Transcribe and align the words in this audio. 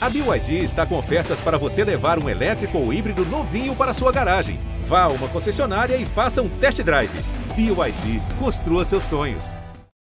A 0.00 0.08
BYD 0.08 0.62
está 0.62 0.86
com 0.86 0.96
ofertas 0.96 1.40
para 1.40 1.58
você 1.58 1.82
levar 1.82 2.22
um 2.22 2.28
elétrico 2.28 2.78
ou 2.78 2.92
híbrido 2.92 3.24
novinho 3.24 3.74
para 3.74 3.92
sua 3.92 4.12
garagem. 4.12 4.60
Vá 4.84 5.02
a 5.02 5.08
uma 5.08 5.28
concessionária 5.28 5.96
e 5.96 6.06
faça 6.06 6.40
um 6.40 6.48
test 6.60 6.80
drive. 6.84 7.10
BYD, 7.56 8.22
construa 8.38 8.84
seus 8.84 9.02
sonhos. 9.02 9.54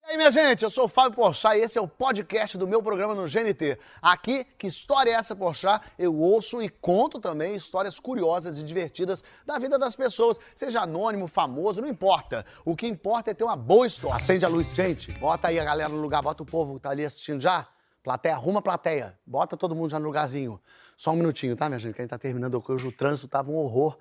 E 0.07 0.13
aí, 0.13 0.17
minha 0.17 0.31
gente, 0.31 0.65
eu 0.65 0.71
sou 0.71 0.87
o 0.87 0.89
Fábio 0.89 1.13
Porchat 1.13 1.59
e 1.59 1.61
esse 1.61 1.77
é 1.77 1.83
o 1.83 1.87
podcast 1.87 2.57
do 2.57 2.67
meu 2.67 2.83
programa 2.83 3.15
no 3.15 3.27
GNT. 3.27 3.79
Aqui, 4.01 4.47
que 4.57 4.67
história 4.67 5.11
é 5.11 5.15
essa, 5.15 5.37
Porchat? 5.37 5.85
Eu 5.99 6.17
ouço 6.19 6.63
e 6.63 6.71
conto 6.71 7.21
também 7.21 7.55
histórias 7.55 8.01
curiosas 8.01 8.59
e 8.59 8.65
divertidas 8.65 9.23
da 9.45 9.59
vida 9.59 9.79
das 9.79 9.95
pessoas, 9.95 10.41
seja 10.55 10.81
anônimo, 10.81 11.29
famoso, 11.29 11.83
não 11.83 11.89
importa. 11.89 12.47
O 12.65 12.75
que 12.75 12.87
importa 12.87 13.33
é 13.33 13.35
ter 13.35 13.45
uma 13.45 13.57
boa 13.57 13.87
história. 13.87 14.17
Acende 14.17 14.47
a 14.47 14.49
luz, 14.49 14.71
gente. 14.71 15.13
Bota 15.13 15.49
aí 15.49 15.61
a 15.61 15.65
galera 15.65 15.91
no 15.91 16.01
lugar, 16.01 16.23
bota 16.23 16.43
o 16.43 16.47
povo 16.47 16.77
que 16.77 16.81
tá 16.81 16.89
ali 16.89 17.05
assistindo 17.05 17.39
já. 17.39 17.69
Plateia, 18.05 18.35
arruma 18.35 18.59
a 18.59 18.63
plateia. 18.63 19.19
Bota 19.27 19.57
todo 19.57 19.75
mundo 19.75 19.91
já 19.91 19.99
no 19.99 20.05
lugarzinho. 20.05 20.61
Só 20.95 21.13
um 21.13 21.17
minutinho, 21.17 21.57
tá, 21.57 21.71
minha 21.71 21.79
gente? 21.79 21.95
Que 21.95 22.03
a 22.03 22.05
gente 22.05 22.11
tá 22.11 22.19
terminando 22.19 22.63
hoje. 22.69 22.87
O 22.87 22.93
trânsito 22.93 23.27
tava 23.27 23.51
um 23.51 23.57
horror. 23.57 23.97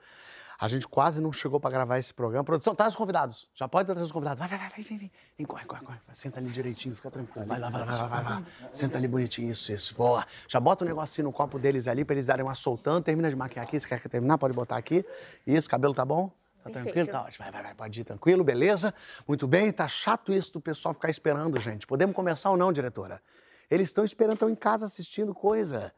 A 0.60 0.68
gente 0.68 0.86
quase 0.86 1.22
não 1.22 1.32
chegou 1.32 1.58
pra 1.58 1.72
gravar 1.72 1.98
esse 1.98 2.14
programa. 2.14 2.44
Produção, 2.44 2.76
traz 2.76 2.94
os 2.94 2.98
convidados. 2.98 3.50
Já 3.56 3.66
pode 3.66 3.86
trazer 3.86 4.04
os 4.04 4.12
convidados. 4.12 4.40
Vai, 4.40 4.50
vai, 4.50 4.58
vai, 4.58 4.84
vem, 4.84 4.98
vem. 4.98 5.12
Vem, 5.38 5.48
corre, 5.48 5.64
corre, 5.66 5.86
corre. 5.86 5.98
Senta 6.12 6.38
ali 6.42 6.50
direitinho, 6.50 6.94
fica 6.96 7.10
tranquilo. 7.10 7.48
Vai 7.48 7.58
lá, 7.58 7.70
vai 7.70 7.80
lá, 7.80 7.86
vai 7.86 7.98
lá, 7.98 8.08
vai 8.08 8.24
lá. 8.24 8.44
Senta 8.74 8.98
ali 8.98 9.08
bonitinho, 9.08 9.50
isso, 9.50 9.72
isso. 9.72 9.96
Boa. 9.96 10.26
Já 10.50 10.60
bota 10.60 10.84
um 10.84 10.88
negocinho 10.88 11.28
no 11.28 11.34
copo 11.34 11.58
deles 11.58 11.88
ali 11.88 12.04
pra 12.04 12.14
eles 12.14 12.28
darem 12.28 12.46
uma 12.46 12.56
soltando. 12.56 13.02
Termina 13.02 13.30
de 13.30 13.38
maquiar 13.38 13.66
aqui. 13.66 13.80
Se 13.80 13.88
quer 13.88 14.02
terminar, 14.10 14.38
pode 14.38 14.54
botar 14.54 14.76
aqui. 14.76 15.06
Isso, 15.48 15.70
cabelo 15.70 15.94
tá 15.94 16.04
bom? 16.04 16.30
Tá 16.62 16.70
tranquilo? 16.70 17.08
Tá 17.08 17.22
ótimo. 17.22 17.44
Vai, 17.46 17.52
vai, 17.52 17.64
vai, 17.64 17.74
pode 17.74 18.02
ir 18.02 18.04
tranquilo, 18.04 18.44
beleza? 18.44 18.94
Muito 19.26 19.48
bem, 19.48 19.72
tá 19.72 19.88
chato 19.88 20.34
isso 20.34 20.52
do 20.52 20.62
pessoal 20.62 20.94
ficar 20.94 21.10
esperando, 21.10 21.58
gente. 21.58 21.88
Podemos 21.88 22.14
começar 22.14 22.52
ou 22.52 22.58
não, 22.58 22.72
diretora? 22.72 23.22
Eles 23.70 23.90
estão 23.90 24.04
esperando, 24.04 24.34
estão 24.34 24.50
em 24.50 24.56
casa 24.56 24.86
assistindo 24.86 25.34
coisa. 25.34 25.94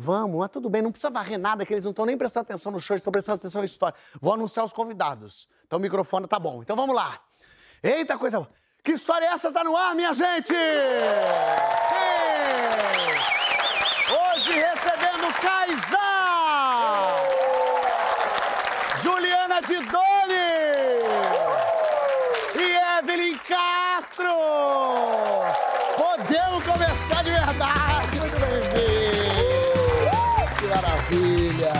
Vamos, 0.00 0.38
mas 0.38 0.48
tudo 0.50 0.70
bem, 0.70 0.80
não 0.80 0.92
precisa 0.92 1.10
varrer 1.10 1.36
nada, 1.38 1.66
que 1.66 1.74
eles 1.74 1.82
não 1.82 1.90
estão 1.90 2.06
nem 2.06 2.16
prestando 2.16 2.44
atenção 2.44 2.70
no 2.70 2.78
show, 2.78 2.96
estão 2.96 3.10
prestando 3.10 3.36
atenção 3.36 3.60
na 3.60 3.66
história. 3.66 3.98
Vou 4.20 4.32
anunciar 4.32 4.64
os 4.64 4.72
convidados. 4.72 5.48
Então 5.66 5.76
o 5.78 5.82
microfone 5.82 6.28
tá 6.28 6.38
bom. 6.38 6.62
Então 6.62 6.76
vamos 6.76 6.94
lá. 6.94 7.20
Eita 7.82 8.16
coisa. 8.16 8.48
Que 8.84 8.92
história 8.92 9.26
é 9.26 9.30
essa? 9.30 9.52
Tá 9.52 9.64
no 9.64 9.76
ar, 9.76 9.94
minha 9.96 10.14
gente! 10.14 10.54
Sim! 10.54 11.98
Hoje 14.14 14.52
recebendo 14.52 15.32
Kaysar! 15.40 17.16
Juliana 19.02 19.60
Didoni! 19.60 20.48
E 22.54 22.98
Evelyn 23.00 23.36
Castro! 23.38 24.28
Maravilha! 31.08 31.72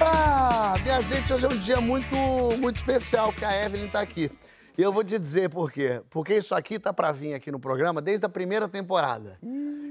Ah, 0.00 0.74
minha 0.82 1.02
gente, 1.02 1.32
hoje 1.32 1.46
é 1.46 1.48
um 1.48 1.56
dia 1.56 1.80
muito, 1.80 2.14
muito 2.58 2.76
especial, 2.76 3.32
porque 3.32 3.44
a 3.44 3.64
Evelyn 3.64 3.88
tá 3.88 4.00
aqui. 4.00 4.30
E 4.78 4.82
eu 4.82 4.92
vou 4.92 5.02
te 5.02 5.18
dizer 5.18 5.48
por 5.48 5.72
quê. 5.72 6.02
Porque 6.10 6.34
isso 6.34 6.54
aqui 6.54 6.78
tá 6.78 6.92
pra 6.92 7.12
vir 7.12 7.34
aqui 7.34 7.50
no 7.50 7.58
programa 7.58 8.02
desde 8.02 8.26
a 8.26 8.28
primeira 8.28 8.68
temporada. 8.68 9.38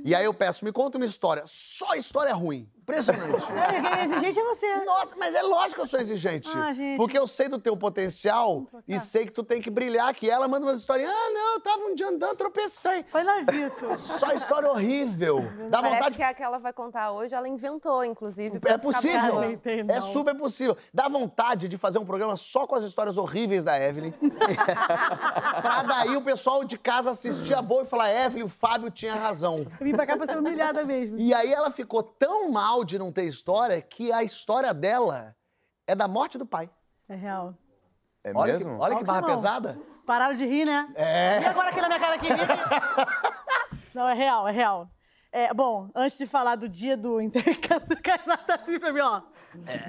E 0.03 0.13
aí 0.13 0.23
eu 0.23 0.33
peço, 0.33 0.63
me 0.63 0.71
conta 0.71 0.97
uma 0.97 1.05
história. 1.05 1.43
Só 1.47 1.95
história 1.95 2.33
ruim. 2.33 2.69
Impressionante. 2.85 3.43
Quem 3.49 3.99
é 3.99 4.05
exigente 4.05 4.39
é 4.39 4.43
você. 4.43 4.85
Nossa, 4.85 5.15
mas 5.17 5.33
é 5.33 5.41
lógico 5.41 5.75
que 5.75 5.81
eu 5.81 5.87
sou 5.87 5.99
exigente. 5.99 6.47
Ah, 6.53 6.71
gente. 6.71 6.97
Porque 6.97 7.17
eu 7.17 7.25
sei 7.25 7.49
do 7.49 7.57
teu 7.57 7.75
potencial 7.75 8.67
e 8.87 8.99
sei 8.99 9.25
que 9.25 9.31
tu 9.31 9.43
tem 9.43 9.59
que 9.59 9.71
brilhar 9.71 10.07
aqui. 10.07 10.29
Ela 10.29 10.47
manda 10.47 10.67
umas 10.67 10.77
histórias. 10.77 11.09
Ah, 11.09 11.31
não, 11.33 11.53
eu 11.55 11.59
tava 11.61 11.81
um 11.85 11.95
dia 11.95 12.09
andando, 12.09 12.35
tropecei. 12.35 13.03
Foi 13.07 13.23
nós 13.23 13.47
isso. 13.47 13.97
Só 14.19 14.31
história 14.33 14.69
horrível. 14.69 15.43
Dá 15.71 15.81
Parece 15.81 15.95
vontade 15.95 16.15
que 16.17 16.23
a 16.23 16.33
que 16.35 16.43
ela 16.43 16.59
vai 16.59 16.71
contar 16.71 17.11
hoje, 17.11 17.33
ela 17.33 17.47
inventou, 17.47 18.05
inclusive. 18.05 18.59
É 18.67 18.77
possível. 18.77 19.41
É 19.87 20.01
super 20.01 20.35
possível. 20.35 20.77
Dá 20.93 21.07
vontade 21.07 21.67
de 21.67 21.79
fazer 21.79 21.97
um 21.97 22.05
programa 22.05 22.37
só 22.37 22.67
com 22.67 22.75
as 22.75 22.83
histórias 22.83 23.17
horríveis 23.17 23.63
da 23.63 23.81
Evelyn. 23.81 24.13
pra 25.61 25.83
daí 25.83 26.15
o 26.15 26.21
pessoal 26.21 26.63
de 26.63 26.77
casa 26.77 27.11
assistir 27.11 27.53
a 27.53 27.61
boa 27.61 27.83
e 27.83 27.85
falar: 27.85 28.11
Evelyn, 28.13 28.43
o 28.43 28.49
Fábio 28.49 28.91
tinha 28.91 29.15
razão. 29.15 29.59
Eu 29.79 29.85
vim 29.85 29.93
pra 29.93 30.05
cá 30.05 30.17
pra 30.17 30.27
ser 30.27 30.37
humilhada 30.37 30.83
mesmo. 30.85 31.17
E 31.17 31.33
aí 31.33 31.51
ela 31.51 31.71
ficou 31.71 32.03
tão 32.03 32.51
mal 32.51 32.83
de 32.83 32.99
não 32.99 33.11
ter 33.11 33.25
história 33.25 33.81
que 33.81 34.11
a 34.11 34.23
história 34.23 34.73
dela 34.73 35.35
é 35.87 35.95
da 35.95 36.07
morte 36.07 36.37
do 36.37 36.45
pai. 36.45 36.69
É 37.07 37.15
real. 37.15 37.55
É 38.23 38.31
Olha 38.33 38.53
mesmo? 38.53 38.77
que, 38.77 38.83
olha 38.83 38.95
que 38.97 39.03
barra 39.03 39.21
que 39.21 39.27
pesada. 39.27 39.79
Pararam 40.05 40.33
de 40.33 40.45
rir, 40.45 40.65
né? 40.65 40.87
É. 40.95 41.41
E 41.41 41.45
agora 41.45 41.69
aqui 41.69 41.81
na 41.81 41.87
minha 41.87 41.99
cara 41.99 42.15
aqui? 42.15 42.27
Não, 43.93 44.07
é 44.07 44.13
real, 44.13 44.47
é 44.47 44.51
real. 44.51 44.89
É, 45.31 45.53
bom, 45.53 45.89
antes 45.93 46.17
de 46.17 46.25
falar 46.25 46.55
do 46.55 46.67
dia 46.67 46.95
do 46.95 47.19
intercâmbio, 47.21 47.89
do 47.89 48.01
casal 48.01 48.37
tá 48.37 48.55
assim 48.55 48.79
pra 48.79 48.91
mim, 48.91 49.01
ó. 49.01 49.21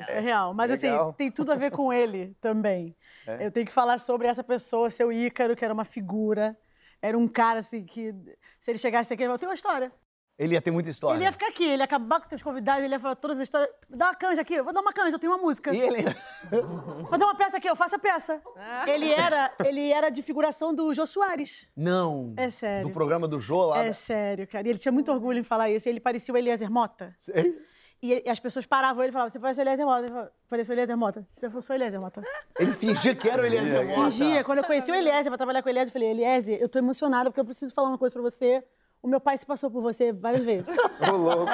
É, 0.08 0.20
real. 0.20 0.52
Mas 0.54 0.70
Legal. 0.70 1.08
assim, 1.08 1.16
tem 1.16 1.30
tudo 1.30 1.52
a 1.52 1.56
ver 1.56 1.70
com 1.70 1.92
ele 1.92 2.36
também. 2.40 2.96
Eu 3.40 3.50
tenho 3.50 3.66
que 3.66 3.72
falar 3.72 3.98
sobre 3.98 4.26
essa 4.26 4.44
pessoa, 4.44 4.90
seu 4.90 5.12
Ícaro, 5.12 5.56
que 5.56 5.64
era 5.64 5.74
uma 5.74 5.84
figura. 5.84 6.56
Era 7.00 7.16
um 7.16 7.28
cara, 7.28 7.60
assim, 7.60 7.84
que 7.84 8.14
se 8.60 8.70
ele 8.70 8.78
chegasse 8.78 9.12
aqui, 9.12 9.22
ele 9.22 9.28
falou, 9.28 9.38
tem 9.38 9.48
uma 9.48 9.54
história. 9.54 9.92
Ele 10.38 10.52
ia 10.52 10.60
ter 10.60 10.70
muita 10.70 10.90
história. 10.90 11.16
Ele 11.16 11.24
ia 11.24 11.32
ficar 11.32 11.48
aqui, 11.48 11.64
ele 11.64 11.78
ia 11.78 11.84
acabar 11.84 12.20
com 12.20 12.34
os 12.34 12.42
convidados, 12.42 12.84
ele 12.84 12.94
ia 12.94 13.00
falar 13.00 13.16
todas 13.16 13.38
as 13.38 13.44
histórias. 13.44 13.70
Dá 13.88 14.08
uma 14.08 14.14
canja 14.14 14.42
aqui, 14.42 14.54
eu 14.54 14.64
vou 14.64 14.72
dar 14.72 14.82
uma 14.82 14.92
canja, 14.92 15.16
eu 15.16 15.18
tenho 15.18 15.32
uma 15.32 15.38
música. 15.38 15.74
E 15.74 15.80
ele. 15.80 16.02
Vou 16.50 17.06
fazer 17.08 17.24
uma 17.24 17.34
peça 17.34 17.56
aqui, 17.56 17.68
eu 17.68 17.74
faço 17.74 17.96
a 17.96 17.98
peça. 17.98 18.42
Ele 18.86 19.10
era, 19.10 19.50
ele 19.64 19.90
era 19.90 20.10
de 20.10 20.22
figuração 20.22 20.74
do 20.74 20.92
Jô 20.92 21.06
Soares. 21.06 21.66
Não. 21.74 22.34
É 22.36 22.50
sério. 22.50 22.86
Do 22.86 22.92
programa 22.92 23.26
do 23.26 23.40
Jô 23.40 23.64
lá. 23.64 23.82
É 23.82 23.94
sério, 23.94 24.46
cara. 24.46 24.66
E 24.68 24.70
ele 24.70 24.78
tinha 24.78 24.92
muito 24.92 25.10
orgulho 25.10 25.38
em 25.38 25.44
falar 25.44 25.70
isso. 25.70 25.88
Ele 25.88 26.00
parecia 26.00 26.34
o 26.34 26.36
Eliezer 26.36 26.70
Mota. 26.70 27.14
Sei. 27.18 27.58
E 28.02 28.28
as 28.28 28.38
pessoas 28.38 28.66
paravam 28.66 29.02
ele 29.02 29.10
e 29.10 29.12
falavam, 29.12 29.30
você 29.32 29.38
parece 29.40 29.60
o 29.60 29.62
Eliezer 29.62 29.86
Mota. 29.86 30.32
Parece 30.48 30.70
o 30.70 30.74
Eliezer 30.74 30.96
Mota. 30.96 31.26
Você 31.34 31.48
for, 31.50 31.62
sou 31.62 31.74
o 31.74 31.76
Eliezer 31.78 32.00
Mota. 32.00 32.22
Ele 32.58 32.72
fingia 32.72 33.14
que 33.14 33.28
era 33.28 33.42
o 33.42 33.46
Eliezer 33.46 33.86
Mota. 33.86 34.10
Fingia. 34.10 34.44
Quando 34.44 34.58
eu 34.58 34.64
conheci 34.64 34.90
o 34.90 34.94
Eliezer 34.94 35.26
pra 35.26 35.36
trabalhar 35.38 35.62
com 35.62 35.68
o 35.68 35.72
Eliezer, 35.72 35.88
eu 35.88 35.92
falei, 35.92 36.10
Eliezer, 36.10 36.58
eu 36.60 36.68
tô 36.68 36.78
emocionada 36.78 37.30
porque 37.30 37.40
eu 37.40 37.44
preciso 37.44 37.72
falar 37.74 37.88
uma 37.88 37.98
coisa 37.98 38.12
pra 38.12 38.22
você. 38.22 38.62
O 39.02 39.08
meu 39.08 39.20
pai 39.20 39.38
se 39.38 39.46
passou 39.46 39.70
por 39.70 39.80
você 39.82 40.12
várias 40.12 40.42
vezes. 40.42 40.66
Ô, 41.08 41.16
louco. 41.16 41.52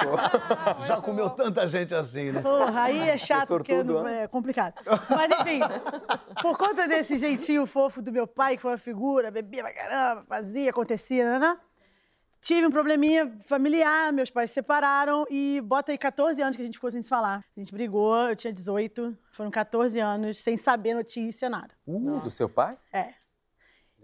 Já 0.87 1.01
comeu 1.01 1.29
tanta 1.31 1.67
gente 1.69 1.95
assim, 1.95 2.33
né? 2.33 2.41
Porra, 2.41 2.83
aí 2.85 2.99
é 3.11 3.19
chato, 3.19 3.49
porque 3.49 3.73
sortudo, 3.75 3.95
não- 4.03 4.09
é 4.09 4.27
complicado. 4.27 4.75
Mas 5.11 5.31
enfim, 5.41 5.61
por 6.41 6.57
conta 6.57 6.89
desse 6.89 7.19
jeitinho 7.19 7.67
fofo 7.67 8.01
do 8.01 8.11
meu 8.11 8.27
pai, 8.27 8.57
que 8.57 8.63
foi 8.63 8.71
uma 8.73 8.79
figura, 8.79 9.31
bebia 9.31 9.63
pra 9.63 9.73
caramba, 9.75 10.25
fazia, 10.29 10.71
acontecia, 10.71 11.39
né? 11.39 11.57
Tive 12.43 12.67
um 12.67 12.73
probleminha 12.73 13.33
familiar, 13.47 14.13
meus 14.13 14.29
pais 14.29 14.51
se 14.51 14.55
separaram 14.55 15.25
e 15.31 15.61
bota 15.65 15.93
aí 15.93 15.97
14 15.97 16.43
anos 16.43 16.57
que 16.57 16.63
a 16.63 16.65
gente 16.65 16.75
ficou 16.75 16.91
sem 16.91 17.01
se 17.01 17.09
falar. 17.09 17.45
A 17.57 17.61
gente 17.61 17.73
brigou, 17.73 18.17
eu 18.31 18.35
tinha 18.35 18.53
18, 18.53 19.17
foram 19.31 19.49
14 19.49 20.01
anos 20.01 20.39
sem 20.39 20.57
saber 20.57 20.93
notícia, 20.93 21.49
nada. 21.49 21.73
Uh, 21.87 22.19
do 22.19 22.31
seu 22.31 22.49
pai? 22.49 22.77
É. 22.93 23.15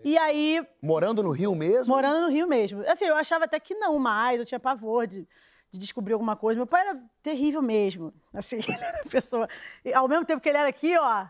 E 0.05 0.17
aí, 0.17 0.65
Morando 0.81 1.21
no 1.21 1.33
Rio 1.33 1.53
mesmo? 1.57 1.93
morando 1.93 2.27
no 2.27 2.29
Rio 2.31 2.47
mesmo. 2.47 2.81
Assim, 2.87 3.07
eu 3.07 3.17
achava 3.17 3.47
até 3.47 3.59
que 3.59 3.75
não 3.75 3.99
mais, 3.99 4.39
eu 4.39 4.47
tinha 4.47 4.61
pavor 4.61 5.09
de, 5.09 5.27
de 5.73 5.79
descobrir 5.81 6.13
alguma 6.13 6.37
coisa. 6.37 6.61
Meu 6.61 6.67
pai 6.67 6.87
era 6.87 7.03
terrível 7.21 7.61
mesmo. 7.61 8.15
Assim, 8.33 8.59
ele 8.59 8.71
era 8.81 9.03
uma 9.03 9.11
pessoa. 9.11 9.49
E 9.85 9.93
ao 9.93 10.07
mesmo 10.07 10.25
tempo 10.25 10.41
que 10.41 10.49
ele 10.49 10.59
era 10.59 10.69
aqui, 10.69 10.97
ó, 10.97 11.27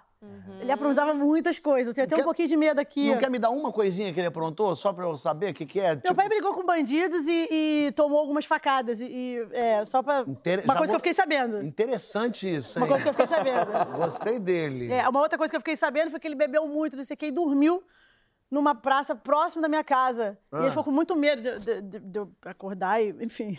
ele 0.61 0.73
aprontava 0.73 1.15
muitas 1.15 1.59
coisas. 1.59 1.89
Eu 1.89 1.95
tinha 1.95 2.05
até 2.05 2.17
um 2.17 2.19
quer- 2.19 2.25
pouquinho 2.25 2.49
de 2.49 2.56
medo 2.56 2.81
aqui. 2.81 3.09
Não 3.11 3.19
quer 3.19 3.31
me 3.31 3.39
dar 3.39 3.51
uma 3.51 3.73
coisinha 3.73 4.12
que 4.12 4.19
ele 4.19 4.27
aprontou, 4.27 4.75
só 4.75 4.93
pra 4.93 5.05
eu 5.05 5.17
saber 5.17 5.51
o 5.51 5.55
que, 5.55 5.65
que 5.65 5.79
é? 5.79 5.99
Meu 6.05 6.15
pai 6.15 6.29
brigou 6.29 6.55
com 6.55 6.65
bandidos 6.65 7.27
e, 7.27 7.49
e 7.51 7.93
tomou 7.93 8.19
algumas 8.19 8.45
facadas. 8.45 8.99
E, 9.01 9.05
e, 9.06 9.49
é, 9.53 9.84
só 9.84 10.03
pra. 10.03 10.25
Inter- 10.27 10.65
Uma 10.65 10.75
já 10.75 10.79
coisa 10.79 10.81
que 10.81 10.87
vou- 10.87 10.95
eu 10.97 11.01
fiquei 11.01 11.15
sabendo. 11.15 11.62
Interessante 11.62 12.53
isso, 12.56 12.79
hein? 12.79 12.83
Uma 12.84 12.89
coisa 12.89 13.05
que 13.05 13.09
eu 13.11 13.15
fiquei 13.15 13.27
sabendo. 13.29 13.71
Gostei 13.97 14.39
dele. 14.41 14.93
É, 14.93 15.09
uma 15.09 15.21
outra 15.21 15.39
coisa 15.39 15.51
que 15.51 15.56
eu 15.56 15.61
fiquei 15.61 15.77
sabendo 15.77 16.11
foi 16.11 16.19
que 16.19 16.27
ele 16.27 16.35
bebeu 16.35 16.67
muito, 16.67 16.97
não 16.97 17.05
sei 17.05 17.15
o 17.15 17.17
que, 17.17 17.27
e 17.27 17.31
dormiu 17.31 17.83
numa 18.50 18.75
praça 18.75 19.15
próximo 19.15 19.62
da 19.62 19.69
minha 19.69 19.85
casa. 19.85 20.37
E 20.53 20.56
Ah. 20.56 20.61
ele 20.62 20.71
ficou 20.71 20.85
com 20.85 20.91
muito 20.91 21.15
medo 21.15 21.43
de, 21.43 21.59
de- 21.61 21.81
de- 21.83 21.99
de 22.00 22.19
eu 22.19 22.33
acordar 22.45 23.00
e, 23.03 23.15
enfim. 23.21 23.59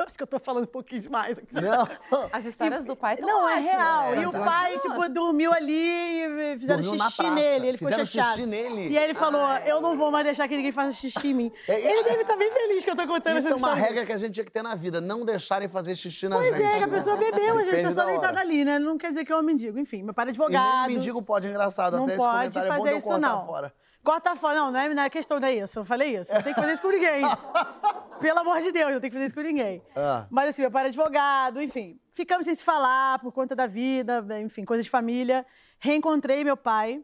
Acho 0.06 0.16
que 0.16 0.22
eu 0.22 0.26
tô 0.26 0.38
falando 0.38 0.64
um 0.64 0.66
pouquinho 0.66 1.00
demais 1.00 1.38
aqui. 1.38 1.54
Não. 1.54 1.88
As 2.32 2.44
histórias 2.44 2.84
do 2.84 2.96
pai 2.96 3.14
estão 3.14 3.28
Não, 3.28 3.48
é 3.48 3.60
real. 3.60 4.02
É, 4.14 4.22
e 4.22 4.26
o 4.26 4.30
tá. 4.30 4.44
pai, 4.44 4.78
tipo, 4.78 5.08
dormiu 5.08 5.52
ali 5.52 5.72
e 5.74 6.58
fizeram 6.58 6.82
Dormiu 6.82 7.04
xixi 7.04 7.30
nele. 7.30 7.66
Ele 7.68 7.78
ficou 7.78 7.88
Fizeram 7.90 8.06
chateado. 8.06 8.36
xixi 8.36 8.46
nele? 8.46 8.88
E 8.88 8.98
aí 8.98 9.04
ele 9.04 9.14
falou: 9.14 9.40
Eu 9.66 9.80
não 9.80 9.96
vou 9.96 10.10
mais 10.10 10.24
deixar 10.24 10.48
que 10.48 10.56
ninguém 10.56 10.72
faça 10.72 10.92
xixi 10.92 11.28
em 11.28 11.34
mim. 11.34 11.52
É, 11.68 11.92
ele 11.92 12.04
deve 12.04 12.22
estar 12.22 12.36
bem 12.36 12.50
feliz 12.50 12.84
que 12.84 12.90
eu 12.90 12.96
tô 12.96 13.06
contando 13.06 13.38
Isso 13.38 13.46
essa 13.48 13.54
é 13.54 13.58
uma 13.58 13.68
história. 13.68 13.84
regra 13.88 14.06
que 14.06 14.12
a 14.12 14.16
gente 14.16 14.32
tinha 14.34 14.44
que 14.44 14.52
ter 14.52 14.62
na 14.62 14.74
vida, 14.74 15.00
não 15.00 15.24
deixarem 15.24 15.68
fazer 15.68 15.94
xixi 15.94 16.28
na 16.28 16.36
Pois 16.36 16.50
gente. 16.52 16.62
é, 16.64 16.78
que 16.78 16.84
a 16.84 16.88
pessoa 16.88 17.16
bebeu, 17.16 17.58
a 17.58 17.64
gente 17.64 17.82
tá 17.82 17.92
só 17.92 18.04
deitada 18.06 18.40
ali, 18.40 18.64
né? 18.64 18.78
Não 18.78 18.96
quer 18.96 19.08
dizer 19.08 19.24
que 19.24 19.32
é 19.32 19.36
um 19.36 19.42
mendigo. 19.42 19.78
Enfim, 19.78 20.02
meu 20.02 20.14
pai 20.14 20.24
E 20.24 20.26
nem 20.26 20.30
advogado. 20.32 20.88
o 20.88 20.92
mendigo 20.92 21.22
pode, 21.22 21.48
engraçado. 21.48 21.96
Não 21.96 22.04
Até 22.04 22.14
esse 22.14 22.24
pode 22.24 22.36
comentário 22.36 22.66
é 22.66 22.68
bom 22.70 22.74
de 22.74 22.78
fazer 22.82 22.94
eu 22.94 22.98
isso, 22.98 23.18
não. 23.18 23.46
fora. 23.46 23.72
Corta 24.02 24.34
fora. 24.36 24.58
Não, 24.58 24.70
não 24.70 24.80
é, 24.80 24.88
não 24.94 25.02
é 25.02 25.10
questão 25.10 25.38
disso. 25.38 25.80
Eu 25.80 25.84
falei 25.84 26.18
isso. 26.18 26.32
Não 26.34 26.42
tem 26.42 26.54
que 26.54 26.60
fazer 26.60 26.74
isso 26.74 26.82
com 26.82 26.90
ninguém. 26.90 27.22
Pelo 28.20 28.38
amor 28.40 28.60
de 28.60 28.72
Deus, 28.72 28.92
não 28.92 29.00
tem 29.00 29.10
que 29.10 29.14
fazer 29.14 29.26
isso 29.26 29.34
com 29.34 29.40
ninguém. 29.40 29.82
Ah. 29.96 30.26
Mas 30.30 30.50
assim, 30.50 30.62
meu 30.62 30.70
pai 30.70 30.82
era 30.82 30.88
advogado, 30.88 31.60
enfim. 31.60 31.98
Ficamos 32.12 32.44
sem 32.44 32.54
se 32.54 32.64
falar 32.64 33.18
por 33.18 33.32
conta 33.32 33.54
da 33.54 33.66
vida, 33.66 34.24
enfim, 34.40 34.64
coisas 34.64 34.84
de 34.84 34.90
família. 34.90 35.46
Reencontrei 35.78 36.44
meu 36.44 36.56
pai 36.56 37.02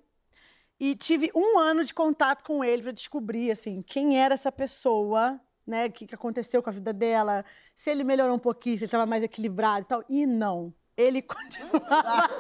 e 0.79 0.95
tive 0.95 1.31
um 1.35 1.59
ano 1.59 1.85
de 1.85 1.95
contato 1.95 2.45
com 2.45 2.63
ele 2.63 2.83
para 2.83 2.93
descobrir, 2.93 3.51
assim, 3.51 3.83
quem 3.83 4.21
era 4.21 4.35
essa 4.35 4.53
pessoa 4.53 5.41
né, 5.67 5.87
o 5.87 5.93
que, 5.93 6.07
que 6.07 6.15
aconteceu 6.15 6.63
com 6.63 6.71
a 6.71 6.73
vida 6.73 6.93
dela, 6.93 7.45
se 7.75 7.91
ele 7.91 8.05
melhorou 8.05 8.37
um 8.37 8.39
pouquinho, 8.39 8.77
se 8.79 8.85
ele 8.85 8.89
estava 8.89 9.05
mais 9.05 9.23
equilibrado 9.23 9.85
e 9.85 9.89
tal. 9.89 10.05
E 10.09 10.25
não. 10.25 10.73
Ele 10.97 11.21
continuava. 11.23 12.31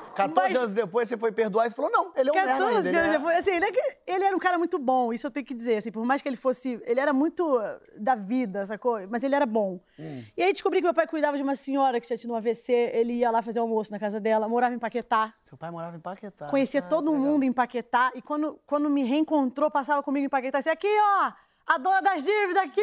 14 0.16 0.48
Mas- 0.52 0.56
anos 0.56 0.74
depois 0.74 1.08
você 1.08 1.16
foi 1.16 1.30
perdoar 1.30 1.66
e 1.66 1.70
falou, 1.70 1.90
não, 1.90 2.12
ele 2.16 2.30
é 2.30 2.32
um 2.32 2.34
merda 2.34 2.52
14 2.52 2.76
ainda. 2.76 2.88
ele 2.88 2.98
anos 2.98 3.08
é- 3.08 3.18
depois, 3.18 3.36
assim, 3.38 3.50
ele, 3.50 3.66
é 3.66 3.98
ele 4.14 4.24
era 4.24 4.34
um 4.36 4.38
cara 4.38 4.58
muito 4.58 4.78
bom, 4.78 5.12
isso 5.12 5.26
eu 5.26 5.30
tenho 5.30 5.44
que 5.46 5.54
dizer, 5.54 5.76
assim, 5.76 5.92
por 5.92 6.04
mais 6.04 6.22
que 6.22 6.28
ele 6.28 6.36
fosse, 6.36 6.80
ele 6.84 6.98
era 6.98 7.12
muito 7.12 7.58
uh, 7.58 7.78
da 7.96 8.14
vida, 8.14 8.66
sacou? 8.66 8.98
Mas 9.08 9.22
ele 9.22 9.34
era 9.34 9.46
bom. 9.46 9.78
Hum. 9.98 10.24
E 10.36 10.42
aí 10.42 10.52
descobri 10.52 10.80
que 10.80 10.84
meu 10.84 10.94
pai 10.94 11.06
cuidava 11.06 11.36
de 11.36 11.42
uma 11.42 11.54
senhora 11.54 12.00
que 12.00 12.06
tinha 12.06 12.16
tido 12.16 12.32
um 12.32 12.36
AVC, 12.36 12.72
ele 12.92 13.12
ia 13.14 13.30
lá 13.30 13.42
fazer 13.42 13.58
almoço 13.60 13.92
na 13.92 13.98
casa 13.98 14.18
dela, 14.18 14.48
morava 14.48 14.74
em 14.74 14.78
Paquetá, 14.78 15.32
Seu 15.44 15.56
pai 15.58 15.70
morava 15.70 15.96
em 15.96 16.00
Paquetá. 16.00 16.46
conhecia 16.46 16.80
todo 16.82 17.12
mundo 17.14 17.44
em 17.44 17.52
Paquetá, 17.52 18.10
e 18.14 18.22
quando, 18.22 18.58
quando 18.66 18.88
me 18.90 19.04
reencontrou, 19.04 19.70
passava 19.70 20.02
comigo 20.02 20.26
em 20.26 20.28
Paquetá, 20.30 20.58
assim, 20.58 20.70
aqui, 20.70 20.88
ó, 20.88 21.32
a 21.68 21.78
dona 21.78 22.00
das 22.00 22.22
dívidas 22.22 22.62
aqui! 22.62 22.80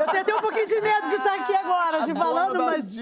Eu 0.00 0.06
tenho 0.08 0.22
até 0.22 0.34
um 0.34 0.40
pouquinho 0.40 0.66
de 0.66 0.80
medo 0.80 1.08
de 1.10 1.14
estar 1.14 1.34
aqui 1.34 1.54
agora, 1.54 2.04
te 2.04 2.12
falando, 2.12 2.64
mas... 2.64 2.96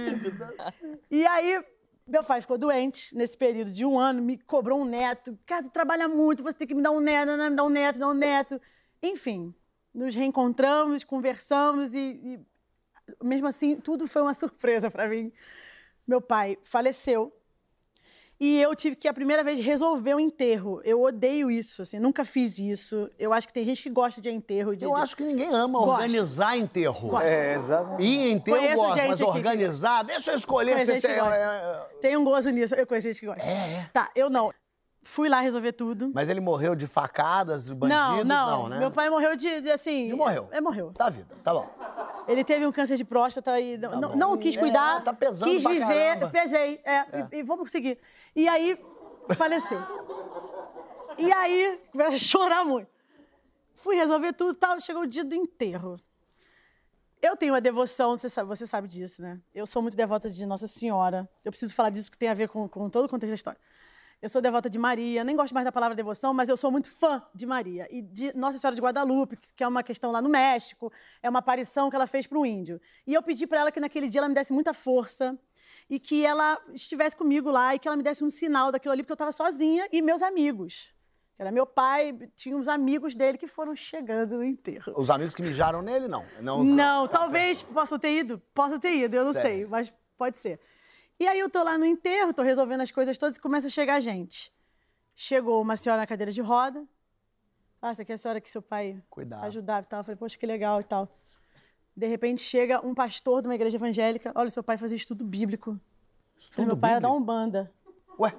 E 1.11 1.27
aí, 1.27 1.65
meu 2.07 2.23
pai 2.23 2.41
ficou 2.41 2.57
doente 2.57 3.15
nesse 3.17 3.37
período 3.37 3.71
de 3.71 3.85
um 3.85 3.99
ano, 3.99 4.23
me 4.23 4.39
cobrou 4.39 4.81
um 4.81 4.85
neto. 4.85 5.39
Cara, 5.45 5.65
tu 5.65 5.71
trabalha 5.71 6.09
muito, 6.09 6.43
você 6.43 6.57
tem 6.57 6.67
que 6.67 6.75
me 6.75 6.83
dar 6.83 6.93
um 6.93 7.01
neto, 7.01 7.33
me 7.33 7.51
dar 7.51 7.65
um 7.65 7.69
neto, 7.69 7.97
me 7.97 8.01
dar 8.01 8.09
um 8.09 8.15
neto. 8.15 8.61
Enfim, 9.03 9.55
nos 9.93 10.15
reencontramos, 10.15 11.03
conversamos 11.05 11.95
e, 11.95 12.21
e 12.23 13.25
mesmo 13.25 13.47
assim, 13.49 13.77
tudo 13.77 14.07
foi 14.07 14.23
uma 14.23 14.35
surpresa 14.35 14.91
para 14.91 15.09
mim. 15.09 15.33
Meu 16.07 16.21
pai 16.21 16.57
faleceu 16.63 17.36
e 18.39 18.61
eu 18.61 18.75
tive 18.75 18.97
que, 18.97 19.09
a 19.09 19.15
primeira 19.15 19.43
vez, 19.43 19.59
resolver 19.61 20.15
o 20.15 20.21
enterro. 20.21 20.81
Eu 20.85 21.03
odeio 21.03 21.51
isso, 21.51 21.83
assim, 21.83 21.99
nunca 21.99 22.25
fiz 22.25 22.59
isso. 22.59 23.11
Eu 23.19 23.33
acho 23.33 23.47
que 23.47 23.53
tem 23.55 23.65
gente 23.65 23.83
que 23.83 23.91
gosta 23.91 24.21
de 24.21 24.31
enterro. 24.31 24.77
De, 24.77 24.85
Eu 24.85 24.93
de- 24.95 25.01
acho 25.01 25.17
que 25.17 25.25
ninguém 25.25 25.49
ama 25.49 25.79
Gosta. 25.79 25.93
organizar 26.03 26.57
enterro. 26.57 27.09
Gosta. 27.09 27.27
É, 27.29 27.55
exatamente. 27.55 28.03
Ir 28.03 28.19
em 28.29 28.33
enterro 28.33 28.57
Conheço 28.59 28.77
gosta, 28.83 29.07
mas 29.07 29.21
aqui 29.21 29.31
que- 29.33 29.39
organizar, 29.39 30.03
deixa 30.05 30.31
eu 30.33 30.37
escolher 30.37 30.73
Conheço 30.73 30.95
se 30.95 31.01
você 31.01 31.09
que 31.15 31.21
gosta. 31.21 31.35
é... 31.37 31.87
Tem 32.01 32.17
um 32.17 32.25
gozo 32.25 32.51
nisso. 32.51 32.75
Eu 32.75 32.87
conheço 32.87 33.09
gente 33.09 33.21
que 33.21 33.27
gosta. 33.27 33.43
É, 33.45 33.53
é. 33.53 33.91
Tá, 33.93 34.11
eu 34.15 34.29
não. 34.29 34.53
Fui 35.09 35.29
lá 35.29 35.41
resolver 35.41 35.71
tudo. 35.73 36.11
Mas 36.13 36.29
ele 36.29 36.41
morreu 36.41 36.75
de 36.75 36.85
facadas, 36.89 37.67
de 37.67 37.75
bandidos? 37.75 38.25
não, 38.25 38.51
não, 38.65 38.69
né? 38.69 38.79
Meu 38.81 38.91
pai 38.91 39.09
morreu 39.09 39.37
de, 39.37 39.61
de, 39.61 39.71
assim. 39.71 40.09
De 40.09 40.15
morreu. 40.15 40.49
É, 40.51 40.61
morreu. 40.61 40.91
Tá 40.93 41.09
vida, 41.09 41.33
tá 41.45 41.55
bom. 41.55 41.71
Ele 42.27 42.43
teve 42.43 42.67
um 42.67 42.73
câncer 42.73 42.97
de 42.97 43.05
próstata 43.05 43.59
e 43.61 43.79
não, 43.79 44.01
não, 44.01 44.17
não 44.17 44.37
quis 44.37 44.57
É, 44.57 44.59
cuidar. 44.59 45.05
tá 45.05 45.13
pesando 45.15 45.49
Quis 45.49 45.63
viver, 45.65 46.19
caramba. 46.19 46.29
pesei. 46.31 46.81
É, 46.85 47.05
E, 47.33 47.39
e 47.39 47.43
vamos 47.45 47.67
conseguir. 47.67 47.99
E 48.35 48.49
aí, 48.49 48.77
faleceu. 49.37 49.81
E 51.17 51.33
aí, 51.33 51.81
a 52.05 52.11
chorar 52.19 52.65
muito. 52.65 52.89
Fui 53.77 53.95
resolver 53.95 54.33
tudo 54.33 54.55
e 54.55 54.59
tal. 54.59 54.81
Chegou 54.81 55.03
o 55.03 55.07
dia 55.07 55.25
do 55.25 55.37
enterro. 55.37 55.97
Eu 57.23 57.37
tenho 57.37 57.53
uma 57.55 57.61
devoção, 57.61 58.19
você 58.19 58.29
sabe, 58.29 58.49
você 58.49 58.67
sabe 58.67 58.89
disso, 58.89 59.23
né? 59.23 59.41
Eu 59.55 59.67
sou 59.67 59.81
muito 59.81 59.97
devota 59.97 60.29
de 60.29 60.45
Nossa 60.45 60.67
Senhora. 60.67 61.29
Eu 61.45 61.53
preciso 61.53 61.75
falar 61.75 61.91
disso 61.91 62.09
porque 62.11 62.19
tem 62.19 62.29
a 62.29 62.35
ver 62.35 62.49
com, 62.49 62.69
com 62.69 62.91
todo 62.91 63.05
o 63.05 63.09
contexto 63.09 63.31
da 63.31 63.35
história. 63.37 63.61
Eu 64.21 64.31
sou 64.31 64.41
devota 64.41 64.71
de 64.71 64.79
Maria, 64.79 65.23
nem 65.23 65.37
gosto 65.37 65.53
mais 65.53 65.65
da 65.65 65.71
palavra 65.71 65.95
devoção, 65.95 66.33
mas 66.33 66.49
eu 66.49 66.57
sou 66.57 66.71
muito 66.71 66.89
fã 66.91 67.23
de 67.35 67.45
Maria 67.45 67.87
e 67.91 68.01
de 68.01 68.35
Nossa 68.37 68.59
Senhora 68.59 68.75
de 68.75 68.81
Guadalupe, 68.81 69.37
que 69.55 69.63
é 69.63 69.69
uma 69.69 69.83
questão 69.83 70.11
lá 70.11 70.23
no 70.23 70.29
México, 70.29 70.91
é 71.23 71.29
uma 71.29 71.41
aparição 71.41 71.91
que 71.91 71.97
ela 71.97 72.07
fez 72.07 72.27
para 72.27 72.39
um 72.39 72.47
índio. 72.47 72.81
E 73.07 73.13
eu 73.13 73.23
pedi 73.23 73.47
para 73.47 73.61
ela 73.61 73.71
que 73.71 73.79
naquele 73.79 74.09
dia 74.09 74.21
ela 74.21 74.29
me 74.29 74.35
desse 74.35 74.53
muita 74.53 74.73
força 74.73 75.39
e 75.89 76.01
que 76.01 76.25
ela 76.25 76.59
estivesse 76.73 77.15
comigo 77.15 77.51
lá 77.51 77.75
e 77.75 77.79
que 77.79 77.87
ela 77.87 77.97
me 77.97 78.03
desse 78.03 78.25
um 78.25 78.31
sinal 78.31 78.73
daquilo 78.73 78.93
ali, 78.93 79.03
porque 79.03 79.13
eu 79.13 79.17
estava 79.17 79.33
sozinha 79.33 79.87
e 79.93 80.01
meus 80.01 80.23
amigos. 80.23 80.95
Que 81.37 81.43
era 81.43 81.53
meu 81.53 81.67
pai, 81.67 82.17
tinha 82.35 82.57
uns 82.57 82.67
amigos 82.69 83.15
dele 83.15 83.37
que 83.37 83.47
foram 83.47 83.77
chegando 83.77 84.37
no 84.37 84.45
enterro. 84.45 84.95
Os 84.97 85.11
amigos 85.11 85.35
que 85.35 85.43
mijaram 85.43 85.83
nele, 85.83 86.09
não. 86.09 86.25
Não, 86.41 86.65
Não, 86.65 87.07
talvez 87.07 87.61
possa 87.61 87.99
ter 87.99 88.17
ido, 88.19 88.39
possa 88.55 88.79
ter 88.79 88.97
ido, 88.97 89.15
eu 89.15 89.27
não 89.27 89.33
Certo. 89.35 89.45
sei, 89.45 89.67
mas 89.67 89.93
pode 90.17 90.39
ser. 90.39 90.59
E 91.19 91.27
aí 91.27 91.39
eu 91.39 91.49
tô 91.49 91.63
lá 91.63 91.79
no 91.79 91.85
enterro, 91.87 92.33
tô 92.35 92.43
resolvendo 92.43 92.83
as 92.83 92.91
coisas 92.91 93.17
todas 93.17 93.37
e 93.37 93.41
começa 93.41 93.67
a 93.69 93.71
chegar 93.71 94.01
gente. 94.01 94.53
Chegou 95.15 95.63
uma 95.63 95.77
senhora 95.77 96.03
na 96.03 96.07
cadeira 96.07 96.31
de 96.31 96.41
roda. 96.43 96.85
Ah, 97.81 97.91
essa 97.91 98.03
aqui 98.03 98.13
é 98.13 98.15
a 98.15 98.19
senhora 98.19 98.41
que 98.41 98.51
seu 98.51 98.61
pai 98.61 99.03
Cuidava. 99.09 99.47
ajudava 99.47 99.81
e 99.87 99.89
tal. 99.89 100.01
Eu 100.01 100.05
falei, 100.05 100.17
poxa, 100.17 100.37
que 100.37 100.45
legal 100.47 100.81
e 100.81 100.85
tal. 100.85 101.09
De 101.97 102.07
repente 102.07 102.43
chega 102.43 102.85
um 102.87 102.95
pastor 102.95 103.41
de 103.41 103.49
uma 103.49 103.55
igreja 103.55 103.77
evangélica. 103.77 104.31
Olha, 104.35 104.51
seu 104.51 104.63
pai 104.63 104.77
fazia 104.77 104.97
estudo 104.97 105.25
bíblico. 105.25 105.81
Estudo 106.37 106.67
meu 106.67 106.77
pai 106.77 106.91
era 106.93 107.01
da 107.01 107.09
bíblico? 107.09 107.23
Umbanda. 107.23 107.73
Ué, 108.19 108.35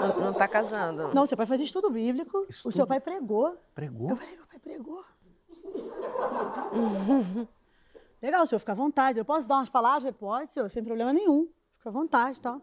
Não, 0.00 0.20
não 0.26 0.34
tá 0.34 0.46
casando. 0.46 1.14
Não, 1.14 1.26
seu 1.26 1.36
pai 1.36 1.46
fazia 1.46 1.64
estudo 1.64 1.88
bíblico. 1.90 2.38
O 2.38 2.46
Estudo- 2.50 2.72
seu 2.74 2.86
pai 2.86 3.00
pregou. 3.00 3.56
pregou? 3.74 4.10
Eu 4.10 4.16
falei, 4.16 4.36
meu 4.36 4.46
pai 4.46 4.58
pregou. 4.58 5.04
Legal, 8.22 8.46
senhor, 8.46 8.58
fica 8.58 8.72
à 8.72 8.74
vontade. 8.74 9.18
Eu 9.18 9.24
posso 9.24 9.46
dar 9.46 9.56
umas 9.56 9.68
palavras? 9.68 10.14
Pode, 10.14 10.52
senhor, 10.52 10.68
sem 10.68 10.82
problema 10.82 11.12
nenhum. 11.12 11.48
Fica 11.76 11.90
à 11.90 11.92
vontade 11.92 12.40
tal. 12.40 12.60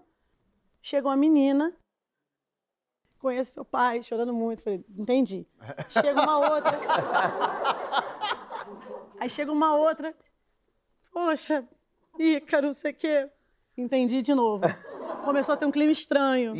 Chega 0.82 1.08
uma 1.08 1.16
menina, 1.16 1.74
conheço 3.20 3.54
seu 3.54 3.64
pai, 3.64 4.04
chorando 4.04 4.34
muito. 4.34 4.64
Falei, 4.64 4.84
entendi. 4.98 5.48
Chega 5.90 6.22
uma 6.22 6.38
outra. 6.54 6.78
Aí 9.20 9.30
chega 9.30 9.52
uma 9.52 9.76
outra. 9.76 10.14
Poxa, 11.12 11.66
Ícaro, 12.20 12.68
não 12.68 12.74
sei 12.74 12.92
o 12.92 12.96
quê. 12.96 13.30
Entendi 13.78 14.22
de 14.22 14.34
novo. 14.34 14.66
Começou 15.24 15.54
a 15.54 15.58
ter 15.58 15.66
um 15.66 15.72
clima 15.72 15.92
estranho. 15.92 16.54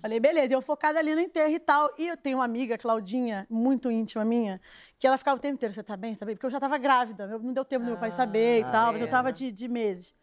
Falei, 0.00 0.18
beleza, 0.18 0.52
eu 0.52 0.60
focada 0.60 0.98
ali 0.98 1.14
no 1.14 1.20
enterro 1.20 1.52
e 1.52 1.60
tal. 1.60 1.88
E 1.96 2.08
eu 2.08 2.16
tenho 2.16 2.38
uma 2.38 2.44
amiga, 2.44 2.76
Claudinha, 2.76 3.46
muito 3.48 3.90
íntima 3.90 4.24
minha, 4.24 4.60
que 4.98 5.06
ela 5.06 5.18
ficava 5.18 5.36
o 5.36 5.40
tempo 5.40 5.54
inteiro, 5.54 5.74
você 5.74 5.82
tá 5.82 5.96
bem, 5.96 6.14
você 6.14 6.20
tá 6.20 6.26
bem? 6.26 6.34
Porque 6.34 6.46
eu 6.46 6.50
já 6.50 6.60
tava 6.60 6.78
grávida, 6.78 7.24
eu- 7.24 7.38
não 7.40 7.52
deu 7.52 7.64
tempo 7.64 7.84
do 7.84 7.88
meu 7.88 7.98
pai 7.98 8.10
saber 8.10 8.60
e 8.60 8.64
tal, 8.64 8.92
mas 8.92 9.00
eu 9.02 9.08
tava 9.08 9.32
de, 9.32 9.50
de 9.52 9.68
meses. 9.68 10.14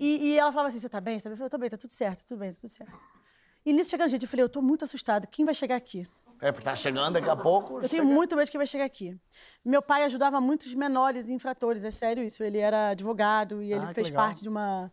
E, 0.00 0.28
e 0.32 0.38
ela 0.38 0.50
falava 0.50 0.68
assim, 0.68 0.80
você 0.80 0.88
tá 0.88 1.00
bem, 1.00 1.18
você 1.18 1.24
tá 1.24 1.28
bem? 1.30 1.34
Eu 1.34 1.36
falei, 1.38 1.50
tô 1.50 1.58
bem, 1.58 1.70
tá 1.70 1.76
tudo 1.76 1.92
certo, 1.92 2.24
tudo 2.26 2.38
bem, 2.38 2.50
tá 2.52 2.58
tudo 2.60 2.70
certo. 2.70 2.98
E 3.64 3.72
nisso 3.72 3.90
chegando 3.90 4.08
gente, 4.08 4.22
eu 4.22 4.28
falei, 4.28 4.44
eu 4.44 4.48
tô 4.48 4.62
muito 4.62 4.84
assustada, 4.84 5.26
quem 5.26 5.44
vai 5.44 5.54
chegar 5.54 5.76
aqui? 5.76 6.06
É, 6.40 6.52
tá 6.52 6.74
chegando 6.76 7.14
daqui 7.14 7.28
a 7.28 7.36
pouco. 7.36 7.74
Eu 7.82 7.88
tenho 7.88 8.02
chega- 8.04 8.14
muito 8.14 8.36
medo 8.36 8.44
de 8.46 8.50
quem 8.52 8.58
vai 8.58 8.66
chegar 8.66 8.84
aqui. 8.84 9.16
Meu 9.64 9.82
pai 9.82 10.04
ajudava 10.04 10.40
muitos 10.40 10.72
menores 10.72 11.28
infratores, 11.28 11.82
é 11.84 11.90
sério 11.90 12.22
isso. 12.22 12.42
Ele 12.44 12.58
era 12.58 12.90
advogado 12.90 13.60
e 13.62 13.72
ele 13.72 13.84
Ah, 13.84 13.88
que 13.88 13.94
fez 13.94 14.08
legal. 14.08 14.24
parte 14.26 14.42
de 14.42 14.48
uma, 14.48 14.90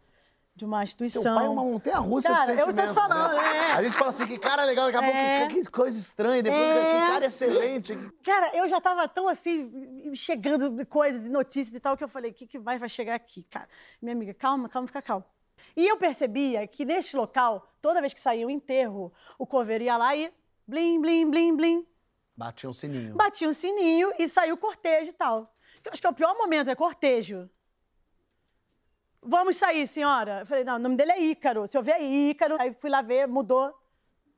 de 0.56 0.64
uma 0.64 0.82
instituição. 0.84 1.22
Seu 1.22 1.36
pai 1.36 1.46
é 1.46 1.50
uma 1.50 1.64
montanha-russa 1.64 2.30
Cara, 2.30 2.54
de 2.56 2.60
eu 2.62 2.66
tô 2.68 2.72
te 2.72 2.76
sentimento, 2.78 2.94
falando, 2.94 3.34
né? 3.36 3.58
é. 3.58 3.72
A 3.74 3.84
gente 3.84 3.94
fala 3.98 4.10
assim, 4.10 4.26
que 4.26 4.40
cara 4.40 4.64
legal, 4.64 4.86
daqui 4.86 4.98
a 4.98 5.02
pouco, 5.02 5.18
É. 5.18 5.48
que, 5.48 5.62
que 5.64 5.70
coisa 5.70 6.00
estranha, 6.00 6.42
depois 6.42 6.62
É. 6.64 6.82
que 6.82 7.08
cara 7.12 7.26
excelente. 7.26 7.96
Cara, 8.24 8.56
eu 8.56 8.70
já 8.70 8.80
tava 8.80 9.06
tão 9.08 9.28
assim, 9.28 10.14
chegando 10.16 10.86
coisas, 10.86 11.24
notícias 11.26 11.76
e 11.76 11.80
tal, 11.80 11.98
que 11.98 12.04
eu 12.04 12.08
falei, 12.08 12.32
o 12.32 12.34
que, 12.34 12.48
que 12.48 12.58
mais 12.58 12.80
vai 12.80 12.88
chegar 12.88 13.16
aqui, 13.16 13.44
cara? 13.44 13.68
Minha 14.02 14.16
amiga, 14.16 14.34
calma, 14.34 14.70
calma, 14.70 14.88
fica 14.88 15.02
calma. 15.02 15.26
E 15.76 15.86
eu 15.86 15.98
percebia 15.98 16.66
que 16.68 16.86
neste 16.86 17.18
local, 17.18 17.68
toda 17.82 18.00
vez 18.00 18.14
que 18.14 18.22
saía 18.22 18.48
o 18.48 18.50
enterro, 18.50 19.12
o 19.38 19.46
coveiro 19.46 19.84
ia 19.84 19.98
lá 19.98 20.16
e 20.16 20.32
blim, 20.66 21.02
blim, 21.02 21.30
blim, 21.30 21.56
blim, 21.56 21.86
Batia 22.38 22.70
um 22.70 22.74
sininho. 22.74 23.14
batia 23.16 23.48
um 23.50 23.54
sininho 23.54 24.12
e 24.20 24.28
saiu 24.30 24.56
o 24.56 24.58
cortejo 24.58 25.10
e 25.10 25.14
tal. 25.14 25.54
Eu 25.84 25.92
acho 25.92 26.02
que 26.02 26.08
é 26.08 26.10
o 26.10 26.14
pior 26.14 26.36
momento, 26.38 26.70
é 26.70 26.76
cortejo. 26.76 27.50
Vamos 29.28 29.58
sair, 29.58 29.88
senhora. 29.88 30.42
Eu 30.42 30.46
falei, 30.46 30.64
não, 30.64 30.76
o 30.76 30.80
nome 30.80 30.96
dele 30.96 31.12
é 31.12 31.20
Ícaro. 31.20 31.66
Se 31.68 31.76
eu 31.76 31.82
ver 31.82 31.94
é 31.94 32.04
Ícaro, 32.04 32.58
aí 32.60 32.72
fui 32.74 32.90
lá 32.90 33.02
ver, 33.02 33.28
mudou. 33.28 33.74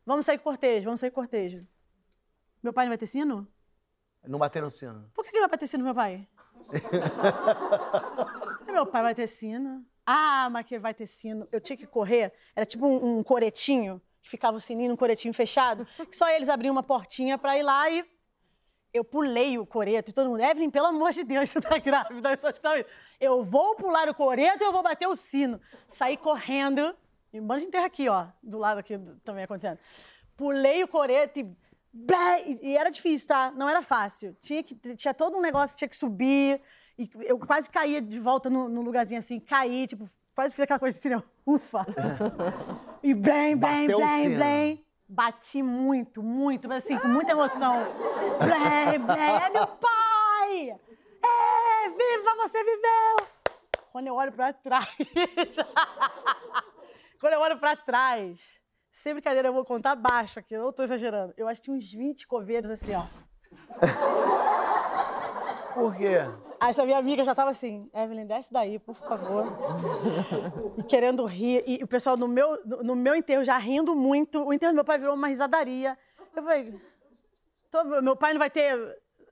Vamos 0.05 0.25
sair 0.25 0.37
com 0.37 0.45
cortejo, 0.45 0.85
vamos 0.85 1.01
sair 1.01 1.11
com 1.11 1.21
cortejo. 1.21 1.67
Meu 2.63 2.71
pai 2.71 2.85
não 2.85 2.91
vai 2.91 2.97
ter 2.97 3.07
sino? 3.07 3.45
Não 4.25 4.39
bateram 4.39 4.69
sino. 4.69 5.11
Por 5.13 5.25
que, 5.25 5.31
que 5.31 5.37
não 5.37 5.43
vai 5.43 5.51
bater 5.51 5.67
sino, 5.67 5.83
meu 5.83 5.93
pai? 5.93 6.25
meu 8.65 8.85
pai 8.85 9.03
vai 9.03 9.13
ter 9.13 9.27
sino. 9.27 9.85
Ah, 10.05 10.49
mas 10.49 10.65
que 10.65 10.79
vai 10.79 10.93
ter 10.93 11.05
sino. 11.05 11.47
Eu 11.51 11.59
tinha 11.59 11.75
que 11.75 11.85
correr. 11.85 12.33
Era 12.55 12.65
tipo 12.65 12.87
um, 12.87 13.19
um 13.19 13.23
coretinho, 13.23 14.01
que 14.21 14.29
ficava 14.29 14.55
o 14.55 14.61
sininho 14.61 14.89
num 14.89 14.95
coretinho 14.95 15.33
fechado, 15.33 15.85
que 16.09 16.15
só 16.15 16.29
eles 16.29 16.47
abriam 16.47 16.71
uma 16.71 16.83
portinha 16.83 17.37
pra 17.37 17.57
ir 17.57 17.63
lá 17.63 17.89
e. 17.89 18.05
Eu 18.97 19.03
pulei 19.03 19.57
o 19.57 19.65
coreto 19.65 20.09
e 20.09 20.13
todo 20.13 20.29
mundo, 20.29 20.41
Evelyn, 20.41 20.69
pelo 20.69 20.87
amor 20.87 21.11
de 21.11 21.23
Deus, 21.23 21.49
você 21.51 21.61
tá 21.61 21.77
grávida. 21.77 22.29
Eu, 22.29 22.49
estava... 22.49 22.85
eu 23.19 23.43
vou 23.43 23.75
pular 23.75 24.09
o 24.09 24.15
coreto 24.15 24.63
e 24.63 24.65
eu 24.65 24.71
vou 24.71 24.83
bater 24.83 25.07
o 25.07 25.15
sino. 25.15 25.61
Saí 25.89 26.17
correndo, 26.17 26.95
e 27.31 27.39
um 27.39 27.43
monte 27.43 27.61
de 27.61 27.67
enterro 27.67 27.85
aqui, 27.85 28.09
ó, 28.09 28.27
do 28.41 28.57
lado 28.57 28.79
aqui 28.79 28.99
também 29.23 29.43
acontecendo. 29.43 29.77
Pulei 30.35 30.83
o 30.83 30.87
coreto 30.87 31.39
e. 31.39 31.67
E 32.61 32.77
era 32.77 32.91
difícil, 32.91 33.27
tá? 33.27 33.51
Não 33.51 33.67
era 33.67 33.81
fácil. 33.81 34.35
Tinha, 34.39 34.61
que, 34.61 34.75
tinha 34.95 35.13
todo 35.13 35.35
um 35.37 35.41
negócio 35.41 35.75
que 35.75 35.79
tinha 35.79 35.87
que 35.87 35.97
subir. 35.97 36.61
E 36.97 37.09
eu 37.21 37.39
quase 37.39 37.69
caía 37.69 38.01
de 38.01 38.19
volta 38.19 38.49
no, 38.49 38.67
num 38.69 38.81
lugarzinho 38.81 39.19
assim, 39.19 39.39
caí, 39.39 39.87
tipo, 39.87 40.07
quase 40.35 40.53
fiz 40.53 40.63
aquela 40.63 40.79
coisa 40.79 40.97
assim, 40.97 41.13
ó, 41.13 41.21
ufa. 41.45 41.85
e 43.01 43.13
bem, 43.13 43.55
bem, 43.55 43.87
Bateu 43.87 43.97
o 43.97 44.01
bem, 44.01 44.21
sino. 44.23 44.39
bem. 44.39 44.86
Bati 45.09 45.63
muito, 45.63 46.21
muito, 46.21 46.67
mas 46.67 46.83
assim, 46.83 46.99
com 46.99 47.07
muita 47.07 47.31
emoção. 47.31 47.75
Blém, 48.39 48.99
blém, 48.99 49.41
é 49.41 49.49
meu 49.49 49.65
pai! 49.67 50.77
É, 51.23 51.89
viva, 51.89 52.35
você 52.35 52.61
viveu! 52.63 53.15
Quando 53.91 54.07
eu 54.07 54.15
olho 54.15 54.33
pra 54.33 54.51
trás. 54.51 54.97
Quando 57.19 57.33
eu 57.33 57.39
olho 57.39 57.57
pra 57.57 57.75
trás, 57.75 58.39
sem 58.91 59.13
brincadeira, 59.13 59.47
eu 59.47 59.53
vou 59.53 59.65
contar 59.65 59.95
baixo 59.95 60.39
aqui, 60.39 60.53
eu 60.53 60.63
não 60.63 60.73
tô 60.73 60.83
exagerando. 60.83 61.33
Eu 61.37 61.47
acho 61.47 61.61
que 61.61 61.65
tinha 61.65 61.77
uns 61.77 61.91
20 61.91 62.27
coveiros 62.27 62.69
assim, 62.69 62.93
ó. 62.93 63.05
Por 65.73 65.95
quê? 65.95 66.19
Aí 66.59 66.71
essa 66.71 66.83
minha 66.85 66.97
amiga 66.97 67.23
já 67.23 67.35
tava 67.35 67.51
assim, 67.51 67.89
Evelyn, 67.93 68.25
desce 68.25 68.51
daí, 68.51 68.79
por 68.79 68.95
favor. 68.95 69.45
e 70.77 70.83
querendo 70.83 71.23
rir. 71.25 71.63
E 71.67 71.83
o 71.83 71.87
pessoal 71.87 72.17
no 72.17 72.27
meu, 72.27 72.59
no 72.83 72.95
meu 72.95 73.15
enterro 73.15 73.43
já 73.43 73.57
rindo 73.57 73.95
muito. 73.95 74.43
O 74.43 74.51
enterro 74.53 74.71
do 74.71 74.75
meu 74.75 74.85
pai 74.85 74.97
virou 74.97 75.13
uma 75.15 75.27
risadaria. 75.27 75.97
Eu 76.35 76.43
falei, 76.43 76.81
"Tô- 77.69 77.83
meu 78.01 78.15
pai 78.15 78.33
não 78.33 78.39
vai 78.39 78.49
ter 78.49 78.75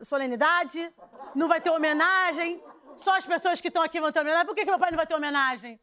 solenidade, 0.02 0.94
não 1.34 1.48
vai 1.48 1.60
ter 1.60 1.70
homenagem. 1.72 2.64
Só 2.98 3.18
as 3.18 3.26
pessoas 3.26 3.60
que 3.60 3.68
estão 3.70 3.82
aqui 3.82 4.00
vão 4.00 4.12
ter 4.12 4.20
homenagem. 4.22 4.46
Por 4.46 4.56
que, 4.56 4.64
que 4.64 4.70
meu 4.70 4.80
pai 4.80 4.92
não 4.92 4.98
vai 4.98 5.08
ter 5.08 5.16
homenagem? 5.16 5.80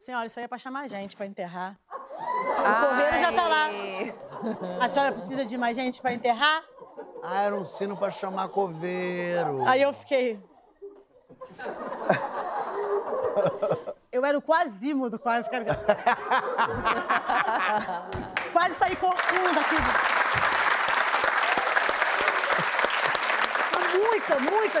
Senhora, 0.00 0.26
isso 0.26 0.38
aí 0.38 0.44
é 0.46 0.48
pra 0.48 0.56
chamar 0.58 0.88
gente 0.88 1.14
pra 1.14 1.26
enterrar. 1.26 1.78
O 1.92 2.88
coveiro 2.88 3.18
já 3.20 3.32
tá 3.32 3.46
lá. 3.48 3.68
A 4.82 4.88
senhora 4.88 5.12
precisa 5.12 5.44
de 5.44 5.56
mais 5.58 5.76
gente 5.76 6.00
pra 6.00 6.12
enterrar? 6.12 6.64
Ah, 7.22 7.42
era 7.42 7.54
um 7.54 7.66
sino 7.66 7.96
pra 7.96 8.10
chamar 8.10 8.48
coveiro. 8.48 9.62
Aí 9.68 9.82
eu 9.82 9.92
fiquei. 9.92 10.42
Eu 14.12 14.24
era 14.24 14.36
o 14.36 14.42
Quasímodo, 14.42 15.16
quase. 15.18 15.48
cara. 15.48 15.64
quase 18.52 18.74
saí 18.74 18.96
correndo 18.96 19.54
daqui. 19.54 19.76
Muita, 23.96 24.38
muita. 24.40 24.80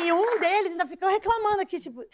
E 0.00 0.12
um 0.12 0.38
deles 0.38 0.70
ainda 0.72 0.86
ficou 0.86 1.08
reclamando 1.08 1.60
aqui, 1.60 1.80
tipo. 1.80 2.04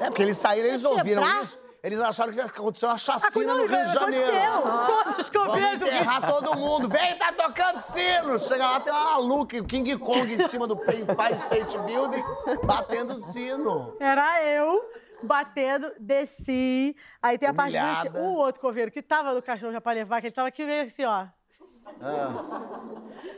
É, 0.00 0.06
porque 0.06 0.22
eles 0.22 0.36
saíram, 0.36 0.68
eles 0.68 0.84
ouviram 0.84 1.22
isso. 1.42 1.58
Eles 1.82 1.98
acharam 2.00 2.32
que 2.32 2.40
aconteceu 2.40 2.88
uma 2.88 2.94
Ah, 2.94 2.98
chacina 2.98 3.54
no 3.56 3.66
Rio 3.66 3.84
de 3.86 3.92
Janeiro. 3.92 4.30
Aconteceu! 4.30 4.62
Todos 4.86 5.18
os 5.18 5.30
Vamos 5.30 5.52
do 5.52 5.58
Rio. 5.58 5.74
enterrar 5.74 6.30
todo 6.30 6.56
mundo. 6.56 6.88
Vem, 6.88 7.18
tá 7.18 7.32
tocando 7.32 7.80
sino. 7.80 8.38
Chega 8.38 8.70
lá, 8.70 8.80
tem 8.80 8.92
uma 8.92 9.04
maluca, 9.04 9.56
o 9.58 9.64
King 9.66 9.98
Kong 9.98 10.32
em 10.32 10.48
cima 10.48 10.68
do 10.68 10.74
Empire 10.74 11.34
State 11.44 11.76
Building, 11.78 12.22
batendo 12.64 13.16
sino. 13.16 13.96
Era 13.98 14.44
eu 14.44 14.80
batendo, 15.24 15.92
desci. 15.98 16.94
Aí 17.20 17.36
tem 17.36 17.48
a 17.48 17.54
parte 17.54 17.76
Humilhada. 17.76 18.20
o 18.20 18.34
outro 18.36 18.60
coveiro 18.60 18.90
que 18.92 19.02
tava 19.02 19.34
no 19.34 19.42
cachorro 19.42 19.72
já 19.72 19.80
pra 19.80 19.92
levar, 19.92 20.20
que 20.20 20.28
ele 20.28 20.34
tava 20.34 20.46
aqui 20.48 20.64
veio 20.64 20.82
assim, 20.82 21.04
ó. 21.04 21.26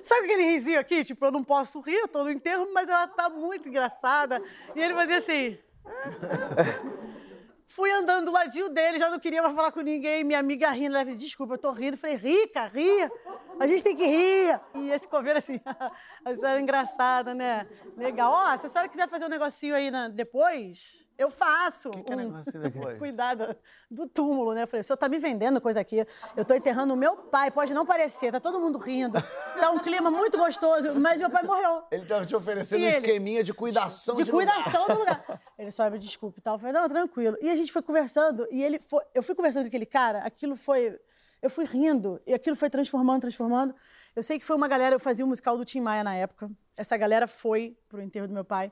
Sabe 0.04 0.24
aquele 0.26 0.44
risinho 0.44 0.78
aqui? 0.78 1.02
Tipo, 1.02 1.24
eu 1.24 1.30
não 1.32 1.42
posso 1.42 1.80
rir, 1.80 1.94
eu 1.96 2.08
tô 2.08 2.22
no 2.24 2.30
enterro, 2.30 2.68
mas 2.74 2.86
ela 2.88 3.08
tá 3.08 3.30
muito 3.30 3.68
engraçada. 3.70 4.42
E 4.76 4.82
ele 4.82 4.92
fazia 4.92 5.16
assim. 5.18 5.58
Fui 7.75 7.90
andando 7.90 8.26
do 8.26 8.31
ladinho 8.31 8.69
dele, 8.69 9.00
já 9.00 9.11
não 9.11 9.19
queria 9.19 9.43
mais 9.43 9.52
falar 9.52 9.73
com 9.73 9.81
ninguém. 9.81 10.23
Minha 10.23 10.38
amiga 10.38 10.71
rindo, 10.71 10.95
ela 10.95 11.04
falou, 11.04 11.19
desculpa, 11.19 11.54
eu 11.54 11.59
tô 11.59 11.73
rindo. 11.73 11.97
Falei, 11.97 12.14
rica, 12.14 12.66
ri. 12.66 13.11
A 13.59 13.66
gente 13.66 13.83
tem 13.83 13.97
que 13.97 14.07
rir. 14.07 14.61
E 14.76 14.90
esse 14.90 15.09
coveiro 15.09 15.40
assim, 15.40 15.61
a 16.25 16.50
é 16.57 16.61
engraçada, 16.61 17.35
né? 17.35 17.66
Legal. 17.97 18.33
Ó, 18.33 18.57
se 18.57 18.66
a 18.66 18.69
senhora 18.69 18.88
quiser 18.88 19.09
fazer 19.09 19.26
um 19.26 19.28
negocinho 19.28 19.75
aí 19.75 19.90
na- 19.90 20.09
depois, 20.09 21.07
eu 21.19 21.31
faço. 21.31 21.90
que 21.90 22.12
é 22.12 22.14
um- 22.14 22.19
negocinho 22.19 22.62
depois? 22.62 22.99
Cuidado 22.99 23.57
do 23.90 24.09
túmulo, 24.09 24.54
né? 24.54 24.62
Eu 24.62 24.66
falei, 24.66 24.81
o 24.81 24.85
senhor 24.85 24.97
tá 24.97 25.09
me 25.09 25.19
vendendo 25.19 25.61
coisa 25.61 25.81
aqui. 25.81 26.04
Eu 26.37 26.45
tô 26.45 26.54
enterrando 26.54 26.95
o 26.95 26.97
meu 26.97 27.16
pai, 27.16 27.50
pode 27.50 27.75
não 27.75 27.85
parecer, 27.87 28.33
tá 28.33 28.40
todo 28.40 28.59
mundo 28.59 28.78
rindo. 28.78 29.23
Tá 29.61 29.71
um 29.71 29.78
clima 29.78 30.11
muito 30.11 30.37
gostoso, 30.38 30.95
mas 30.99 31.21
meu 31.21 31.31
pai 31.31 31.43
morreu. 31.43 31.83
Ele 31.90 32.07
tava 32.07 32.25
te 32.26 32.35
oferecendo 32.35 32.81
E 32.81 32.85
um 32.85 32.88
ele? 32.88 32.97
esqueminha 32.97 33.45
de 33.45 33.52
cuidação 33.54 34.16
de, 34.16 34.25
De 34.25 34.31
cuidação 34.31 34.87
do 34.87 34.99
lugar. 34.99 35.40
Ele 35.59 35.71
só 35.71 35.88
me 35.90 35.99
desculpe 35.99 36.38
e 36.38 36.43
tal. 36.43 36.54
Eu 36.54 36.59
falei, 36.59 36.73
não, 36.73 36.88
tranquilo. 36.88 37.37
E 37.40 37.50
a 37.50 37.57
gente 37.57 37.71
foi 37.73 37.83
conversando, 37.83 38.47
e 38.50 38.62
ele 38.62 38.78
foi. 38.81 39.02
Eu 39.14 39.23
fui 39.23 39.35
conversando 39.35 39.64
com 39.64 39.69
aquele 39.69 39.87
cara, 39.87 40.21
aquilo 40.21 40.57
foi. 40.57 40.99
Eu 41.43 41.50
fui 41.50 41.66
rindo, 41.66 42.19
e 42.26 42.33
aquilo 42.33 42.57
foi 42.57 42.71
transformando, 42.71 43.21
transformando. 43.21 43.75
Eu 44.16 44.23
sei 44.23 44.38
que 44.38 44.47
foi 44.47 44.54
uma 44.56 44.68
galera, 44.68 44.94
eu 44.94 45.00
fazia 45.00 45.25
o 45.25 45.28
musical 45.28 45.56
do 45.56 45.64
Tim 45.64 45.80
Maia 45.80 46.04
na 46.04 46.14
época. 46.14 46.50
Essa 46.76 46.97
galera 46.97 47.26
foi 47.26 47.76
pro 47.88 48.00
enterro 48.02 48.28
do 48.28 48.35
meu 48.35 48.44
pai. 48.44 48.71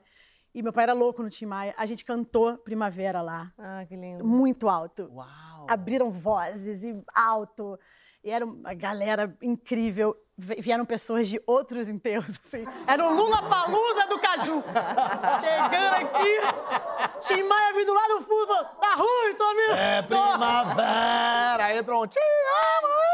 E 0.55 0.61
meu 0.61 0.71
pai 0.71 0.83
era 0.83 0.93
louco 0.93 1.21
no 1.23 1.29
Tim 1.29 1.45
Maia. 1.47 1.73
A 1.77 1.85
gente 1.85 2.05
cantou 2.05 2.57
Primavera 2.59 3.21
lá, 3.21 3.51
Ah, 3.57 3.83
que 3.87 3.95
lindo. 3.95 4.23
muito 4.23 4.69
alto. 4.69 5.09
Uau. 5.11 5.67
Abriram 5.69 6.11
vozes 6.11 6.83
e 6.83 6.95
alto. 7.15 7.77
E 8.23 8.29
era 8.29 8.45
uma 8.45 8.73
galera 8.73 9.35
incrível. 9.41 10.15
Vi- 10.37 10.61
Vieram 10.61 10.85
pessoas 10.85 11.27
de 11.27 11.41
outros 11.45 11.89
enterros, 11.89 12.39
assim. 12.45 12.65
Era 12.87 13.05
o 13.05 13.13
Lula 13.13 13.41
Palusa 13.49 14.07
do 14.07 14.19
Caju. 14.19 14.63
Chegando 15.41 15.95
aqui. 16.07 17.27
Tim 17.27 17.43
Maia 17.43 17.73
vindo 17.73 17.93
lá 17.93 18.07
no 18.09 18.21
fundo. 18.21 18.47
falou, 18.47 18.63
Tá 18.79 18.95
ruim, 18.95 19.35
tô 19.37 19.49
vindo. 19.55 19.73
É 19.73 20.01
primavera. 20.03 21.65
Aí 21.65 21.77
entrou 21.79 22.03
um 22.03 22.07
te 22.07 22.17
amo. 22.19 23.12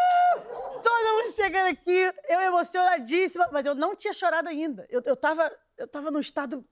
Mundo 1.30 1.36
chegando 1.36 1.68
aqui. 1.68 2.14
Eu 2.28 2.42
emocionadíssima. 2.42 3.48
Mas 3.52 3.66
eu 3.66 3.76
não 3.76 3.96
tinha 3.96 4.14
chorado 4.14 4.50
ainda. 4.50 4.86
Eu, 4.90 5.02
eu, 5.06 5.16
tava, 5.16 5.52
eu 5.78 5.88
tava 5.88 6.12
num 6.12 6.20
estado... 6.20 6.66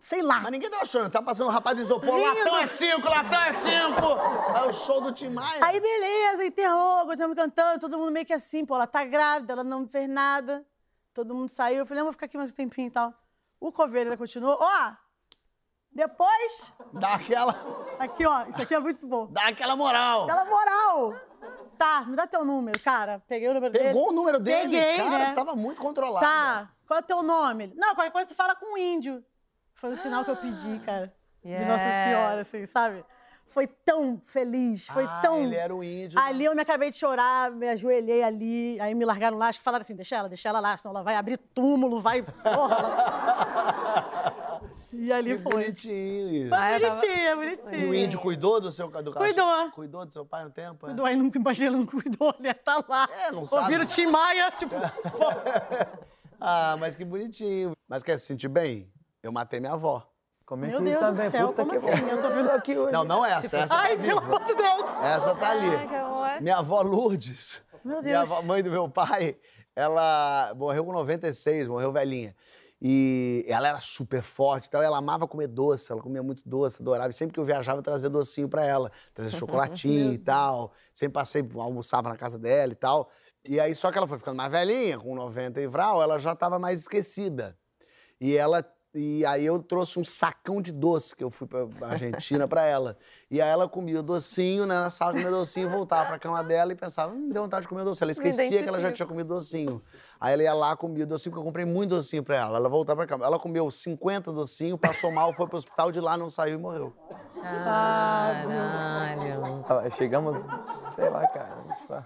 Sei 0.00 0.22
lá. 0.22 0.40
Mas 0.40 0.52
ninguém 0.52 0.70
tava 0.70 0.82
achando. 0.82 1.10
Tá 1.10 1.20
passando 1.20 1.48
um 1.48 1.50
rapaz 1.50 1.76
de 1.76 1.82
isopor. 1.82 2.16
Lindo. 2.16 2.38
Latão 2.38 2.56
é 2.58 2.66
cinco, 2.66 3.06
latão 3.06 3.42
é 3.42 3.52
cinco. 3.52 4.56
É 4.56 4.66
o 4.66 4.72
show 4.72 5.00
do 5.02 5.12
Tim 5.12 5.28
Maia. 5.28 5.62
Aí, 5.62 5.78
beleza, 5.78 6.46
enterrou, 6.46 7.04
continuamos 7.04 7.36
cantando, 7.36 7.80
todo 7.80 7.98
mundo 7.98 8.10
meio 8.10 8.24
que 8.24 8.32
assim, 8.32 8.64
pô, 8.64 8.76
ela 8.76 8.86
tá 8.86 9.04
grávida, 9.04 9.52
ela 9.52 9.62
não 9.62 9.86
fez 9.86 10.08
nada. 10.08 10.64
Todo 11.12 11.34
mundo 11.34 11.50
saiu, 11.50 11.80
eu 11.80 11.86
falei, 11.86 11.98
não, 11.98 12.06
vou 12.06 12.12
ficar 12.14 12.24
aqui 12.26 12.38
mais 12.38 12.50
um 12.50 12.54
tempinho 12.54 12.88
e 12.88 12.90
tal. 12.90 13.12
O 13.60 13.70
coveiro 13.70 14.08
ainda 14.08 14.16
continuou, 14.16 14.56
ó, 14.58 14.92
depois, 15.92 16.72
Dá 16.94 17.14
aquela, 17.16 17.54
aqui, 17.98 18.24
ó, 18.24 18.46
isso 18.46 18.62
aqui 18.62 18.74
é 18.74 18.78
muito 18.78 19.06
bom. 19.06 19.26
dá 19.30 19.48
aquela 19.48 19.76
moral. 19.76 20.24
Aquela 20.24 20.44
moral. 20.46 21.14
Tá, 21.80 22.04
me 22.06 22.14
dá 22.14 22.26
teu 22.26 22.44
número, 22.44 22.78
cara. 22.80 23.22
Peguei 23.26 23.48
o 23.48 23.54
número 23.54 23.72
dele. 23.72 23.86
Pegou 23.86 24.10
o 24.10 24.12
número 24.12 24.38
dele? 24.38 24.78
Peguei, 24.78 24.98
Cara, 24.98 25.20
né? 25.20 25.26
você 25.28 25.34
tava 25.34 25.56
muito 25.56 25.80
controlado. 25.80 26.26
Tá, 26.26 26.70
qual 26.86 26.98
é 26.98 27.02
o 27.02 27.06
teu 27.06 27.22
nome? 27.22 27.72
Não, 27.74 27.94
qualquer 27.94 28.10
coisa 28.10 28.28
tu 28.28 28.34
fala 28.34 28.54
com 28.54 28.74
um 28.74 28.76
índio. 28.76 29.24
Foi 29.76 29.90
o 29.90 29.96
sinal 29.96 30.22
que 30.22 30.30
eu 30.30 30.36
pedi, 30.36 30.78
cara. 30.84 31.10
De 31.42 31.58
Nossa. 31.58 31.82
Senhora, 32.04 32.40
assim, 32.42 32.66
sabe? 32.66 33.02
Foi 33.46 33.66
tão 33.66 34.20
feliz, 34.20 34.88
foi 34.88 35.04
ah, 35.04 35.20
tão... 35.22 35.38
ele 35.38 35.56
era 35.56 35.74
o 35.74 35.82
índio. 35.82 36.20
Ali 36.20 36.44
eu 36.44 36.54
me 36.54 36.60
acabei 36.60 36.90
de 36.90 36.98
chorar, 36.98 37.50
me 37.50 37.70
ajoelhei 37.70 38.22
ali, 38.22 38.78
aí 38.78 38.94
me 38.94 39.06
largaram 39.06 39.38
lá, 39.38 39.48
acho 39.48 39.58
que 39.58 39.64
falaram 39.64 39.80
assim, 39.80 39.96
deixa 39.96 40.16
ela, 40.16 40.28
deixa 40.28 40.50
ela 40.50 40.60
lá, 40.60 40.76
senão 40.76 40.94
ela 40.94 41.02
vai 41.02 41.16
abrir 41.16 41.38
túmulo, 41.38 41.98
vai... 41.98 42.22
Porra, 42.22 42.76
ela- 42.76 44.46
E 44.92 45.12
ali 45.12 45.36
Que 45.36 45.42
foi. 45.42 45.52
bonitinho. 45.52 46.48
Foi 46.48 46.58
Ah, 46.58 46.72
eu 46.72 46.80
tava- 46.80 47.00
bonitinho, 47.00 47.36
bonitinho. 47.36 47.80
E 47.80 47.84
o 47.86 47.94
índio 47.94 48.18
cuidou 48.20 48.60
do 48.60 48.70
seu 48.72 48.86
do 48.88 48.92
cachorro? 48.92 49.14
Cuidou. 49.18 49.70
Cuidou 49.70 50.06
do 50.06 50.12
seu 50.12 50.24
pai 50.26 50.44
um 50.44 50.50
tempo? 50.50 50.86
é? 50.86 50.88
Cuidou, 50.88 51.06
aí 51.06 51.14
nunca 51.16 51.38
imaginei, 51.38 51.70
não 51.70 51.86
cuidou, 51.86 52.34
ele 52.38 52.48
ia 52.48 52.54
tá 52.54 52.84
lá. 52.88 53.08
É, 53.12 53.30
não 53.30 53.46
sabe. 53.46 53.62
Ouviram 53.62 53.86
Tim 53.86 54.06
Maia, 54.06 54.50
tipo... 54.52 54.74
Ah, 56.40 56.76
mas 56.78 56.96
que 56.96 57.04
bonitinho. 57.04 57.72
Mas 57.88 58.02
quer 58.02 58.18
se 58.18 58.26
sentir 58.26 58.48
bem? 58.48 58.90
Eu 59.22 59.30
matei 59.30 59.60
minha 59.60 59.72
avó. 59.74 60.06
Como 60.46 60.64
é 60.64 60.68
Meu 60.68 60.78
que 60.78 60.84
Deus 60.84 60.96
isso 60.96 61.04
do 61.04 61.12
também? 61.14 61.30
céu, 61.30 61.48
Puta 61.48 61.64
como 61.64 61.80
que 61.80 61.86
assim? 61.90 62.08
Eu 62.08 62.22
tô 62.22 62.28
vendo 62.30 62.50
aqui 62.50 62.76
hoje. 62.78 62.92
Não, 62.92 63.04
não 63.04 63.24
essa. 63.24 63.58
essa 63.58 63.74
Ai, 63.74 63.96
tá 63.96 64.02
pelo 64.02 64.18
amor 64.18 64.42
de 64.44 64.54
Deus. 64.54 64.84
Essa 65.04 65.34
tá 65.36 65.50
ali. 65.50 65.76
Ai, 65.76 65.86
que 65.88 65.94
amor. 65.94 66.40
Minha 66.40 66.56
avó 66.56 66.80
Lourdes. 66.82 67.62
Meu 67.84 68.02
Minha 68.02 68.20
Deus. 68.20 68.32
avó, 68.32 68.42
mãe 68.42 68.62
do 68.62 68.70
meu 68.70 68.88
pai, 68.88 69.36
ela 69.76 70.52
morreu 70.56 70.84
com 70.84 70.92
96, 70.92 71.68
morreu 71.68 71.92
velhinha. 71.92 72.34
E 72.82 73.44
ela 73.46 73.68
era 73.68 73.80
super 73.80 74.22
forte, 74.22 74.68
então 74.68 74.82
ela 74.82 74.96
amava 74.96 75.28
comer 75.28 75.48
doce, 75.48 75.92
ela 75.92 76.00
comia 76.00 76.22
muito 76.22 76.42
doce, 76.48 76.80
adorava. 76.80 77.10
E 77.10 77.12
sempre 77.12 77.34
que 77.34 77.40
eu 77.40 77.44
viajava, 77.44 77.80
eu 77.80 77.82
trazia 77.82 78.08
docinho 78.08 78.48
pra 78.48 78.64
ela, 78.64 78.90
trazia 79.12 79.36
chocolatinho 79.38 80.14
e 80.14 80.18
tal. 80.18 80.72
Sempre 80.94 81.14
passei, 81.14 81.46
almoçava 81.56 82.08
na 82.08 82.16
casa 82.16 82.38
dela 82.38 82.72
e 82.72 82.76
tal. 82.76 83.10
E 83.46 83.60
aí, 83.60 83.74
só 83.74 83.90
que 83.90 83.98
ela 83.98 84.06
foi 84.06 84.18
ficando 84.18 84.36
mais 84.36 84.50
velhinha, 84.50 84.98
com 84.98 85.14
90 85.14 85.60
e 85.60 85.66
vral, 85.66 86.02
ela 86.02 86.18
já 86.18 86.34
tava 86.34 86.58
mais 86.58 86.80
esquecida. 86.80 87.56
E 88.20 88.36
ela. 88.36 88.64
E 88.92 89.24
aí 89.24 89.46
eu 89.46 89.62
trouxe 89.62 90.00
um 90.00 90.04
sacão 90.04 90.60
de 90.60 90.72
doce 90.72 91.14
que 91.14 91.22
eu 91.22 91.30
fui 91.30 91.46
pra 91.46 91.68
Argentina 91.82 92.48
pra 92.48 92.64
ela. 92.64 92.98
E 93.30 93.40
aí 93.40 93.48
ela 93.48 93.68
comia 93.68 94.00
o 94.00 94.02
docinho, 94.02 94.66
né, 94.66 94.74
na 94.74 94.90
sala 94.90 95.12
comia 95.12 95.30
docinho, 95.30 95.70
voltava 95.70 96.08
pra 96.08 96.18
cama 96.18 96.42
dela 96.42 96.72
e 96.72 96.74
pensava, 96.76 97.12
hum, 97.12 97.28
deu 97.28 97.42
vontade 97.42 97.62
de 97.62 97.68
comer 97.68 97.84
doce. 97.84 98.02
Ela 98.02 98.10
esquecia 98.10 98.62
que 98.62 98.68
ela 98.68 98.80
já 98.80 98.90
tinha 98.90 99.06
comido 99.06 99.28
docinho. 99.28 99.80
Aí 100.20 100.32
ela 100.32 100.42
ia 100.42 100.52
lá, 100.54 100.76
comia 100.76 101.04
o 101.04 101.06
docinho, 101.06 101.30
porque 101.32 101.40
eu 101.40 101.44
comprei 101.46 101.64
muito 101.64 101.90
docinho 101.90 102.24
pra 102.24 102.36
ela. 102.36 102.58
Ela 102.58 102.68
voltava 102.68 102.96
pra 102.96 103.06
cama. 103.06 103.24
Ela 103.24 103.38
comeu 103.38 103.70
50 103.70 104.32
docinhos, 104.32 104.78
passou 104.80 105.12
mal, 105.12 105.32
foi 105.34 105.46
pro 105.46 105.56
hospital, 105.56 105.92
de 105.92 106.00
lá 106.00 106.16
não 106.16 106.28
saiu 106.28 106.56
e 106.56 106.58
morreu. 106.58 106.92
Caralho. 107.40 108.50
Ah, 109.68 109.88
Chegamos, 109.90 110.36
sei 110.90 111.08
lá, 111.08 111.28
cara. 111.28 112.04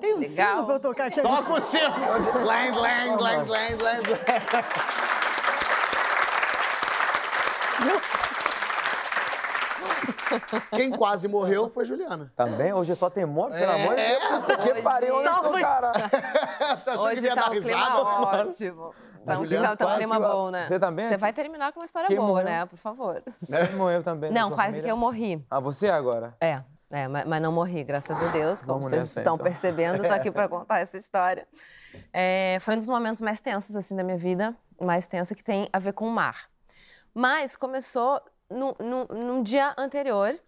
Tem 0.00 0.14
um 0.14 0.18
Legal. 0.20 0.54
sino 0.54 0.64
pra 0.66 0.74
eu 0.76 0.80
tocar 0.80 1.06
aqui. 1.08 1.20
Toca 1.20 1.52
o 1.52 1.60
sino! 1.60 1.90
Glang, 1.90 2.70
glang, 2.72 3.16
glang, 3.18 3.44
glang, 3.44 3.76
glang. 3.76 5.17
Quem 10.70 10.90
quase 10.90 11.26
morreu 11.28 11.68
foi 11.70 11.84
Juliana. 11.84 12.32
Também? 12.36 12.72
Hoje 12.72 12.94
só 12.96 13.08
tem 13.10 13.24
morte, 13.26 13.58
pelo 13.58 13.72
amor 13.72 13.94
de 13.94 14.00
É. 14.00 14.18
Deus. 14.18 14.40
Puta 14.40 14.56
que 14.56 14.70
Hoje- 14.72 14.82
pariu, 14.82 15.22
Salve. 15.22 15.48
só, 15.48 15.60
cara. 15.60 15.92
Você 16.80 16.90
achou 16.90 17.06
que 17.08 17.12
Hoje 17.12 17.26
ia 17.26 17.34
tá 17.34 17.40
dar 17.42 17.48
um 17.50 17.60
clima 17.60 17.78
risada? 17.84 18.00
ótimo. 18.02 18.94
Tá 19.26 19.32
um, 19.32 19.36
Juliana 19.36 19.68
tá, 19.76 19.76
tá 19.86 19.92
um 19.92 19.96
clima 19.96 20.16
igual. 20.16 20.32
bom, 20.32 20.50
né? 20.50 20.66
Você 20.66 20.78
também? 20.78 21.08
Você 21.08 21.16
vai 21.16 21.32
terminar 21.32 21.72
com 21.72 21.80
uma 21.80 21.86
história 21.86 22.06
Quem 22.06 22.16
boa, 22.16 22.28
morreu? 22.28 22.44
né? 22.44 22.66
Por 22.66 22.78
favor. 22.78 23.22
Quem 23.46 23.76
morreu 23.76 24.02
também. 24.02 24.30
Não, 24.30 24.50
quase 24.50 24.68
família? 24.68 24.82
que 24.84 24.90
eu 24.90 24.96
morri. 24.96 25.44
Ah, 25.50 25.60
você 25.60 25.88
agora? 25.88 26.34
É. 26.40 26.62
É, 26.90 27.06
mas, 27.06 27.42
não 27.42 27.52
morri, 27.52 27.84
graças 27.84 28.18
a 28.22 28.28
Deus. 28.32 28.62
Como 28.62 28.74
Vamos 28.74 28.88
vocês 28.88 29.02
nessa, 29.02 29.20
estão 29.20 29.34
então. 29.34 29.44
percebendo, 29.44 30.02
tô 30.02 30.10
aqui 30.14 30.30
para 30.30 30.48
contar 30.48 30.78
essa 30.78 30.96
história. 30.96 31.46
É, 32.10 32.56
foi 32.60 32.74
um 32.76 32.78
dos 32.78 32.88
momentos 32.88 33.20
mais 33.20 33.42
tensos 33.42 33.76
assim 33.76 33.94
da 33.94 34.02
minha 34.02 34.16
vida, 34.16 34.56
mais 34.80 35.06
tenso 35.06 35.34
que 35.34 35.44
tem 35.44 35.68
a 35.70 35.78
ver 35.78 35.92
com 35.92 36.06
o 36.06 36.10
mar. 36.10 36.48
Mas 37.12 37.54
começou 37.54 38.22
no, 38.50 38.76
num 39.14 39.42
dia 39.42 39.74
anterior, 39.76 40.38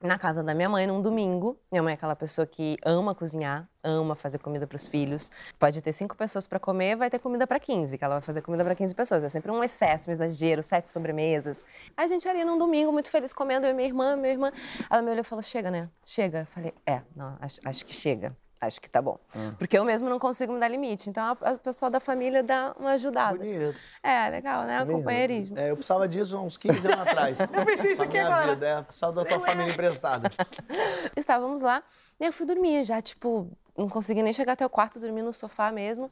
na 0.00 0.16
casa 0.16 0.44
da 0.44 0.54
minha 0.54 0.68
mãe, 0.68 0.86
num 0.86 1.02
domingo. 1.02 1.58
Minha 1.70 1.82
mãe 1.82 1.92
é 1.92 1.94
aquela 1.94 2.14
pessoa 2.14 2.46
que 2.46 2.76
ama 2.84 3.14
cozinhar, 3.14 3.68
ama 3.82 4.14
fazer 4.14 4.38
comida 4.38 4.66
para 4.66 4.76
os 4.76 4.86
filhos. 4.86 5.30
Pode 5.58 5.82
ter 5.82 5.92
cinco 5.92 6.16
pessoas 6.16 6.46
para 6.46 6.60
comer, 6.60 6.96
vai 6.96 7.10
ter 7.10 7.18
comida 7.18 7.46
para 7.46 7.58
15, 7.58 7.98
que 7.98 8.04
ela 8.04 8.14
vai 8.14 8.22
fazer 8.22 8.42
comida 8.42 8.64
para 8.64 8.74
15 8.74 8.94
pessoas. 8.94 9.24
É 9.24 9.28
sempre 9.28 9.50
um 9.50 9.62
excesso, 9.62 10.08
um 10.08 10.12
exagero, 10.12 10.62
sete 10.62 10.90
sobremesas. 10.90 11.64
A 11.96 12.06
gente 12.06 12.28
ali 12.28 12.44
num 12.44 12.58
domingo, 12.58 12.92
muito 12.92 13.10
feliz 13.10 13.32
comendo, 13.32 13.66
eu 13.66 13.70
e 13.70 13.74
minha 13.74 13.88
irmã, 13.88 14.16
minha 14.16 14.32
irmã. 14.32 14.52
Ela 14.88 15.02
me 15.02 15.10
olhou 15.10 15.20
e 15.20 15.24
falou: 15.24 15.42
chega, 15.42 15.70
né? 15.70 15.88
Chega. 16.04 16.40
Eu 16.40 16.46
falei: 16.46 16.72
é, 16.86 17.02
não, 17.16 17.36
acho, 17.40 17.60
acho 17.64 17.84
que 17.84 17.92
chega. 17.92 18.36
Acho 18.60 18.80
que 18.80 18.90
tá 18.90 19.00
bom. 19.00 19.18
Porque 19.56 19.78
eu 19.78 19.84
mesmo 19.84 20.08
não 20.08 20.18
consigo 20.18 20.52
me 20.52 20.58
dar 20.58 20.68
limite. 20.68 21.08
Então 21.08 21.24
a, 21.24 21.50
a 21.50 21.58
pessoa 21.58 21.90
da 21.90 22.00
família 22.00 22.42
dá 22.42 22.74
uma 22.78 22.92
ajudada. 22.92 23.38
Bonito. 23.38 23.76
É, 24.02 24.28
legal, 24.30 24.64
né? 24.64 24.82
O 24.82 24.86
companheirismo. 24.86 25.58
É, 25.58 25.70
eu 25.70 25.76
precisava 25.76 26.08
disso 26.08 26.36
há 26.36 26.40
uns 26.40 26.56
15 26.56 26.86
anos 26.86 27.06
atrás. 27.06 27.38
Eu 27.58 27.64
pensei 27.64 27.92
isso 27.92 28.02
aqui 28.02 28.18
agora. 28.18 28.54
Vida, 28.54 28.66
é, 28.66 28.82
precisava 28.82 29.12
da 29.12 29.24
tua 29.24 29.40
família 29.40 29.70
emprestada. 29.72 30.30
Estávamos 31.16 31.62
lá 31.62 31.82
e 32.20 32.24
eu 32.24 32.32
fui 32.32 32.46
dormir, 32.46 32.84
já, 32.84 33.00
tipo, 33.00 33.48
não 33.76 33.88
consegui 33.88 34.22
nem 34.22 34.32
chegar 34.32 34.54
até 34.54 34.66
o 34.66 34.70
quarto, 34.70 34.98
dormir 34.98 35.22
no 35.22 35.32
sofá 35.32 35.70
mesmo. 35.70 36.10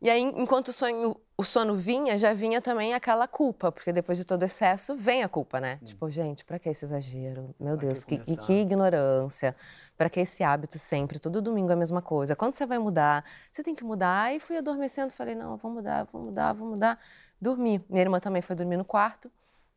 E 0.00 0.08
aí, 0.08 0.20
enquanto 0.20 0.68
o, 0.68 0.72
sonho, 0.72 1.16
o 1.36 1.42
sono 1.42 1.74
vinha, 1.74 2.16
já 2.16 2.32
vinha 2.32 2.60
também 2.60 2.94
aquela 2.94 3.26
culpa, 3.26 3.72
porque 3.72 3.92
depois 3.92 4.16
de 4.16 4.24
todo 4.24 4.44
excesso 4.44 4.96
vem 4.96 5.24
a 5.24 5.28
culpa, 5.28 5.60
né? 5.60 5.80
Tipo, 5.84 6.08
gente, 6.08 6.44
pra 6.44 6.60
que 6.60 6.68
esse 6.68 6.84
exagero? 6.84 7.52
Meu 7.58 7.76
Deus, 7.76 8.04
que, 8.04 8.18
que, 8.18 8.36
que 8.36 8.52
ignorância. 8.52 9.56
Pra 9.96 10.08
que 10.08 10.20
esse 10.20 10.44
hábito 10.44 10.78
sempre? 10.78 11.18
Todo 11.18 11.42
domingo 11.42 11.70
é 11.70 11.72
a 11.72 11.76
mesma 11.76 12.00
coisa. 12.00 12.36
Quando 12.36 12.52
você 12.52 12.64
vai 12.64 12.78
mudar? 12.78 13.24
Você 13.50 13.64
tem 13.64 13.74
que 13.74 13.82
mudar. 13.82 14.32
E 14.34 14.38
fui 14.38 14.56
adormecendo, 14.56 15.12
falei, 15.12 15.34
não, 15.34 15.56
vou 15.56 15.72
mudar, 15.72 16.04
vou 16.12 16.22
mudar, 16.22 16.52
vou 16.52 16.68
mudar. 16.68 16.98
Dormi. 17.40 17.84
Minha 17.88 18.02
irmã 18.02 18.20
também 18.20 18.40
foi 18.40 18.54
dormir 18.54 18.76
no 18.76 18.84
quarto. 18.84 19.30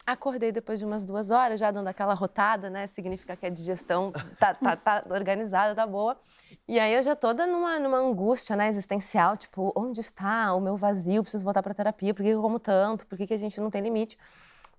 Acordei 0.07 0.53
depois 0.53 0.79
de 0.79 0.85
umas 0.85 1.03
duas 1.03 1.31
horas, 1.31 1.59
já 1.59 1.69
dando 1.69 1.87
aquela 1.89 2.13
rotada, 2.13 2.69
né? 2.69 2.87
Significa 2.87 3.35
que 3.35 3.45
a 3.45 3.49
digestão 3.49 4.13
tá, 4.39 4.53
tá, 4.53 4.73
tá 4.77 5.03
organizada, 5.09 5.75
tá 5.75 5.85
boa. 5.85 6.17
E 6.65 6.79
aí 6.79 6.93
eu 6.93 7.03
já 7.03 7.13
toda 7.13 7.45
numa, 7.45 7.77
numa 7.77 7.97
angústia, 7.97 8.55
né, 8.55 8.69
existencial, 8.69 9.35
tipo, 9.35 9.73
onde 9.75 9.99
está 9.99 10.53
o 10.53 10.61
meu 10.61 10.77
vazio? 10.77 11.23
Preciso 11.23 11.43
voltar 11.43 11.61
pra 11.61 11.73
terapia, 11.73 12.13
por 12.13 12.23
que 12.23 12.29
eu 12.29 12.41
como 12.41 12.57
tanto? 12.57 13.05
Por 13.05 13.17
que, 13.17 13.27
que 13.27 13.33
a 13.33 13.37
gente 13.37 13.59
não 13.59 13.69
tem 13.69 13.81
limite? 13.81 14.17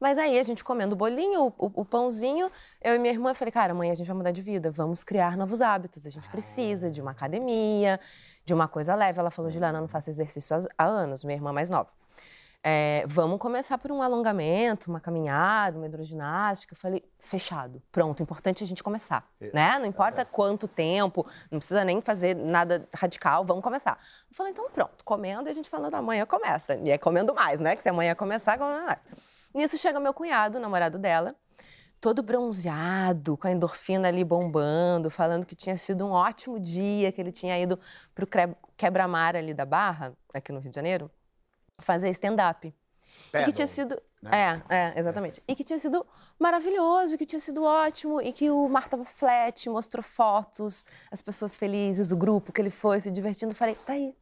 Mas 0.01 0.17
aí 0.17 0.39
a 0.39 0.43
gente 0.43 0.65
comendo 0.65 0.95
o 0.95 0.97
bolinho, 0.97 1.53
o, 1.59 1.73
o- 1.75 1.85
pãozinho, 1.85 2.51
eu 2.81 2.95
e 2.95 2.99
minha 2.99 3.13
irmã, 3.13 3.35
falei, 3.35 3.53
cara, 3.53 3.73
amanhã 3.73 3.93
a 3.93 3.97
gente 3.97 4.07
vai 4.07 4.17
mudar 4.17 4.31
de 4.31 4.41
vida, 4.41 4.71
vamos 4.71 5.05
criar 5.05 5.37
novos 5.37 5.61
hábitos. 5.61 6.07
A 6.07 6.11
gente 6.11 6.27
precisa 6.31 6.91
de 6.91 7.03
uma 7.03 7.11
academia, 7.11 8.01
de 8.47 8.55
uma 8.55 8.67
coisa 8.67 8.95
leve. 8.95 9.19
Ela 9.19 9.31
falou, 9.31 9.51
Juliana, 9.51 9.77
eu 9.77 9.83
não 9.83 9.89
faço 9.89 10.09
exercício 10.09 10.57
há- 10.57 10.61
há 10.79 10.87
anos, 10.87 11.23
minha 11.23 11.37
irmã 11.37 11.53
mais 11.53 11.69
nova. 11.69 11.91
É, 12.63 13.05
vamos 13.07 13.39
começar 13.39 13.79
por 13.79 13.93
um 13.93 14.03
alongamento, 14.03 14.91
uma 14.91 15.01
caminhada, 15.01 15.79
uma 15.79 15.87
hidroginástica. 15.87 16.75
Eu 16.75 16.79
falei, 16.79 17.05
fechado, 17.21 17.81
pronto, 17.93 18.23
importante 18.23 18.65
a 18.65 18.67
gente 18.67 18.83
começar, 18.83 19.27
né? 19.55 19.79
Não 19.79 19.87
importa 19.87 20.25
quanto 20.25 20.67
tempo, 20.67 21.25
não 21.51 21.59
precisa 21.59 21.85
nem 21.85 22.01
fazer 22.01 22.35
nada 22.35 22.89
radical, 22.93 23.45
vamos 23.45 23.63
começar. 23.63 23.99
Eu 24.29 24.37
falei, 24.37 24.53
então 24.53 24.69
pronto, 24.71 25.05
comendo 25.05 25.49
e 25.49 25.51
a 25.51 25.55
gente 25.55 25.71
falando, 25.71 25.95
amanhã 25.95 26.27
começa. 26.27 26.75
E 26.75 26.91
é 26.91 26.99
comendo 26.99 27.33
mais, 27.33 27.61
né? 27.61 27.77
Que 27.77 27.83
se 27.83 27.89
amanhã 27.89 28.15
começar, 28.15 28.59
comendo 28.59 28.85
mais. 28.85 29.01
Nisso 29.55 29.79
chega 29.79 30.01
meu 30.01 30.13
cunhado, 30.13 30.59
o 30.59 30.61
namorado 30.61 30.99
dela, 30.99 31.37
todo 32.01 32.23
bronzeado, 32.23 33.37
com 33.37 33.47
a 33.47 33.53
endorfina 33.53 34.09
ali 34.09 34.25
bombando, 34.25 35.11
falando 35.11 35.47
que 35.47 35.55
tinha 35.55 35.79
sido 35.79 36.05
um 36.05 36.11
ótimo 36.11 36.59
dia, 36.59 37.13
que 37.13 37.21
ele 37.21 37.33
tinha 37.33 37.59
ido 37.59 37.79
pro 38.15 38.27
quebra-mar 38.77 39.37
ali 39.37 39.55
da 39.55 39.65
Barra, 39.65 40.13
aqui 40.35 40.53
no 40.53 40.61
Rio 40.61 40.71
de 40.71 40.77
Janeiro, 40.77 41.11
fazer 41.79 42.11
stand-up. 42.11 42.75
E 43.33 43.45
que 43.45 43.53
tinha 43.53 43.67
sido. 43.67 44.01
né? 44.23 44.63
É, 44.69 44.77
é, 44.77 44.99
exatamente. 44.99 45.43
E 45.47 45.55
que 45.55 45.65
tinha 45.65 45.79
sido 45.79 46.07
maravilhoso, 46.39 47.17
que 47.19 47.27
tinha 47.27 47.41
sido 47.41 47.63
ótimo, 47.65 48.21
e 48.21 48.33
que 48.33 48.51
o 48.51 48.69
mar 48.69 48.89
tava 48.89 49.05
flat, 49.05 49.69
mostrou 49.69 50.03
fotos, 50.03 50.85
as 51.11 51.21
pessoas 51.23 51.57
felizes, 51.57 52.13
o 52.13 52.17
grupo 52.17 52.53
que 52.53 52.61
ele 52.61 52.71
foi 52.71 53.01
se 53.01 53.11
divertindo. 53.11 53.55
Falei, 53.55 53.75
tá 53.75 53.95
aí, 53.95 54.15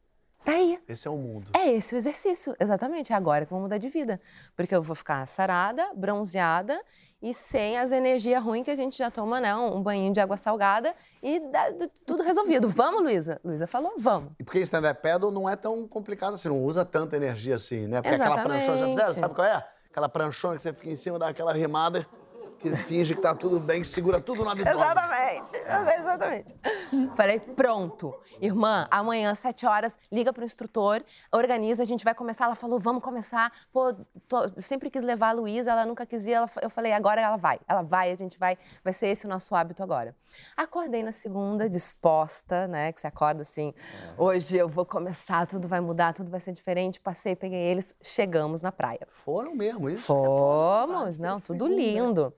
tá 0.51 0.57
aí. 0.57 0.79
Esse 0.87 1.07
é 1.07 1.11
o 1.11 1.17
mundo. 1.17 1.51
É 1.53 1.69
esse 1.71 1.93
o 1.93 1.97
exercício, 1.97 2.55
exatamente. 2.59 3.11
É 3.11 3.15
agora 3.15 3.45
que 3.45 3.51
eu 3.51 3.55
vou 3.57 3.63
mudar 3.63 3.77
de 3.77 3.89
vida. 3.89 4.19
Porque 4.55 4.73
eu 4.73 4.81
vou 4.81 4.95
ficar 4.95 5.27
sarada, 5.27 5.89
bronzeada 5.95 6.79
e 7.21 7.33
sem 7.33 7.77
as 7.77 7.91
energias 7.91 8.41
ruins 8.43 8.63
que 8.63 8.71
a 8.71 8.75
gente 8.75 8.97
já 8.97 9.09
toma, 9.11 9.41
né? 9.41 9.53
Um 9.55 9.81
banho 9.81 10.13
de 10.13 10.19
água 10.19 10.37
salgada 10.37 10.93
e 11.21 11.39
dá- 11.39 11.71
tudo 12.05 12.23
resolvido. 12.23 12.69
Vamos, 12.69 13.01
Luísa? 13.03 13.41
Luísa 13.43 13.67
falou, 13.67 13.93
vamos. 13.97 14.31
E 14.39 14.43
porque 14.43 14.59
stand-up 14.59 15.01
paddle 15.01 15.31
não 15.31 15.49
é 15.49 15.55
tão 15.55 15.87
complicado 15.87 16.35
assim, 16.35 16.47
não 16.47 16.63
usa 16.63 16.85
tanta 16.85 17.15
energia 17.17 17.55
assim, 17.55 17.87
né? 17.87 18.01
Porque 18.01 18.15
aquela 18.15 18.41
pranchona, 18.41 18.57
já 18.57 18.71
fizeram? 18.73 18.91
Exatamente. 18.93 19.19
Sabe 19.19 19.35
qual 19.35 19.47
é? 19.47 19.67
Aquela 19.89 20.09
pranchona 20.09 20.55
que 20.55 20.61
você 20.61 20.73
fica 20.73 20.89
em 20.89 20.95
cima, 20.95 21.17
dá 21.17 21.27
aquela 21.29 21.51
remada, 21.53 22.05
que 22.59 22.75
finge 22.75 23.15
que 23.15 23.21
tá 23.21 23.33
tudo 23.35 23.59
bem, 23.59 23.81
que 23.81 23.87
segura 23.87 24.19
tudo 24.19 24.43
no 24.43 24.49
abdômen. 24.49 24.73
Exatamente, 24.73 25.55
exatamente. 25.99 26.55
Falei, 27.15 27.39
pronto. 27.39 28.13
Irmã, 28.41 28.87
amanhã, 28.89 29.33
sete 29.35 29.65
horas, 29.65 29.97
liga 30.11 30.31
pro 30.33 30.43
instrutor, 30.43 31.03
organiza, 31.31 31.83
a 31.83 31.85
gente 31.85 32.03
vai 32.03 32.13
começar. 32.15 32.45
Ela 32.45 32.55
falou, 32.55 32.79
vamos 32.79 33.03
começar. 33.03 33.51
Pô, 33.71 33.93
tô- 34.27 34.49
sempre 34.61 34.89
quis 34.89 35.03
levar 35.03 35.29
a 35.29 35.31
Luísa, 35.33 35.71
ela 35.71 35.85
nunca 35.85 36.05
quis 36.05 36.25
ir. 36.27 36.31
Ela, 36.33 36.49
eu 36.61 36.69
falei, 36.69 36.93
agora 36.93 37.21
ela 37.21 37.37
vai. 37.37 37.59
Ela 37.67 37.81
vai, 37.81 38.11
a 38.11 38.15
gente 38.15 38.37
vai, 38.39 38.57
vai 38.83 38.93
ser 38.93 39.07
esse 39.07 39.25
o 39.25 39.29
nosso 39.29 39.53
hábito 39.55 39.83
agora. 39.83 40.15
Acordei 40.55 41.03
na 41.03 41.11
segunda, 41.11 41.69
disposta, 41.69 42.67
né? 42.67 42.91
Que 42.91 43.01
você 43.01 43.07
acorda 43.07 43.41
assim, 43.41 43.73
hoje 44.17 44.57
eu 44.57 44.67
vou 44.69 44.85
começar, 44.85 45.45
tudo 45.47 45.67
vai 45.67 45.79
mudar, 45.81 46.13
tudo 46.13 46.29
vai 46.29 46.39
ser 46.39 46.51
diferente. 46.53 46.99
Passei, 46.99 47.35
peguei 47.35 47.59
eles, 47.59 47.93
chegamos 48.03 48.61
na 48.61 48.71
praia. 48.71 49.07
Foram 49.09 49.55
mesmo, 49.55 49.89
isso. 49.89 50.07
Fomos, 50.07 51.17
não, 51.17 51.39
tudo 51.39 51.67
lindo. 51.67 52.33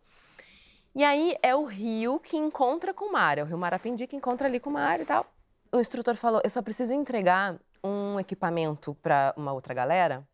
E 0.99 1.03
aí 1.05 1.33
é 1.41 1.55
o 1.55 1.63
rio 1.63 2.19
que 2.19 2.35
encontra 2.35 2.93
com 2.93 3.05
o 3.05 3.11
mar, 3.13 3.37
é 3.37 3.41
o 3.41 3.45
rio 3.45 3.57
Marapendi 3.57 4.05
que 4.05 4.17
encontra 4.17 4.49
ali 4.49 4.59
com 4.59 4.69
o 4.69 4.73
mar 4.73 4.99
e 4.99 5.05
tal. 5.05 5.25
O 5.71 5.79
instrutor 5.79 6.17
falou: 6.17 6.41
eu 6.43 6.49
só 6.49 6.61
preciso 6.61 6.91
entregar 6.91 7.55
um 7.81 8.19
equipamento 8.19 8.93
para 8.95 9.33
uma 9.37 9.53
outra 9.53 9.73
galera. 9.73 10.27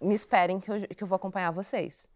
Me 0.00 0.14
esperem 0.14 0.60
que 0.60 0.70
eu, 0.70 0.80
que 0.82 1.02
eu 1.02 1.08
vou 1.08 1.16
acompanhar 1.16 1.50
vocês. 1.50 2.06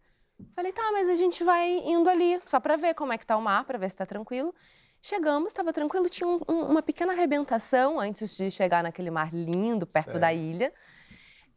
Falei, 0.55 0.71
tá, 0.71 0.89
mas 0.93 1.09
a 1.09 1.15
gente 1.15 1.43
vai 1.43 1.69
indo 1.69 2.09
ali, 2.09 2.41
só 2.45 2.61
para 2.61 2.77
ver 2.77 2.93
como 2.93 3.11
é 3.11 3.17
que 3.17 3.25
tá 3.25 3.35
o 3.35 3.41
mar, 3.41 3.65
para 3.65 3.77
ver 3.77 3.89
se 3.91 3.97
tá 3.97 4.05
tranquilo. 4.05 4.55
Chegamos, 5.01 5.47
estava 5.47 5.73
tranquilo, 5.73 6.07
tinha 6.07 6.29
um- 6.29 6.39
um- 6.47 6.63
uma 6.71 6.81
pequena 6.81 7.11
arrebentação 7.11 7.99
antes 7.99 8.37
de 8.37 8.49
chegar 8.49 8.83
naquele 8.83 9.11
mar 9.11 9.33
lindo, 9.33 9.85
perto 9.85 10.17
da 10.17 10.33
ilha. 10.33 10.71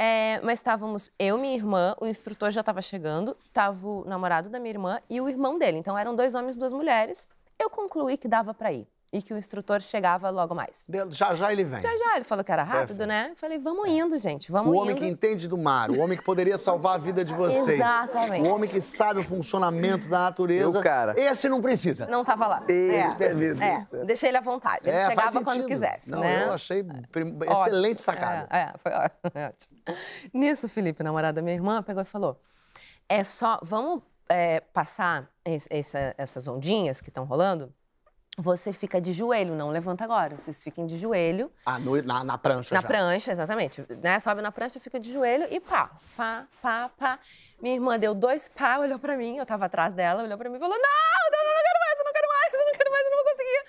É, 0.03 0.41
mas 0.43 0.61
estávamos 0.61 1.13
eu, 1.19 1.37
minha 1.37 1.55
irmã, 1.55 1.95
o 2.01 2.07
instrutor 2.07 2.51
já 2.51 2.61
estava 2.61 2.81
chegando, 2.81 3.37
estava 3.45 3.87
o 3.87 4.03
namorado 4.07 4.49
da 4.49 4.59
minha 4.59 4.71
irmã 4.73 4.99
e 5.11 5.21
o 5.21 5.29
irmão 5.29 5.59
dele. 5.59 5.77
Então 5.77 5.99
eram 5.99 6.17
dois 6.17 6.35
homens 6.35 6.57
e 6.57 6.59
duas 6.59 6.73
mulheres. 6.73 7.29
Eu 7.59 7.69
concluí 7.69 8.17
que 8.17 8.27
dava 8.27 8.55
para 8.55 8.73
ir 8.73 8.89
e 9.13 9.21
que 9.21 9.35
o 9.35 9.37
instrutor 9.39 9.81
chegava 9.83 10.31
logo 10.31 10.55
mais. 10.55 10.85
De- 10.89 11.11
Já 11.11 11.35
já 11.35 11.53
ele 11.53 11.65
vem. 11.65 11.83
Já 11.83 11.91
já, 11.97 12.15
ele 12.17 12.25
falou 12.25 12.45
que 12.45 12.53
era 12.53 12.63
rápido, 12.63 12.99
Perfeito. 12.99 13.09
né? 13.09 13.29
Eu 13.33 13.37
falei, 13.37 13.59
vamos 13.59 13.89
indo, 13.89 14.17
gente, 14.19 14.53
vamos 14.53 14.73
O 14.73 14.79
homem 14.79 14.93
indo. 14.93 14.99
que 15.01 15.07
entende 15.07 15.49
do 15.49 15.59
mar, 15.59 15.91
o 15.91 15.99
homem 15.99 16.17
que 16.17 16.23
poderia 16.23 16.57
salvar 16.57 16.95
a 16.95 16.99
vida 16.99 17.25
de 17.25 17.35
vocês. 17.35 17.69
Exatamente. 17.81 18.47
O 18.49 18.55
homem 18.55 18.71
que 18.71 18.81
sabe 18.81 19.19
o 19.21 19.25
funcionamento 19.25 20.09
da 20.09 20.21
natureza. 20.21 20.71
Meu 20.71 20.81
cara. 20.81 21.15
Esse 21.19 21.49
não 21.49 21.61
precisa. 21.61 22.07
Não 22.07 22.25
tava 22.25 22.47
lá. 22.47 22.63
Esse, 22.69 23.13
é, 23.13 23.15
perfeito. 23.15 23.63
é, 23.97 24.05
deixei 24.05 24.29
ele 24.29 24.39
à 24.39 24.41
vontade. 24.41 24.89
Ele 24.89 24.97
É, 24.97 25.07
chegava 25.09 25.43
quando 25.43 25.65
quisesse, 25.67 26.09
não, 26.11 26.21
né? 26.21 26.45
Eu 26.47 26.53
achei 26.53 26.85
prim- 27.11 27.37
Ótimo. 27.37 27.53
excelente 27.67 28.03
sacada. 28.03 28.47
É, 28.51 28.59
é, 28.61 28.75
foi 28.79 28.93
ótimo. 28.93 29.77
Nisso, 30.33 30.69
Felipe, 30.69 31.03
namorado 31.03 31.35
da 31.37 31.43
minha 31.43 31.55
irmã, 31.57 31.83
pegou 31.83 32.03
e 32.03 32.07
falou: 32.07 32.41
é 33.09 33.25
só, 33.25 33.59
vamos 33.63 34.03
é, 34.29 34.61
passar 34.61 35.29
es- 35.45 35.67
essa- 35.69 36.15
essas 36.17 36.47
ondinhas 36.47 37.01
que 37.01 37.09
estão 37.09 37.25
rolando. 37.25 37.75
Você 38.39 38.73
fica 38.73 39.01
de 39.01 39.13
joelho, 39.13 39.55
não 39.55 39.71
levanta 39.71 40.05
agora. 40.05 40.37
Vocês 40.39 40.63
fiquem 40.63 40.87
de 40.87 40.97
joelho, 40.97 41.51
Ah, 41.67 41.79
no- 41.79 42.01
na, 42.03 42.25
na 42.25 42.39
prancha 42.39 42.75
na 42.75 42.81
já. 42.81 42.87
prancha, 42.87 43.33
exatamente. 43.33 43.85
Né? 44.03 44.19
Sobe 44.21 44.41
na 44.41 44.51
prancha, 44.53 44.81
fica 44.81 44.99
de 44.99 45.13
joelho 45.13 45.47
e 45.51 45.61
pá, 45.61 45.91
pá, 46.17 46.47
pá, 46.63 46.91
pá. 46.97 47.19
Minha 47.61 47.75
irmã 47.75 47.99
deu 47.99 48.15
dois 48.15 48.49
pá, 48.49 48.79
olhou 48.79 48.99
pra 48.99 49.17
mim, 49.17 49.37
eu 49.37 49.45
tava 49.45 49.67
atrás 49.67 49.93
dela, 49.93 50.23
olhou 50.23 50.39
pra 50.39 50.49
mim 50.49 50.57
e 50.57 50.59
falou: 50.59 50.75
Não, 50.77 51.31
não, 51.33 51.45
não, 51.45 51.55
não 51.55 51.63
quero 51.63 51.79
mais, 51.79 51.99
eu 51.99 52.05
não 52.05 52.13
quero 52.13 52.29
mais, 52.29 52.55
eu 52.55 52.67
não 52.67 52.73
quero 52.73 52.91
mais, 52.91 53.05
eu 53.05 53.11
não 53.11 53.17
vou 53.25 53.33
conseguir. 53.33 53.65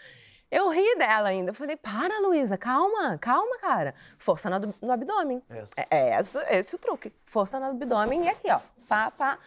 Eu 0.51 0.69
ri 0.69 0.95
dela 0.97 1.29
ainda. 1.29 1.51
Eu 1.51 1.55
falei, 1.55 1.75
para, 1.77 2.19
Luísa, 2.19 2.57
calma, 2.57 3.17
calma, 3.17 3.57
cara. 3.59 3.95
Força 4.17 4.49
no, 4.49 4.73
no 4.81 4.91
abdômen. 4.91 5.41
Essa. 5.49 5.73
É, 5.81 5.87
é 5.89 6.19
esse, 6.19 6.37
esse 6.49 6.75
o 6.75 6.77
truque. 6.79 7.11
Força 7.25 7.57
no 7.59 7.67
abdômen 7.67 8.25
e 8.25 8.29
aqui, 8.29 8.49
ó. 8.51 8.59
Pá, 8.87 9.09
pá. 9.11 9.37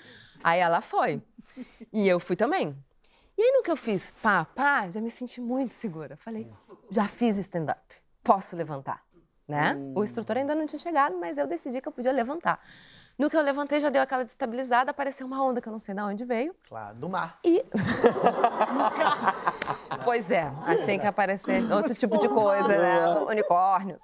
Aí 0.42 0.60
ela 0.60 0.80
foi. 0.80 1.22
E 1.92 2.08
eu 2.08 2.18
fui 2.18 2.36
também. 2.36 2.74
E 3.36 3.42
aí, 3.42 3.52
no 3.52 3.62
que 3.62 3.70
eu 3.70 3.76
fiz 3.76 4.12
pá, 4.22 4.44
pá, 4.44 4.88
já 4.90 5.00
me 5.00 5.10
senti 5.10 5.40
muito 5.40 5.74
segura. 5.74 6.16
Falei, 6.16 6.50
já 6.90 7.06
fiz 7.08 7.36
stand-up. 7.38 7.80
Posso 8.22 8.56
levantar, 8.56 9.02
né? 9.46 9.76
O 9.94 10.04
instrutor 10.04 10.36
ainda 10.36 10.54
não 10.54 10.66
tinha 10.66 10.78
chegado, 10.78 11.16
mas 11.18 11.36
eu 11.36 11.46
decidi 11.46 11.80
que 11.80 11.88
eu 11.88 11.92
podia 11.92 12.12
levantar. 12.12 12.60
No 13.16 13.30
que 13.30 13.36
eu 13.36 13.42
levantei, 13.42 13.78
já 13.78 13.90
deu 13.90 14.02
aquela 14.02 14.24
destabilizada, 14.24 14.90
apareceu 14.90 15.24
uma 15.26 15.40
onda 15.42 15.60
que 15.60 15.68
eu 15.68 15.72
não 15.72 15.78
sei 15.78 15.94
de 15.94 16.00
onde 16.00 16.24
veio. 16.24 16.54
Claro, 16.68 16.96
do 16.96 17.08
mar. 17.08 17.38
E 17.44 17.64
Pois 20.04 20.30
é, 20.32 20.50
achei 20.66 20.98
que 20.98 21.04
ia 21.04 21.10
aparecer 21.10 21.70
outro 21.72 21.94
tipo 21.94 22.18
de 22.18 22.28
coisa, 22.28 22.76
né? 22.76 23.08
Unicórnios. 23.28 24.02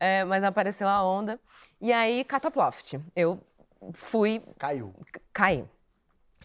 É, 0.00 0.24
mas 0.24 0.42
apareceu 0.42 0.88
a 0.88 1.02
onda. 1.02 1.38
E 1.80 1.92
aí, 1.92 2.24
cataploft. 2.24 2.98
Eu 3.14 3.38
fui, 3.92 4.42
Caiu. 4.58 4.94
caí. 5.32 5.64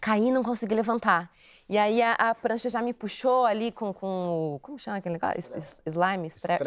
Caí 0.02 0.26
e 0.28 0.32
não 0.32 0.42
consegui 0.42 0.74
levantar. 0.74 1.30
E 1.68 1.78
aí 1.78 2.02
a, 2.02 2.12
a 2.14 2.34
prancha 2.34 2.68
já 2.68 2.82
me 2.82 2.92
puxou 2.92 3.46
ali 3.46 3.70
com, 3.72 3.94
com 3.94 4.56
o- 4.56 4.58
como 4.60 4.78
chama 4.78 4.96
aquele 4.98 5.14
negócio? 5.18 5.60
Slime? 5.86 6.26
Strap? 6.28 6.60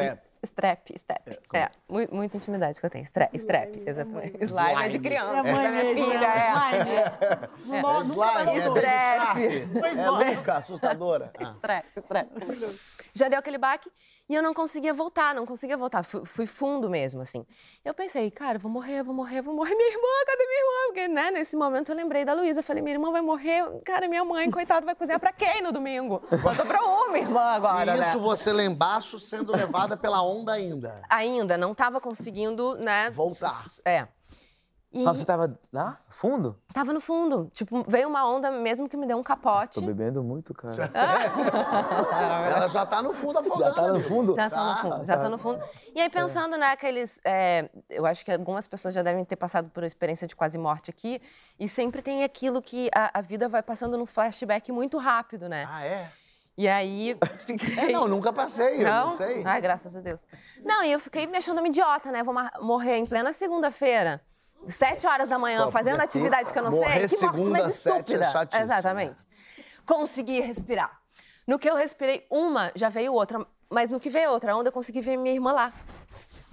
Strap. 0.46 0.90
Strap, 0.96 1.22
step. 1.46 1.58
É, 1.58 1.70
mu- 1.88 2.08
muita 2.12 2.38
intimidade 2.38 2.80
que 2.80 2.86
eu 2.86 2.90
tenho. 2.90 3.04
Strap, 3.04 3.34
strap 3.36 3.76
exatamente. 3.86 4.38
Slime 4.46 4.86
é 4.86 4.90
de 4.90 5.00
criança, 5.00 5.28
É 5.36 5.40
a 5.40 5.42
da 5.44 5.52
mãe 5.52 5.70
minha 5.72 5.84
mesmo, 5.84 6.06
filha, 6.06 6.26
é. 6.26 6.40
é. 6.40 7.50
Slime. 7.62 7.86
Slime, 8.06 8.22
é. 8.22 8.46
Baby 8.46 8.58
Strap. 8.60 9.38
É 9.98 10.10
Luca, 10.36 10.54
assustadora. 10.56 11.32
Ah. 11.46 11.52
Strap, 11.56 11.86
strap. 11.98 12.28
Já 13.14 13.28
deu 13.30 13.40
aquele 13.40 13.58
baque 13.58 13.90
e 14.28 14.34
eu 14.36 14.42
não 14.42 14.54
conseguia 14.54 14.94
voltar, 14.94 15.34
não 15.36 15.46
conseguia 15.46 15.78
voltar. 15.78 16.04
Fui, 16.04 16.26
fui 16.26 16.46
fundo 16.46 16.90
mesmo, 16.90 17.22
assim. 17.22 17.46
Eu 17.84 17.94
pensei, 17.94 18.30
cara, 18.32 18.58
vou 18.60 18.72
morrer, 18.72 19.04
vou 19.04 19.14
morrer, 19.14 19.42
vou 19.42 19.54
morrer. 19.54 19.76
Minha 19.76 19.90
irmã, 19.90 20.08
cadê 20.28 20.46
minha 20.46 20.60
irmã? 20.60 20.86
Porque, 20.88 21.08
né, 21.08 21.32
nesse 21.32 21.56
momento 21.56 21.90
eu 21.92 21.96
lembrei 21.96 22.26
da 22.26 22.34
Luísa. 22.34 22.64
Falei, 22.64 22.82
minha 22.82 22.96
irmã 22.96 23.12
vai 23.12 23.22
morrer. 23.22 23.64
Cara, 23.86 24.08
minha 24.08 24.24
mãe, 24.26 24.50
coitada, 24.50 24.86
vai 24.86 24.96
cozinhar 24.96 25.20
pra 25.20 25.32
quem 25.32 25.62
no 25.62 25.72
domingo? 25.72 26.20
Conta 26.42 26.66
pra 26.66 26.82
uma 26.84 27.18
irmã 27.18 27.42
agora, 27.42 27.96
E 27.96 28.00
né? 28.00 28.08
isso 28.10 28.20
você 28.20 28.52
lá 28.52 28.64
embaixo 28.64 29.20
sendo 29.20 29.52
levada 29.56 29.96
pela 29.98 30.22
onda 30.24 30.35
ainda. 30.54 30.96
Ainda 31.10 31.58
não 31.58 31.74
tava 31.76 32.02
conseguindo, 32.02 32.76
né? 32.76 33.10
Voltar. 33.12 33.64
É. 33.86 34.08
E 34.94 35.06
Ah, 35.06 35.14
você 35.14 35.26
tava 35.26 35.54
lá? 35.74 36.00
Fundo? 36.10 36.58
tava 36.74 36.94
no 36.94 37.02
fundo. 37.02 37.50
Tipo, 37.54 37.84
veio 37.86 38.08
uma 38.08 38.26
onda 38.30 38.50
mesmo 38.50 38.88
que 38.88 38.96
me 38.96 39.06
deu 39.06 39.18
um 39.18 39.24
capote. 39.24 39.82
Tô 39.82 39.86
bebendo 39.86 40.24
muito, 40.24 40.54
cara. 40.54 40.74
Ela 42.56 42.68
já 42.70 42.86
tá 42.86 43.02
no 43.02 43.14
fundo 43.14 43.40
afogando. 43.40 43.64
Já 43.66 43.74
tá 43.74 43.92
no 43.92 44.00
fundo? 44.02 44.36
Já 44.36 44.50
tá 44.50 44.64
no 44.66 44.78
fundo, 44.82 45.06
já 45.06 45.18
tá 45.18 45.30
no 45.30 45.38
fundo. 45.38 45.62
E 45.94 46.00
aí, 46.02 46.10
pensando 46.10 46.58
naqueles. 46.58 47.20
é, 47.26 47.70
eu 47.90 48.06
acho 48.06 48.24
que 48.24 48.32
algumas 48.32 48.70
pessoas 48.70 48.94
já 48.94 49.04
devem 49.04 49.26
ter 49.26 49.36
passado 49.36 49.70
por 49.70 49.84
uma 49.84 49.88
experiência 49.88 50.28
de 50.28 50.36
quase 50.36 50.58
morte 50.58 50.90
aqui. 50.90 51.22
E 51.60 51.68
sempre 51.68 52.02
tem 52.02 52.24
aquilo 52.24 52.62
que 52.62 52.90
a, 52.96 53.20
a 53.20 53.22
vida 53.22 53.50
vai 53.50 53.62
passando 53.62 53.98
num 53.98 54.06
flashback 54.06 54.72
muito 54.72 54.98
rápido, 54.98 55.50
né? 55.50 55.68
Ah, 55.70 55.86
é? 55.86 56.10
E 56.58 56.68
aí. 56.68 57.18
Fiquei... 57.40 57.78
É, 57.78 57.92
não, 57.92 58.08
nunca 58.08 58.32
passei, 58.32 58.82
eu 58.82 58.86
não, 58.86 59.18
sei. 59.18 59.44
Ai, 59.46 59.60
graças 59.60 59.96
a 59.96 60.00
Deus. 60.00 60.26
Não, 60.64 60.84
e 60.84 60.92
eu 60.92 61.00
fiquei 61.00 61.28
me 61.28 61.38
achando 61.38 61.60
uma 61.60 61.68
idiota, 61.68 62.12
né? 62.12 62.24
Vou 62.24 62.34
morrer 62.62 62.98
em 62.98 63.06
plena 63.06 63.34
segunda-feira. 63.34 64.22
Sete 64.70 65.06
horas 65.06 65.28
da 65.28 65.38
manhã, 65.38 65.66
Pô, 65.66 65.72
fazendo 65.72 65.98
ser. 65.98 66.04
atividade 66.04 66.52
que 66.52 66.58
eu 66.58 66.64
não 66.64 66.72
sei. 66.72 67.08
Que 67.08 67.22
morte 67.22 67.50
mais 67.50 67.76
sete 67.76 67.88
é 67.88 67.92
estúpida. 67.92 68.32
chatíssimo. 68.32 68.64
Exatamente. 68.64 69.28
Consegui 69.86 70.40
respirar. 70.40 71.00
No 71.46 71.60
que 71.60 71.70
eu 71.70 71.76
respirei 71.76 72.26
uma, 72.32 72.72
já 72.74 72.90
veio 72.90 73.14
outra. 73.14 73.46
Mas 73.70 73.90
no 73.90 74.00
que 74.00 74.10
veio 74.10 74.32
outra 74.32 74.56
onda, 74.56 74.70
eu 74.70 74.74
consegui 74.74 75.02
ver 75.02 75.18
minha 75.18 75.34
irmã 75.36 75.52
lá. 75.52 75.74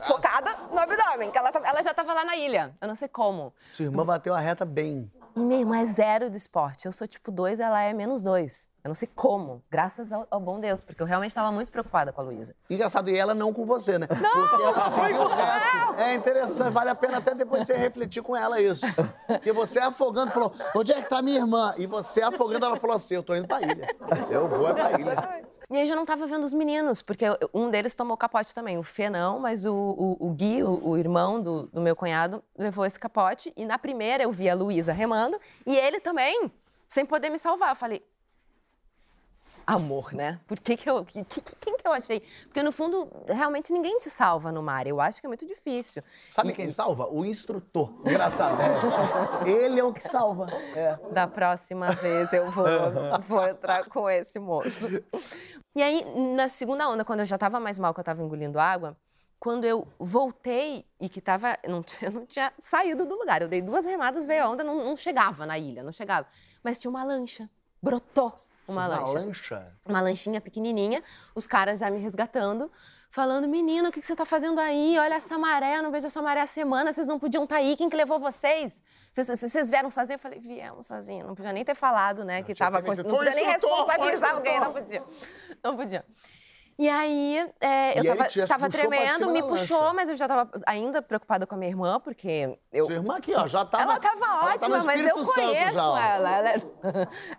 Focada 0.00 0.56
no 0.70 0.78
abdômen, 0.78 1.30
que 1.30 1.38
ela, 1.38 1.50
ela 1.64 1.82
já 1.82 1.94
tava 1.94 2.12
lá 2.12 2.24
na 2.24 2.36
ilha. 2.36 2.76
Eu 2.80 2.88
não 2.88 2.94
sei 2.94 3.08
como. 3.08 3.54
Sua 3.64 3.84
irmã 3.84 4.04
bateu 4.04 4.34
a 4.34 4.40
reta 4.40 4.64
bem. 4.64 5.10
E 5.34 5.40
minha 5.40 5.60
irmã 5.60 5.78
é 5.78 5.86
zero 5.86 6.28
do 6.28 6.36
esporte. 6.36 6.86
Eu 6.86 6.92
sou 6.92 7.06
tipo 7.06 7.30
dois, 7.30 7.60
ela 7.60 7.80
é 7.80 7.92
menos 7.92 8.22
dois. 8.22 8.71
Eu 8.84 8.88
não 8.88 8.96
sei 8.96 9.08
como, 9.14 9.62
graças 9.70 10.10
ao, 10.10 10.26
ao 10.28 10.40
bom 10.40 10.58
Deus, 10.58 10.82
porque 10.82 11.00
eu 11.00 11.06
realmente 11.06 11.30
estava 11.30 11.52
muito 11.52 11.70
preocupada 11.70 12.12
com 12.12 12.20
a 12.20 12.24
Luísa. 12.24 12.52
Engraçado, 12.68 13.10
e 13.10 13.16
ela 13.16 13.32
não 13.32 13.52
com 13.52 13.64
você, 13.64 13.96
né? 13.96 14.08
Não! 14.10 14.48
Porque 14.48 14.62
ela 14.62 14.90
seguiu. 14.90 15.98
É 15.98 16.14
interessante, 16.14 16.72
vale 16.72 16.90
a 16.90 16.94
pena 16.96 17.18
até 17.18 17.32
depois 17.32 17.64
você 17.64 17.76
refletir 17.76 18.24
com 18.24 18.36
ela 18.36 18.60
isso. 18.60 18.84
Porque 19.28 19.52
você 19.52 19.78
afogando 19.78 20.32
falou, 20.32 20.52
onde 20.74 20.90
é 20.90 21.00
que 21.00 21.08
tá 21.08 21.22
minha 21.22 21.38
irmã? 21.38 21.72
E 21.78 21.86
você 21.86 22.22
afogando, 22.22 22.66
ela 22.66 22.76
falou 22.80 22.96
assim, 22.96 23.14
eu 23.14 23.22
tô 23.22 23.36
indo 23.36 23.46
pra 23.46 23.62
ilha. 23.62 23.86
Eu 24.28 24.48
vou 24.48 24.68
é 24.68 24.74
pra 24.74 24.98
ilha. 24.98 25.44
E 25.70 25.76
aí 25.76 25.86
já 25.86 25.94
não 25.94 26.04
tava 26.04 26.26
vendo 26.26 26.42
os 26.42 26.52
meninos, 26.52 27.02
porque 27.02 27.26
um 27.54 27.70
deles 27.70 27.94
tomou 27.94 28.16
capote 28.16 28.52
também. 28.52 28.78
O 28.78 28.82
Fê 28.82 29.08
não, 29.08 29.38
mas 29.38 29.64
o, 29.64 29.72
o, 29.72 30.16
o 30.18 30.30
Gui, 30.30 30.64
o, 30.64 30.88
o 30.88 30.98
irmão 30.98 31.40
do, 31.40 31.68
do 31.68 31.80
meu 31.80 31.94
cunhado, 31.94 32.42
levou 32.58 32.84
esse 32.84 32.98
capote. 32.98 33.52
E 33.56 33.64
na 33.64 33.78
primeira 33.78 34.24
eu 34.24 34.32
vi 34.32 34.50
a 34.50 34.56
Luísa 34.56 34.92
remando 34.92 35.38
e 35.64 35.76
ele 35.76 36.00
também, 36.00 36.50
sem 36.88 37.06
poder 37.06 37.30
me 37.30 37.38
salvar. 37.38 37.70
Eu 37.70 37.76
falei, 37.76 38.04
amor, 39.66 40.12
né? 40.12 40.40
Por 40.46 40.58
que 40.58 40.76
que 40.76 40.88
eu... 40.88 41.04
que- 41.04 41.24
que- 41.24 41.40
quem 41.60 41.76
que 41.76 41.86
eu 41.86 41.92
achei? 41.92 42.20
Porque 42.44 42.62
no 42.62 42.72
fundo, 42.72 43.08
realmente 43.26 43.72
ninguém 43.72 43.98
te 43.98 44.08
salva 44.10 44.50
no 44.52 44.62
mar. 44.62 44.86
Eu 44.86 45.00
acho 45.00 45.20
que 45.20 45.26
é 45.26 45.28
muito 45.28 45.46
difícil. 45.46 46.02
Sabe 46.30 46.50
E- 46.50 46.52
quem 46.54 46.70
salva? 46.70 47.06
O 47.10 47.24
instrutor. 47.24 47.92
Engraçado. 48.06 48.60
É. 48.60 49.48
Ele 49.50 49.80
é 49.80 49.84
o 49.84 49.92
que 49.92 50.02
salva. 50.02 50.46
É. 50.74 50.98
Da 51.12 51.26
próxima 51.26 51.92
vez 51.92 52.32
eu 52.32 52.50
vou, 52.50 52.64
vou 53.26 53.46
entrar 53.48 53.84
com 53.88 54.08
esse 54.08 54.38
moço. 54.38 54.86
E 55.74 55.82
aí, 55.82 56.04
na 56.36 56.48
segunda 56.48 56.88
onda, 56.88 57.04
quando 57.04 57.20
eu 57.20 57.26
já 57.26 57.36
estava 57.36 57.58
mais 57.58 57.78
mal, 57.78 57.94
que 57.94 58.00
eu 58.00 58.02
estava 58.02 58.22
engolindo 58.22 58.58
água, 58.58 58.96
quando 59.40 59.64
eu 59.64 59.88
voltei 59.98 60.84
e 61.00 61.08
que 61.08 61.20
tava. 61.20 61.56
Não, 61.66 61.82
eu 62.02 62.10
não 62.12 62.26
tinha 62.26 62.52
saído 62.60 63.04
do 63.04 63.14
lugar. 63.18 63.42
Eu 63.42 63.48
dei 63.48 63.60
duas 63.62 63.84
remadas, 63.84 64.24
veio 64.26 64.44
a 64.44 64.50
onda, 64.50 64.62
não, 64.62 64.84
não 64.84 64.96
chegava 64.96 65.46
na 65.46 65.58
ilha, 65.58 65.82
não 65.82 65.92
chegava. 65.92 66.26
Mas 66.62 66.78
tinha 66.80 66.90
uma 66.90 67.02
lancha. 67.02 67.48
Brotou 67.82 68.38
uma 68.68 68.86
lancha. 68.86 69.12
lancha. 69.12 69.72
Uma 69.86 70.00
lanchinha 70.00 70.40
pequenininha, 70.40 71.02
os 71.34 71.46
caras 71.46 71.78
já 71.78 71.90
me 71.90 71.98
resgatando, 71.98 72.70
falando: 73.10 73.46
menino, 73.48 73.88
o 73.88 73.92
que 73.92 74.00
que 74.00 74.06
você 74.06 74.14
tá 74.16 74.24
fazendo 74.24 74.60
aí? 74.60 74.96
Olha 74.98 75.14
essa 75.14 75.38
maré, 75.38 75.76
eu 75.78 75.82
não 75.82 75.90
vejo 75.90 76.06
essa 76.06 76.22
maré 76.22 76.40
há 76.40 76.46
semana, 76.46 76.92
vocês 76.92 77.06
não 77.06 77.18
podiam 77.18 77.44
estar 77.44 77.56
aí, 77.56 77.76
quem 77.76 77.88
que 77.90 77.96
levou 77.96 78.18
vocês? 78.18 78.82
Vocês, 79.12 79.68
vieram 79.70 79.90
sozinhos? 79.90 80.18
Eu 80.18 80.22
falei: 80.22 80.38
viemos 80.40 80.86
sozinhos, 80.86 81.26
não 81.26 81.34
podia 81.34 81.52
nem 81.52 81.64
ter 81.64 81.74
falado, 81.74 82.24
né? 82.24 82.42
Que 82.42 82.54
tava. 82.54 82.80
que 82.80 82.86
cons- 82.86 82.98
dizer, 82.98 83.08
Não 83.08 83.16
"Foi 83.16 83.24
podia 83.26 83.34
nem 83.42 83.52
responsabilizar 83.52 84.34
alguém, 84.34 84.60
não 84.60 84.68
instrutor." 84.68 84.82
podia. 84.82 85.02
Não 85.62 85.76
podia. 85.76 86.04
E 86.78 86.88
aí, 86.88 87.46
é, 87.60 87.98
eu 87.98 88.04
E 88.04 88.08
tava, 88.08 88.46
tava 88.46 88.70
tremendo, 88.70 89.30
me 89.30 89.42
puxou, 89.42 89.78
lancha. 89.78 89.94
mas 89.94 90.08
eu 90.08 90.16
já 90.16 90.26
tava 90.26 90.50
ainda 90.66 91.02
preocupada 91.02 91.46
com 91.46 91.54
a 91.54 91.58
minha 91.58 91.70
irmã, 91.70 92.00
porque 92.00 92.58
eu, 92.72 92.86
Sua 92.86 92.94
irmã 92.94 93.16
aqui, 93.16 93.34
ó, 93.34 93.46
já 93.46 93.64
tava... 93.64 93.84
ela 93.84 94.00
tava 94.00 94.24
ela 94.24 94.54
ótima, 94.54 94.78
no 94.78 94.84
mas 94.84 95.06
eu 95.06 95.24
Santo 95.24 95.32
conheço 95.34 95.74
já, 95.74 96.08
ela. 96.08 96.30
Ela, 96.36 96.50
é... 96.50 96.56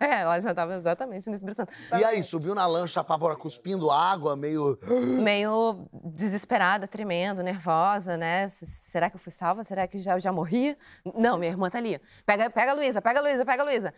é, 0.00 0.20
ela 0.20 0.40
já 0.40 0.54
tava 0.54 0.74
exatamente 0.74 1.28
no 1.28 1.34
Espírito 1.34 1.56
Santo. 1.56 1.72
E 1.98 2.04
aí, 2.04 2.22
subiu 2.22 2.54
na 2.54 2.66
lancha 2.66 3.00
apavora, 3.00 3.36
cuspindo 3.36 3.90
água, 3.90 4.36
meio... 4.36 4.78
meio 5.22 5.86
desesperada, 5.92 6.86
tremendo, 6.86 7.42
nervosa, 7.42 8.16
né? 8.16 8.46
Será 8.48 9.10
que 9.10 9.16
eu 9.16 9.20
fui 9.20 9.32
salva? 9.32 9.64
Será 9.64 9.86
que 9.86 10.00
já, 10.00 10.18
já 10.18 10.32
morri? 10.32 10.76
Não, 11.14 11.38
minha 11.38 11.50
irmã 11.50 11.68
tá 11.68 11.78
ali. 11.78 12.00
Pega, 12.24 12.48
pega 12.50 12.70
a 12.70 12.74
Luísa, 12.74 13.02
pega 13.02 13.18
a 13.18 13.22
Luísa, 13.22 13.44
pega 13.44 13.62
a 13.62 13.66
Luísa. 13.66 13.92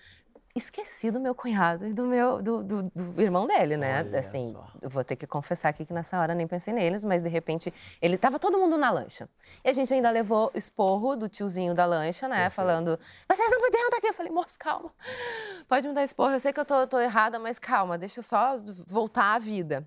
Esqueci 0.56 1.10
do 1.10 1.20
meu 1.20 1.34
cunhado 1.34 1.86
e 1.86 1.92
do 1.92 2.04
meu 2.04 2.40
do, 2.40 2.62
do- 2.64 2.82
do 2.94 3.20
irmão 3.22 3.46
dele, 3.46 3.76
né? 3.76 4.02
Olha 4.08 4.20
assim, 4.20 4.52
só. 4.52 4.66
eu 4.80 4.88
vou 4.88 5.04
ter 5.04 5.14
que 5.14 5.26
confessar 5.26 5.68
aqui 5.68 5.84
que 5.84 5.92
nessa 5.92 6.18
hora 6.18 6.34
nem 6.34 6.46
pensei 6.46 6.72
neles, 6.72 7.04
mas 7.04 7.22
de 7.22 7.28
repente 7.28 7.72
ele 8.00 8.16
tava 8.16 8.38
todo 8.38 8.58
mundo 8.58 8.78
na 8.78 8.90
lancha. 8.90 9.28
E 9.62 9.68
a 9.68 9.72
gente 9.74 9.92
ainda 9.92 10.10
levou 10.10 10.50
esporro 10.54 11.14
do 11.14 11.28
tiozinho 11.28 11.74
da 11.74 11.84
lancha, 11.84 12.26
né? 12.26 12.48
Falando: 12.48 12.98
"Vocês 13.30 13.50
não 13.50 13.60
podiam 13.60 13.84
estar 13.84 13.98
aqui". 13.98 14.06
Eu 14.08 14.14
falei: 14.14 14.32
"Moço, 14.32 14.58
calma. 14.58 14.90
Pode 15.68 15.86
me 15.86 15.92
dar 15.94 16.04
esporro. 16.04 16.32
Eu 16.32 16.40
sei 16.40 16.52
que 16.52 16.60
eu 16.60 16.64
tô, 16.64 16.86
tô 16.86 16.98
errada, 16.98 17.38
mas 17.38 17.58
calma, 17.58 17.98
deixa 17.98 18.20
eu 18.20 18.24
só 18.24 18.56
voltar 18.86 19.34
à 19.34 19.38
vida". 19.38 19.86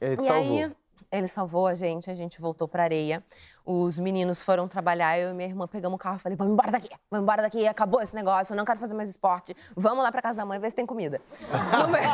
Ele 0.00 0.16
te 0.16 0.22
E 0.22 0.26
salvou. 0.26 0.58
aí, 0.58 0.72
ele 1.12 1.26
salvou 1.26 1.66
a 1.66 1.74
gente, 1.74 2.10
a 2.10 2.14
gente 2.14 2.40
voltou 2.40 2.68
pra 2.68 2.84
areia. 2.84 3.22
Os 3.64 3.98
meninos 3.98 4.40
foram 4.40 4.68
trabalhar, 4.68 5.18
eu 5.18 5.30
e 5.30 5.34
minha 5.34 5.48
irmã 5.48 5.66
pegamos 5.66 5.96
o 5.96 5.98
carro 5.98 6.16
e 6.16 6.18
falei: 6.20 6.36
vamos 6.36 6.52
embora 6.52 6.70
daqui, 6.70 6.90
vamos 7.10 7.24
embora 7.24 7.42
daqui, 7.42 7.66
acabou 7.66 8.00
esse 8.00 8.14
negócio, 8.14 8.52
eu 8.52 8.56
não 8.56 8.64
quero 8.64 8.78
fazer 8.78 8.94
mais 8.94 9.10
esporte. 9.10 9.56
Vamos 9.76 10.02
lá 10.02 10.12
pra 10.12 10.22
casa 10.22 10.38
da 10.38 10.46
mãe 10.46 10.58
ver 10.58 10.70
se 10.70 10.76
tem 10.76 10.86
comida. 10.86 11.20
Meio... 11.90 12.10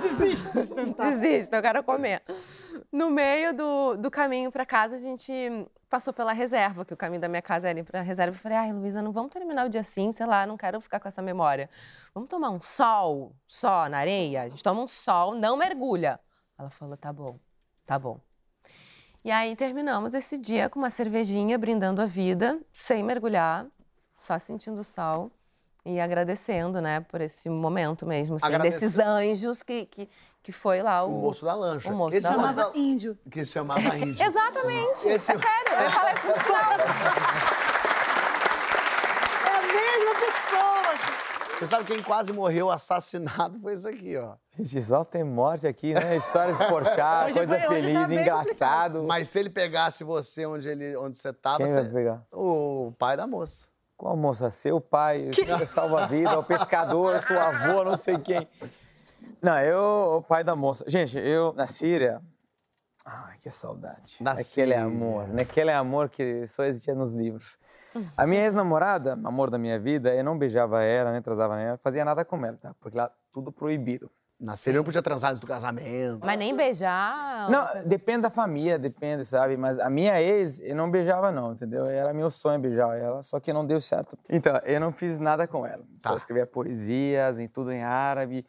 Desiste 0.18 0.52
de 0.52 0.74
tentar. 0.74 1.10
Desisto, 1.10 1.54
eu 1.54 1.62
quero 1.62 1.82
comer. 1.82 2.22
No 2.90 3.10
meio 3.10 3.54
do, 3.54 3.96
do 3.96 4.10
caminho 4.10 4.50
pra 4.50 4.66
casa, 4.66 4.96
a 4.96 4.98
gente 4.98 5.32
passou 5.88 6.14
pela 6.14 6.32
reserva, 6.32 6.86
que 6.86 6.94
o 6.94 6.96
caminho 6.96 7.20
da 7.20 7.28
minha 7.28 7.42
casa 7.42 7.68
era 7.68 7.78
ir 7.78 7.84
pra 7.84 8.00
reserva. 8.00 8.34
Eu 8.34 8.40
falei, 8.40 8.56
ai, 8.56 8.72
Luísa, 8.72 9.02
não 9.02 9.12
vamos 9.12 9.30
terminar 9.30 9.66
o 9.66 9.68
dia 9.68 9.82
assim, 9.82 10.10
sei 10.10 10.24
lá, 10.24 10.46
não 10.46 10.56
quero 10.56 10.80
ficar 10.80 10.98
com 10.98 11.06
essa 11.06 11.20
memória. 11.20 11.68
Vamos 12.14 12.30
tomar 12.30 12.48
um 12.48 12.62
sol, 12.62 13.32
só 13.46 13.90
na 13.90 13.98
areia? 13.98 14.42
A 14.42 14.48
gente 14.48 14.62
toma 14.62 14.80
um 14.80 14.88
sol, 14.88 15.34
não 15.34 15.54
mergulha. 15.54 16.18
Ela 16.62 16.70
falou, 16.70 16.96
tá 16.96 17.12
bom, 17.12 17.40
tá 17.84 17.98
bom. 17.98 18.20
E 19.24 19.32
aí 19.32 19.56
terminamos 19.56 20.14
esse 20.14 20.38
dia 20.38 20.70
com 20.70 20.78
uma 20.78 20.90
cervejinha, 20.90 21.58
brindando 21.58 22.00
a 22.00 22.06
vida, 22.06 22.60
sem 22.72 23.02
mergulhar, 23.02 23.66
só 24.20 24.38
sentindo 24.38 24.80
o 24.80 24.84
sol 24.84 25.28
e 25.84 25.98
agradecendo, 25.98 26.80
né, 26.80 27.00
por 27.00 27.20
esse 27.20 27.50
momento 27.50 28.06
mesmo, 28.06 28.36
assim, 28.36 28.46
Agradece- 28.46 28.78
desses 28.78 28.96
anjos 28.96 29.60
que, 29.64 29.86
que, 29.86 30.08
que 30.40 30.52
foi 30.52 30.80
lá 30.82 31.02
o... 31.04 31.08
O 31.08 31.20
moço 31.22 31.44
da 31.44 31.52
lancha. 31.54 31.90
o 31.90 31.96
moço 31.96 32.16
Esse 32.16 32.22
da 32.22 32.30
moço 32.36 32.42
Chamava 32.50 32.70
da- 32.72 32.78
índio. 32.78 33.18
Que 33.28 33.44
se 33.44 33.50
chamava 33.52 33.80
índio. 33.98 34.24
Exatamente, 34.24 35.08
Esse- 35.08 35.32
é 35.32 35.36
sério, 35.36 35.72
eu 35.84 35.90
falei 35.90 36.12
assim, 36.12 36.28
não. 36.28 36.72
É 39.50 39.56
a 39.56 39.62
mesma 39.62 40.14
pessoa. 40.20 41.58
Você 41.58 41.61
sabe 41.76 41.84
quem 41.86 42.02
quase 42.02 42.32
morreu 42.32 42.70
assassinado 42.70 43.58
foi 43.60 43.72
esse 43.72 43.88
aqui, 43.88 44.16
ó. 44.16 44.34
Gente, 44.58 44.82
só 44.82 45.02
tem 45.04 45.24
morte 45.24 45.66
aqui, 45.66 45.94
né? 45.94 46.16
História 46.16 46.52
de 46.54 46.66
Porchat, 46.68 47.32
coisa 47.34 47.58
foi- 47.60 47.76
hoje 47.78 47.86
feliz, 47.86 48.06
tá 48.08 48.14
engraçado. 48.14 49.02
Mas 49.04 49.28
se 49.30 49.38
ele 49.38 49.50
pegasse 49.50 50.04
você 50.04 50.44
onde, 50.46 50.68
ele, 50.68 50.96
onde 50.96 51.16
você 51.16 51.32
tava, 51.32 51.58
Quem 51.58 51.68
você... 51.68 51.82
vai 51.82 51.90
pegar? 51.90 52.22
o 52.32 52.92
pai 52.98 53.16
da 53.16 53.26
moça. 53.26 53.66
Qual 53.96 54.16
moça? 54.16 54.50
Seu 54.50 54.80
pai, 54.80 55.30
salva-vida, 55.66 56.38
o 56.38 56.42
pescador, 56.44 57.20
seu 57.22 57.38
avô, 57.40 57.84
não 57.84 57.96
sei 57.96 58.18
quem. 58.18 58.48
Não, 59.40 59.58
eu, 59.60 60.16
o 60.18 60.22
pai 60.22 60.42
da 60.42 60.54
moça. 60.56 60.84
Gente, 60.88 61.16
eu 61.18 61.52
na 61.52 61.66
Síria. 61.66 62.20
Ai, 63.04 63.36
que 63.38 63.50
saudade. 63.50 64.16
Da 64.20 64.32
Aquele 64.32 64.44
Síria. 64.44 64.84
amor, 64.84 65.28
né? 65.28 65.42
Aquele 65.42 65.70
amor 65.70 66.08
que 66.08 66.46
só 66.48 66.64
existia 66.64 66.94
nos 66.94 67.12
livros. 67.14 67.56
A 68.16 68.26
minha 68.26 68.42
ex-namorada, 68.42 69.12
amor 69.24 69.50
da 69.50 69.58
minha 69.58 69.78
vida, 69.78 70.14
eu 70.14 70.24
não 70.24 70.36
beijava 70.38 70.82
ela, 70.82 71.12
nem 71.12 71.22
transava 71.22 71.56
nela, 71.56 71.78
fazia 71.82 72.04
nada 72.04 72.24
com 72.24 72.44
ela, 72.44 72.56
tá? 72.56 72.74
Porque 72.80 72.96
lá 72.96 73.10
tudo 73.32 73.50
proibido. 73.52 74.10
Na 74.40 74.56
Síria 74.56 74.78
não 74.78 74.84
podia 74.84 75.00
transar 75.00 75.30
antes 75.30 75.40
do 75.40 75.46
casamento. 75.46 76.18
Mas 76.26 76.36
nem 76.36 76.52
beijar. 76.56 77.48
Não, 77.48 77.64
depende 77.86 78.22
da 78.22 78.30
família, 78.30 78.76
depende, 78.76 79.24
sabe? 79.24 79.56
Mas 79.56 79.78
a 79.78 79.88
minha 79.88 80.20
ex, 80.20 80.58
eu 80.58 80.74
não 80.74 80.90
beijava, 80.90 81.30
não, 81.30 81.52
entendeu? 81.52 81.84
Era 81.86 82.12
meu 82.12 82.28
sonho 82.28 82.58
beijar 82.58 82.98
ela, 82.98 83.22
só 83.22 83.38
que 83.38 83.52
não 83.52 83.64
deu 83.64 83.80
certo. 83.80 84.18
Então, 84.28 84.56
eu 84.64 84.80
não 84.80 84.90
fiz 84.90 85.20
nada 85.20 85.46
com 85.46 85.64
ela. 85.64 85.84
Só 86.00 86.08
Tá. 86.10 86.16
escrevia 86.16 86.44
poesias, 86.44 87.38
em 87.38 87.46
tudo 87.46 87.70
em 87.70 87.84
árabe, 87.84 88.44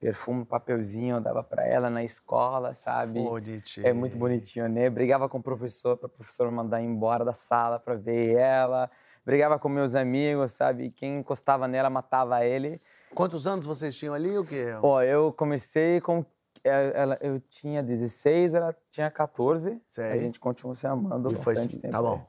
perfume, 0.00 0.44
papelzinho, 0.44 1.16
eu 1.16 1.20
dava 1.20 1.42
pra 1.42 1.66
ela 1.66 1.88
na 1.90 2.04
escola, 2.04 2.74
sabe? 2.74 3.22
Bonitinho. 3.22 3.86
É 3.86 3.92
muito 3.92 4.16
bonitinho, 4.16 4.68
né? 4.68 4.88
Brigava 4.90 5.28
com 5.28 5.38
o 5.38 5.42
professor, 5.42 5.96
para 5.96 6.06
o 6.06 6.10
professor 6.10 6.50
me 6.50 6.56
mandar 6.56 6.82
embora 6.82 7.24
da 7.24 7.32
sala 7.34 7.78
para 7.78 7.94
ver 7.94 8.34
ela. 8.36 8.90
Brigava 9.24 9.58
com 9.58 9.68
meus 9.68 9.94
amigos, 9.94 10.52
sabe? 10.52 10.90
Quem 10.90 11.18
encostava 11.18 11.66
nela 11.66 11.90
matava 11.90 12.44
ele. 12.44 12.80
Quantos 13.14 13.46
anos 13.46 13.66
vocês 13.66 13.96
tinham 13.96 14.14
ali? 14.14 14.36
O 14.38 14.44
quê? 14.44 14.66
Ó, 14.82 15.02
eu 15.02 15.32
comecei 15.32 16.00
com. 16.00 16.24
é, 16.62 16.92
Ela, 16.94 17.18
eu 17.20 17.40
tinha 17.40 17.82
16, 17.82 18.54
ela 18.54 18.76
tinha 18.92 19.10
14. 19.10 19.80
Sei. 19.88 20.04
A 20.04 20.18
gente 20.18 20.38
continuou 20.38 20.74
se 20.76 20.86
amando 20.86 21.32
E 21.32 21.34
foi- 21.36 21.54
bastante 21.54 21.78
tempo. 21.80 21.92
tá 21.92 22.00
bom. 22.02 22.24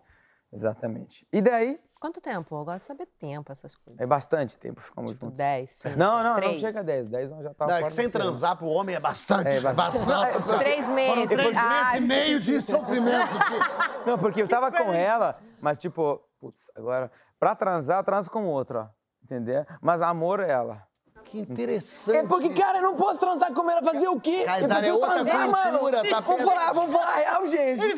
é. 0.52 0.56
Exatamente. 0.56 1.28
E 1.32 1.42
daí, 1.42 1.80
Quanto 2.00 2.22
tempo? 2.22 2.56
Eu 2.56 2.64
gosto 2.66 2.78
de 2.80 2.84
saber 2.84 3.08
tempo, 3.20 3.52
essas 3.52 3.76
coisas. 3.76 4.00
é 4.00 4.06
bastante 4.06 4.58
tempo 4.58 4.80
ficamos 4.82 5.12
Tipo, 5.12 5.26
juntos. 5.26 5.38
10, 5.38 5.72
5, 5.72 5.98
Não, 5.98 6.18
não, 6.24 6.30
não 6.32 6.36
3. 6.36 6.60
chega 6.60 6.80
a 6.80 6.84
10. 6.84 7.10
10 7.10 7.30
não 7.30 7.44
já 7.44 7.54
tava 7.54 7.72
Não, 7.72 7.78
é 7.80 7.84
que 7.84 7.90
sem 7.92 8.10
transar 8.10 8.56
pro 8.58 8.68
homem 8.68 8.96
é 8.96 9.00
bastante. 9.00 9.48
É, 9.50 9.74
bastante. 9.74 10.08
Nossa. 10.10 10.58
Três 10.60 10.90
meses. 10.90 11.14
Foram 11.16 11.28
três 11.28 11.58
Ah, 11.58 11.70
meses 11.92 11.96
e 11.96 12.08
meio 12.08 12.40
de 12.40 12.62
sofrimento. 12.66 13.36
Não, 14.06 14.18
porque 14.18 14.42
eu 14.42 14.48
tava 14.48 14.72
com 14.72 14.94
ela, 14.94 15.38
mas 15.60 15.78
tipo, 15.78 16.22
putz, 16.40 16.72
agora, 16.76 17.12
pra 17.40 17.56
transar, 17.56 18.00
eu 18.00 18.04
transo 18.04 18.30
com 18.32 18.46
outra, 18.46 18.82
ó. 18.84 18.88
Entendeu? 19.24 19.66
Mas 19.82 20.02
amor 20.02 20.40
é 20.40 20.50
ela. 20.50 20.87
Que 21.32 21.40
interessante. 21.40 22.18
É 22.18 22.24
porque, 22.24 22.50
cara, 22.54 22.78
eu 22.78 22.84
não 22.84 22.96
posso 22.96 23.20
transar 23.20 23.54
com 23.54 23.70
ela, 23.70 23.82
fazer 23.84 24.08
o 24.08 24.20
quê? 24.20 24.44
Preciso 24.46 24.74
é 24.74 24.94
outra 24.94 25.10
transar, 25.14 25.42
cultura, 25.50 25.98
mano. 25.98 26.10
tá 26.10 26.20
vamos 26.22 26.44
falar, 26.44 26.72
vamos 26.74 26.92
falar 26.94 27.16
real, 27.16 27.46
gente. 27.48 27.96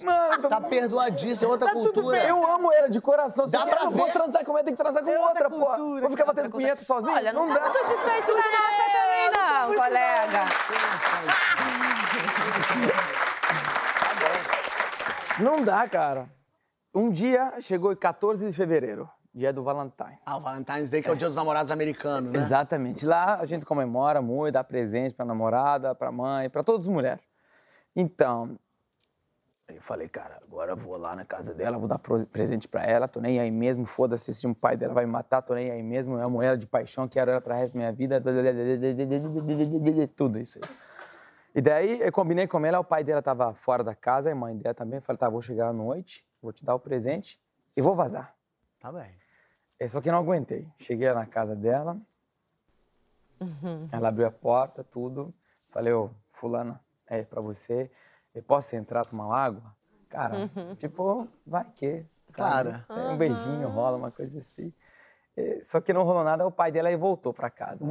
Mano, 0.00 0.42
tô- 0.42 0.48
Tá 0.48 0.60
perdoadíssimo, 0.60 1.50
é 1.50 1.52
outra 1.52 1.70
cultura. 1.72 2.24
eu 2.26 2.46
amo 2.46 2.72
ela 2.72 2.88
de 2.88 3.00
coração. 3.00 3.46
Dá 3.48 3.66
pra 3.66 3.80
eu 3.80 3.84
não 3.84 3.90
ver. 3.92 3.98
posso 4.00 4.12
transar 4.12 4.44
com 4.44 4.52
ela, 4.52 4.64
tem 4.64 4.74
que 4.74 4.82
transar 4.82 5.02
com 5.04 5.10
É 5.10 5.18
outra 5.18 5.44
outra, 5.44 5.50
pô. 5.50 5.66
cultura, 5.66 6.00
Vou 6.02 6.10
ficar 6.10 6.24
batendo 6.24 6.50
punheta 6.50 6.84
sozinho? 6.84 7.14
Olha, 7.14 7.32
não, 7.32 7.46
não 7.46 7.54
tá 7.54 7.60
dá. 7.60 7.68
muito 7.68 7.84
distante 7.90 8.26
da 8.28 8.34
nossa 8.34 8.84
também, 8.92 9.30
não, 9.36 9.74
colega. 9.82 10.44
Não 15.40 15.64
dá, 15.64 15.88
cara. 15.88 16.28
Um 16.94 17.10
dia 17.10 17.54
chegou 17.60 17.94
14 17.96 18.46
de 18.46 18.52
fevereiro, 18.56 19.08
dia 19.34 19.52
do 19.52 19.64
Valentine. 19.64 20.18
Ah, 20.24 20.36
o 20.36 20.40
Valentine's 20.40 20.90
Day, 20.90 21.02
que 21.02 21.08
é 21.08 21.12
o 21.12 21.16
dia 21.16 21.26
dos 21.26 21.36
namorados 21.36 21.72
americanos, 21.72 22.30
né? 22.30 22.38
Exatamente. 22.38 23.04
Lá 23.04 23.40
a 23.40 23.44
gente 23.46 23.66
comemora 23.66 24.22
muito, 24.22 24.54
dá 24.54 24.62
presente 24.62 25.14
pra 25.14 25.24
namorada, 25.24 25.94
pra 25.94 26.12
mãe, 26.12 26.48
pra 26.48 26.62
todas 26.62 26.86
as 26.86 26.92
mulheres. 26.92 27.24
Então, 27.96 28.56
eu 29.68 29.82
falei, 29.82 30.08
cara, 30.08 30.40
agora 30.44 30.72
eu 30.72 30.76
vou 30.76 30.96
lá 30.96 31.16
na 31.16 31.24
casa 31.24 31.52
dela, 31.52 31.78
vou 31.78 31.88
dar 31.88 31.98
presente 32.30 32.68
pra 32.68 32.84
ela, 32.84 33.08
tô 33.08 33.20
nem 33.20 33.40
aí 33.40 33.50
mesmo, 33.50 33.86
foda-se 33.86 34.32
se 34.32 34.46
o 34.46 34.54
pai 34.54 34.76
dela 34.76 34.94
vai 34.94 35.04
me 35.04 35.10
matar, 35.10 35.42
tô 35.42 35.54
nem 35.54 35.70
aí 35.70 35.82
mesmo, 35.82 36.16
eu 36.16 36.22
amo 36.22 36.40
ela 36.42 36.56
de 36.56 36.66
paixão, 36.66 37.08
quero 37.08 37.30
ela 37.30 37.40
pra 37.40 37.56
resto 37.56 37.74
da 37.74 37.78
minha 37.78 37.92
vida, 37.92 38.22
tudo 40.14 40.38
isso 40.38 40.58
aí. 40.58 40.64
E 41.56 41.60
daí 41.60 42.00
eu 42.00 42.12
combinei 42.12 42.46
com 42.46 42.64
ela, 42.64 42.78
o 42.78 42.84
pai 42.84 43.02
dela 43.02 43.22
tava 43.22 43.54
fora 43.54 43.82
da 43.82 43.94
casa, 43.94 44.30
a 44.30 44.34
mãe 44.34 44.56
dela 44.56 44.74
também, 44.74 45.00
falei, 45.00 45.18
tá, 45.18 45.28
vou 45.28 45.42
chegar 45.42 45.68
à 45.68 45.72
noite, 45.72 46.24
vou 46.42 46.52
te 46.52 46.64
dar 46.64 46.74
o 46.74 46.80
presente 46.80 47.40
e 47.76 47.80
vou 47.80 47.94
vazar. 47.96 48.34
Tá 48.78 48.92
bem. 48.92 49.23
É, 49.84 49.88
só 49.88 50.00
que 50.00 50.10
não 50.10 50.16
aguentei. 50.18 50.66
Cheguei 50.78 51.12
na 51.12 51.26
casa 51.26 51.54
dela, 51.54 51.98
ela 53.92 54.08
abriu 54.08 54.26
a 54.26 54.30
porta, 54.30 54.82
tudo. 54.82 55.34
Falei, 55.68 55.92
ô, 55.92 56.10
fulana, 56.32 56.80
é 57.06 57.22
pra 57.22 57.42
você. 57.42 57.90
Eu 58.34 58.42
posso 58.42 58.74
entrar 58.74 59.04
tomar 59.04 59.36
água? 59.36 59.76
Cara, 60.08 60.50
tipo, 60.78 61.28
vai 61.46 61.66
que. 61.74 62.02
Claro. 62.32 62.82
É, 62.88 63.08
Um 63.10 63.18
beijinho 63.18 63.68
rola, 63.68 63.98
uma 63.98 64.10
coisa 64.10 64.40
assim. 64.40 64.72
Só 65.62 65.82
que 65.82 65.92
não 65.92 66.02
rolou 66.02 66.24
nada, 66.24 66.46
o 66.46 66.50
pai 66.50 66.72
dela 66.72 66.88
aí 66.88 66.96
voltou 66.96 67.34
pra 67.34 67.50
casa. 67.50 67.84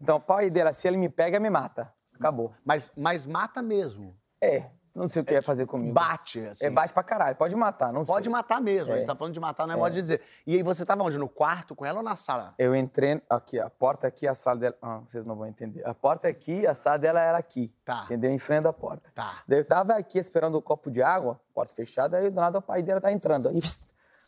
Então, 0.00 0.16
o 0.16 0.20
pai 0.20 0.50
dela, 0.50 0.72
se 0.72 0.88
ele 0.88 0.96
me 0.96 1.08
pega, 1.08 1.38
me 1.38 1.48
mata. 1.48 1.92
Acabou. 2.14 2.52
Mas, 2.64 2.90
mas 2.96 3.28
mata 3.28 3.62
mesmo. 3.62 4.12
É, 4.40 4.64
não 4.96 5.08
sei 5.08 5.22
o 5.22 5.24
que 5.24 5.34
ia 5.34 5.42
fazer 5.42 5.66
comigo. 5.66 5.92
Bate, 5.92 6.40
assim. 6.46 6.66
É, 6.66 6.70
bate 6.70 6.92
pra 6.92 7.02
caralho. 7.02 7.36
Pode 7.36 7.54
matar, 7.54 7.92
não 7.92 8.04
Pode 8.04 8.24
sei. 8.24 8.32
matar 8.32 8.60
mesmo. 8.60 8.92
A 8.92 8.96
gente 8.96 9.04
É. 9.04 9.06
tá 9.06 9.14
falando 9.14 9.34
de 9.34 9.40
matar, 9.40 9.66
não 9.66 9.74
é 9.74 9.76
modo 9.76 9.92
de 9.92 10.00
dizer. 10.02 10.20
E 10.46 10.54
aí 10.56 10.62
você 10.62 10.84
tava 10.84 11.02
onde? 11.02 11.18
No 11.18 11.28
quarto 11.28 11.74
com 11.74 11.84
ela 11.84 11.98
ou 11.98 12.02
na 12.04 12.16
sala? 12.16 12.54
Eu 12.58 12.74
entrei 12.74 13.20
aqui, 13.30 13.60
a 13.60 13.68
porta 13.70 14.06
aqui, 14.06 14.26
a 14.26 14.34
sala 14.34 14.56
dela. 14.58 14.74
Ah, 14.82 15.00
vocês 15.06 15.24
não 15.24 15.36
vão 15.36 15.46
entender. 15.46 15.86
A 15.86 15.94
porta 15.94 16.28
aqui, 16.28 16.66
a 16.66 16.74
sala 16.74 16.98
dela 16.98 17.20
era 17.20 17.38
aqui. 17.38 17.72
Tá. 17.84 18.02
Entendeu? 18.06 18.30
Em 18.30 18.38
frente 18.38 18.64
da 18.64 18.72
porta. 18.72 19.10
Tá. 19.14 19.42
Daí 19.46 19.58
eu 19.60 19.64
tava 19.64 19.94
aqui 19.94 20.18
esperando 20.18 20.56
o 20.56 20.62
copo 20.62 20.90
de 20.90 21.02
água, 21.02 21.40
porta 21.54 21.74
fechada, 21.74 22.16
aí 22.16 22.30
do 22.30 22.36
nada 22.36 22.58
o 22.58 22.62
pai 22.62 22.82
dela 22.82 23.00
tá 23.00 23.12
entrando. 23.12 23.48
Aí, 23.48 23.60
pss, 23.60 23.80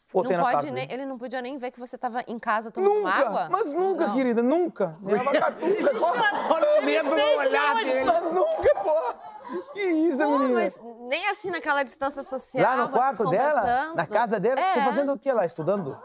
fotei 0.06 0.36
Não 0.36 0.44
na 0.44 0.50
pode 0.52 0.70
nem, 0.70 0.90
ele 0.90 1.04
não 1.06 1.18
podia 1.18 1.40
nem 1.42 1.58
ver 1.58 1.70
que 1.70 1.78
você 1.78 1.96
estava 1.96 2.22
em 2.26 2.38
casa 2.38 2.70
tomando 2.70 2.94
Nunca! 3.00 3.10
água? 3.10 3.48
Mas 3.50 3.72
nunca, 3.74 4.06
Não. 4.06 4.14
querida, 4.14 4.42
nunca. 4.42 4.96
Olha 5.02 6.80
o 6.80 6.84
medo 6.84 7.08
no 7.10 7.38
olhar 7.38 7.74
dele. 7.76 8.04
Mas 8.04 8.32
nunca, 8.32 8.74
pô. 8.82 9.37
Que 9.72 9.80
isso, 9.80 10.18
Pô, 10.18 10.38
menina? 10.38 10.60
mas 10.60 10.80
nem 11.08 11.28
assim 11.28 11.50
naquela 11.50 11.82
distância 11.82 12.22
social, 12.22 12.64
Lá 12.64 12.76
no 12.84 12.90
vocês 12.90 13.16
quarto 13.16 13.30
dela? 13.30 13.94
Na 13.94 14.06
casa 14.06 14.38
dela? 14.38 14.60
É. 14.60 14.74
Tô 14.74 14.80
fazendo 14.80 15.12
o 15.12 15.18
que 15.18 15.32
lá? 15.32 15.46
Estudando? 15.46 15.96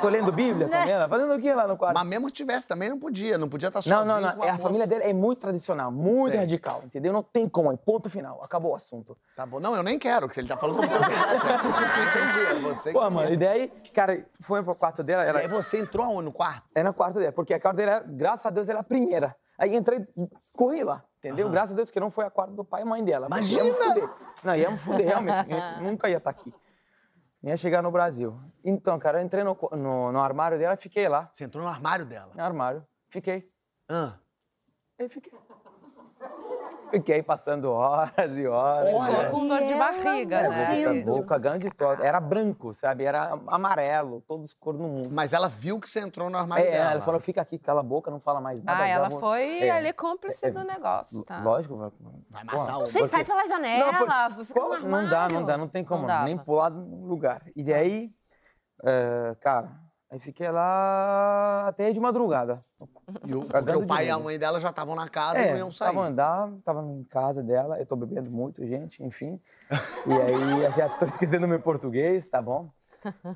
Tô 0.00 0.08
lendo 0.08 0.32
Bíblia 0.32 0.68
com 0.68 0.74
ela? 0.74 1.08
Fazendo 1.08 1.34
o 1.34 1.40
que 1.40 1.52
lá 1.52 1.66
no 1.66 1.76
quarto? 1.76 1.94
Mas 1.94 2.06
mesmo 2.06 2.26
que 2.26 2.32
tivesse 2.32 2.66
também, 2.66 2.88
não 2.88 2.98
podia. 2.98 3.38
Não 3.38 3.48
podia 3.48 3.68
estar 3.68 3.80
Não, 3.86 4.04
sozinho 4.04 4.20
não, 4.20 4.32
com 4.32 4.38
não. 4.38 4.44
É, 4.44 4.48
a 4.48 4.52
moça. 4.54 4.62
família 4.64 4.86
dele 4.86 5.04
é 5.04 5.12
muito 5.12 5.40
tradicional, 5.40 5.92
muito 5.92 6.32
Sei. 6.32 6.40
radical, 6.40 6.82
entendeu? 6.84 7.12
Não 7.12 7.22
tem 7.22 7.48
como, 7.48 7.70
é 7.72 7.76
ponto 7.76 8.10
final. 8.10 8.40
Acabou 8.42 8.72
o 8.72 8.74
assunto. 8.74 9.16
Tá 9.36 9.46
bom. 9.46 9.60
Não, 9.60 9.76
eu 9.76 9.82
nem 9.82 9.98
quero, 9.98 10.26
porque 10.26 10.40
ele 10.40 10.48
tá 10.48 10.56
falando 10.56 10.76
como 10.76 10.88
se 10.88 10.96
eu. 10.96 11.02
Entendi, 11.02 12.46
é 12.46 12.54
você 12.60 12.92
que... 12.92 12.98
Pô, 12.98 13.10
mano, 13.10 13.30
e 13.32 13.36
daí, 13.36 13.68
cara, 13.94 14.24
foi 14.40 14.62
pro 14.62 14.74
quarto 14.74 15.02
dela, 15.02 15.24
E 15.24 15.28
ela, 15.28 15.38
aí 15.40 15.48
você 15.48 15.78
entrou 15.78 16.04
aonde? 16.04 16.24
No 16.24 16.32
quarto? 16.32 16.62
é 16.74 16.82
no 16.82 16.92
quarto 16.92 17.18
dela, 17.18 17.32
porque 17.32 17.54
a 17.54 17.60
quarto 17.60 17.76
dela, 17.76 18.02
graças 18.06 18.44
a 18.46 18.50
Deus, 18.50 18.68
era 18.68 18.80
a 18.80 18.84
primeira. 18.84 19.36
Aí 19.56 19.74
entrei, 19.74 20.06
corri 20.54 20.84
lá, 20.84 21.02
entendeu? 21.18 21.48
Graças 21.50 21.72
a 21.72 21.76
Deus 21.76 21.90
que 21.90 22.00
não 22.00 22.10
foi 22.10 22.24
a 22.24 22.30
quarto 22.30 22.52
do 22.54 22.64
pai 22.64 22.82
e 22.82 22.84
mãe 22.84 23.04
dela. 23.04 23.28
porque 23.28 23.44
ia 23.44 23.64
me 23.64 23.70
Imagina! 23.70 23.94
fuder. 23.94 24.10
Não, 24.44 24.56
ia 24.56 24.70
me 24.70 24.78
fuder, 24.78 25.06
realmente. 25.06 25.50
Eu 25.50 25.82
nunca 25.82 26.08
ia 26.08 26.16
estar 26.16 26.30
aqui. 26.30 26.52
Ia 27.42 27.56
chegar 27.56 27.82
no 27.82 27.90
Brasil. 27.90 28.38
Então, 28.64 28.98
cara, 28.98 29.20
eu 29.20 29.24
entrei 29.24 29.44
no, 29.44 29.56
no, 29.72 30.12
no 30.12 30.20
armário 30.20 30.58
dela 30.58 30.74
e 30.74 30.76
fiquei 30.76 31.08
lá. 31.08 31.28
Você 31.32 31.44
entrou 31.44 31.62
no 31.62 31.70
armário 31.70 32.04
dela. 32.04 32.32
No 32.34 32.42
armário. 32.42 32.84
Fiquei. 33.08 33.46
Ah. 33.88 34.14
Aí 34.98 35.08
fiquei. 35.08 35.32
Fiquei 36.90 37.22
passando 37.22 37.70
horas 37.70 38.36
e 38.36 38.46
horas. 38.46 38.88
Olha, 38.94 39.30
Com 39.30 39.46
dor 39.46 39.58
de 39.60 39.74
barriga, 39.74 40.48
né? 40.48 41.02
Boca, 41.04 41.16
boca 41.16 41.38
grande 41.38 41.70
toda. 41.70 42.04
Era 42.04 42.18
branco, 42.18 42.72
sabe? 42.72 43.04
Era 43.04 43.38
amarelo, 43.48 44.22
todo 44.26 44.44
escuro 44.44 44.78
no 44.78 44.88
mundo. 44.88 45.08
Mas 45.12 45.32
ela 45.32 45.48
viu 45.48 45.78
que 45.78 45.88
você 45.88 46.00
entrou 46.00 46.30
no 46.30 46.38
armário 46.38 46.64
É, 46.66 46.70
dela. 46.72 46.90
ela 46.92 47.00
falou, 47.02 47.20
fica 47.20 47.40
aqui, 47.42 47.58
cala 47.58 47.80
a 47.80 47.82
boca, 47.82 48.10
não 48.10 48.18
fala 48.20 48.40
mais 48.40 48.62
nada. 48.62 48.82
Ah, 48.82 48.86
ela 48.88 49.08
vou- 49.08 49.20
foi 49.20 49.64
É. 49.64 49.70
ali 49.70 49.92
cúmplice 49.92 50.46
É, 50.46 50.50
do 50.50 50.64
negócio, 50.64 51.22
tá? 51.24 51.40
Lógico. 51.42 51.76
vai- 52.30 52.44
matar 52.44 52.78
o... 52.78 52.86
Você 52.86 53.06
sai 53.06 53.24
pela 53.24 53.46
janela, 53.46 53.92
por- 54.34 54.44
fica 54.44 54.60
no 54.60 54.72
armário. 54.72 54.88
Não 54.88 55.08
dá, 55.10 55.28
não 55.28 55.44
dá, 55.44 55.56
não 55.58 55.68
tem 55.68 55.84
como, 55.84 56.06
dava. 56.06 56.24
nem 56.24 56.36
pular 56.38 56.70
no 56.70 57.06
lugar. 57.06 57.42
E 57.54 57.62
daí, 57.62 58.10
é, 58.84 59.36
cara, 59.40 59.68
aí 60.10 60.18
fiquei 60.18 60.50
lá 60.50 61.68
até 61.68 61.90
de 61.90 62.00
madrugada. 62.00 62.58
E 63.26 63.34
o, 63.34 63.44
porque 63.44 63.72
o 63.76 63.86
pai 63.86 64.06
e 64.06 64.10
a 64.10 64.18
mãe 64.18 64.38
dela 64.38 64.60
já 64.60 64.70
estavam 64.70 64.94
na 64.94 65.08
casa 65.08 65.40
e 65.40 65.46
não 65.48 65.54
É, 65.56 65.58
iam 65.58 65.70
sair. 65.70 65.94
tava 65.94 66.06
andando, 66.06 66.62
tava 66.62 66.82
em 66.82 67.04
casa 67.04 67.42
dela, 67.42 67.78
eu 67.78 67.86
tô 67.86 67.96
bebendo 67.96 68.30
muito, 68.30 68.64
gente, 68.66 69.02
enfim. 69.02 69.40
E 70.06 70.12
aí, 70.12 70.72
já 70.72 70.88
tô 70.88 71.04
esquecendo 71.06 71.46
meu 71.48 71.60
português, 71.60 72.26
tá 72.26 72.40
bom? 72.40 72.70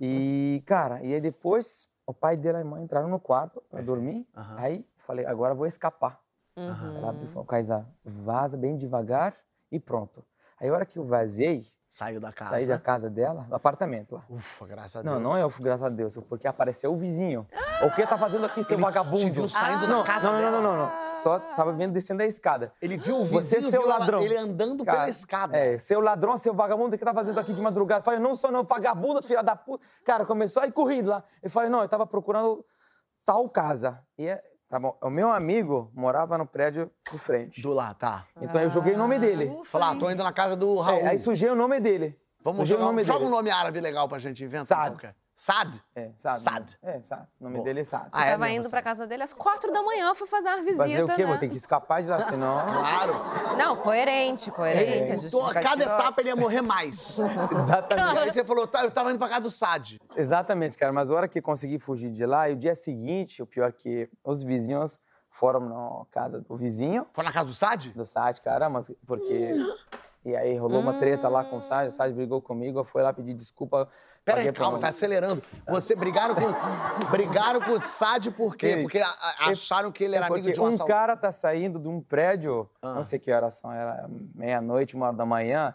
E, 0.01 0.63
cara, 0.67 1.03
e 1.03 1.15
aí 1.15 1.21
depois, 1.21 1.89
o 2.07 2.13
pai 2.13 2.37
dela 2.37 2.59
e 2.59 2.63
a 2.63 2.65
mãe 2.65 2.83
entraram 2.83 3.09
no 3.09 3.21
quarto 3.21 3.63
pra 3.71 3.81
dormir. 3.81 4.27
Aham. 4.37 4.57
Aí, 4.59 4.87
falei, 4.99 5.25
agora 5.27 5.53
eu 5.53 5.57
vou 5.57 5.67
escapar. 5.67 6.21
Uhum. 6.57 6.97
Ela 6.97 7.11
abriu 7.11 7.25
e 7.27 7.29
falou, 7.33 7.47
Kaisa, 7.47 7.87
vaza 8.05 8.57
bem 8.57 8.77
devagar 8.77 9.37
e 9.71 9.79
pronto. 9.81 10.25
Aí, 10.61 10.69
a 10.69 10.73
hora 10.73 10.87
que 10.87 10.99
eu 10.99 11.05
vazei, 11.05 11.67
Saiu 11.93 12.19
da 12.19 12.33
casa. 12.33 12.53
saí 12.53 12.67
da 12.67 12.79
casa 12.79 13.11
dela, 13.11 13.43
do 13.47 13.55
apartamento 13.55 14.15
lá. 14.15 14.23
Ufa, 14.31 14.67
graças 14.67 14.97
a 14.97 15.03
Deus. 15.03 15.15
Não, 15.15 15.21
não 15.21 15.37
é 15.37 15.45
o 15.45 15.51
graças 15.61 15.83
a 15.85 15.91
Deus, 15.91 16.17
porque 16.27 16.49
apareceu 16.49 16.91
o 16.91 16.97
vizinho. 16.97 17.47
O 17.83 17.91
que 17.91 18.07
tá 18.07 18.17
fazendo 18.17 18.47
aqui, 18.47 18.65
seu 18.65 18.77
Ele 18.77 18.83
vagabundo? 18.83 19.19
te 19.19 19.29
viu 19.31 19.47
saindo 19.47 19.83
da 19.87 19.93
não, 19.97 20.03
casa 20.03 20.29
não, 20.33 20.39
não, 20.41 20.43
dela? 20.43 20.63
não, 20.63 20.75
não, 20.75 20.87
não. 20.87 21.15
Só 21.17 21.39
tava 21.39 21.71
vendo 21.75 21.93
descendo 21.93 22.23
a 22.23 22.27
escada. 22.27 22.73
Ele 22.81 22.97
viu 22.97 23.17
o 23.19 23.27
Você, 23.27 23.57
vizinho, 23.57 23.71
seu 23.71 23.83
viu 23.83 23.91
ela- 23.91 23.99
ladrão. 23.99 24.23
ele 24.23 24.35
andando 24.39 24.83
Cara, 24.87 25.01
pela 25.01 25.11
escada. 25.11 25.55
É, 25.55 25.79
seu 25.79 26.01
ladrão, 26.01 26.39
seu 26.39 26.55
vagabundo, 26.55 26.97
o 26.97 26.99
que 26.99 27.05
tá 27.05 27.13
fazendo 27.13 27.39
aqui 27.39 27.53
de 27.53 27.61
madrugada? 27.61 28.03
Falei, 28.03 28.19
não 28.21 28.35
sou 28.35 28.51
não, 28.51 28.63
vagabundo, 28.63 29.21
filha 29.23 29.43
da 29.43 29.55
puta. 29.55 29.85
Cara, 30.03 30.25
começou 30.25 30.63
a 30.63 30.67
ir 30.67 30.73
corrido 30.73 31.11
lá. 31.11 31.23
Eu 31.43 31.51
falei, 31.51 31.69
não, 31.69 31.83
eu 31.83 31.89
tava 31.91 32.07
procurando 32.07 32.65
tal 33.23 33.47
casa. 33.51 34.01
E 34.17 34.27
é- 34.29 34.41
Tá 34.73 34.79
bom. 34.79 34.97
O 35.03 35.11
meu 35.11 35.31
amigo 35.31 35.91
morava 35.95 36.39
no 36.39 36.47
prédio 36.47 36.91
de 37.13 37.19
frente. 37.19 37.61
Do 37.61 37.75
lá, 37.75 37.93
tá. 37.93 38.25
Então 38.41 38.59
eu 38.59 38.71
joguei 38.71 38.95
o 38.95 38.97
nome 38.97 39.19
dele. 39.19 39.55
Falar, 39.67 39.91
ah, 39.91 39.97
tô 39.97 40.11
indo 40.11 40.25
na 40.25 40.33
casa 40.33 40.57
do 40.57 40.77
Raul. 40.77 41.01
É, 41.01 41.09
aí 41.09 41.19
sujei 41.19 41.51
o 41.51 41.55
nome 41.55 41.79
dele. 41.79 42.19
Vamos 42.43 42.61
sujei 42.61 42.79
jogar, 42.79 42.85
o 42.85 42.91
nome 42.91 43.05
joga 43.05 43.19
dele. 43.19 43.29
um 43.29 43.37
nome 43.37 43.51
árabe 43.51 43.83
legal 43.83 44.09
pra 44.09 44.19
gente 44.19 44.43
inventar. 44.43 44.89
Sad. 44.89 45.15
Sad? 45.35 45.83
É, 45.97 46.11
Sad. 46.19 46.41
Sad. 46.41 46.79
É, 46.83 47.01
Sad. 47.03 47.27
O 47.41 47.45
nome 47.45 47.57
Boa. 47.57 47.65
dele 47.65 47.81
é 47.81 47.85
Sad. 47.85 48.09
Ah, 48.13 48.27
é 48.27 48.31
Tava 48.33 48.45
mesmo, 48.45 48.61
indo 48.61 48.71
pra 48.71 48.83
casa 48.83 49.07
dele 49.07 49.23
às 49.23 49.33
quatro 49.33 49.73
da 49.73 49.83
manhã, 49.83 50.15
fui 50.15 50.27
fazer 50.27 50.49
uma 50.49 50.59
visita, 50.59 50.77
Fazer 50.85 51.03
o 51.03 51.07
quê? 51.09 51.23
né? 51.23 51.29
Vou 51.29 51.39
ter 51.39 51.49
que 51.49 51.57
escapar 51.57 52.03
de 52.03 52.09
lá, 52.09 52.21
senão... 52.21 52.63
Claro. 52.67 53.57
Não, 53.57 53.77
coerente, 53.77 54.51
coerente. 54.51 55.27
Então, 55.27 55.47
a 55.47 55.55
cada 55.55 55.83
etapa 55.85 56.21
ele 56.21 56.29
ia 56.31 56.37
morrer 56.37 56.61
mais. 56.63 57.19
Exatamente. 57.51 58.19
Aí 58.19 58.33
você 58.33 58.45
falou, 58.45 58.67
tá, 58.67 58.85
eu 58.85 58.91
tava 58.91 59.11
indo 59.11 59.19
pra 59.19 59.29
casa 59.29 59.41
do 59.41 59.51
Sad. 59.51 59.99
Exatamente, 60.17 60.77
cara. 60.79 60.93
Mas 60.93 61.11
a 61.11 61.15
hora 61.15 61.29
que 61.29 61.41
consegui 61.41 61.79
fugir 61.79 62.11
de 62.11 62.25
lá, 62.27 62.49
e 62.49 62.53
o 62.53 62.57
dia 62.57 62.75
seguinte, 62.75 63.43
o 63.43 63.47
pior 63.47 63.71
é 63.71 63.73
que 63.73 64.09
os 64.23 64.43
vizinhos 64.43 65.01
foram 65.31 65.61
na 65.61 66.05
casa 66.11 66.41
do 66.43 66.57
vizinho, 66.57 67.07
Foi 67.15 67.25
na 67.25 67.33
casa 67.33 67.49
do 67.49 67.55
Sad? 67.55 67.89
do 67.95 68.07
Sad, 68.07 68.41
cara, 68.43 68.69
mas 68.69 68.93
porque... 69.07 69.55
E 70.25 70.37
aí 70.37 70.57
rolou 70.57 70.81
uma 70.81 70.95
treta 71.01 71.29
lá 71.29 71.43
com 71.43 71.57
o 71.57 71.63
Sad, 71.63 71.89
o 71.89 71.91
Sad 71.93 72.13
brigou 72.15 72.41
comigo, 72.41 72.79
eu 72.79 72.85
fui 72.85 73.03
lá 73.03 73.13
pedir 73.13 73.35
desculpa. 73.35 73.89
Pera 74.25 74.39
aí, 74.39 74.45
paguei 74.47 74.53
pra 74.53 74.63
calma, 74.65 74.79
um- 74.79 74.81
tá 74.81 74.89
acelerando. 74.89 75.43
Você 75.69 75.97
brigaram 75.97 76.35
com, 76.37 76.43
brigaram 77.11 77.61
com 77.61 77.73
o 77.73 77.81
Sad 77.81 78.31
por 78.31 78.55
quê? 78.57 78.79
Porque 78.83 78.99
a- 79.01 79.09
a- 79.09 79.49
acharam 79.51 79.91
que 79.91 80.05
ele 80.05 80.15
era 80.15 80.27
É 80.27 80.29
amigo 80.29 80.43
porque 80.43 80.53
de 80.53 80.61
um 80.61 80.65
um 80.65 80.67
assaltante. 80.69 80.89
cara 80.97 81.17
tá 81.17 81.33
saindo 81.33 81.79
de 81.81 81.89
um 81.89 82.01
prédio, 82.01 82.71
Ah. 82.81 82.95
não 82.95 83.05
sei 83.05 83.19
que 83.19 83.33
horas 83.33 83.55
são, 83.55 83.73
era 83.73 84.09
meia-noite, 84.35 84.95
uma 84.95 85.07
hora 85.09 85.17
da 85.17 85.27
manhã, 85.27 85.75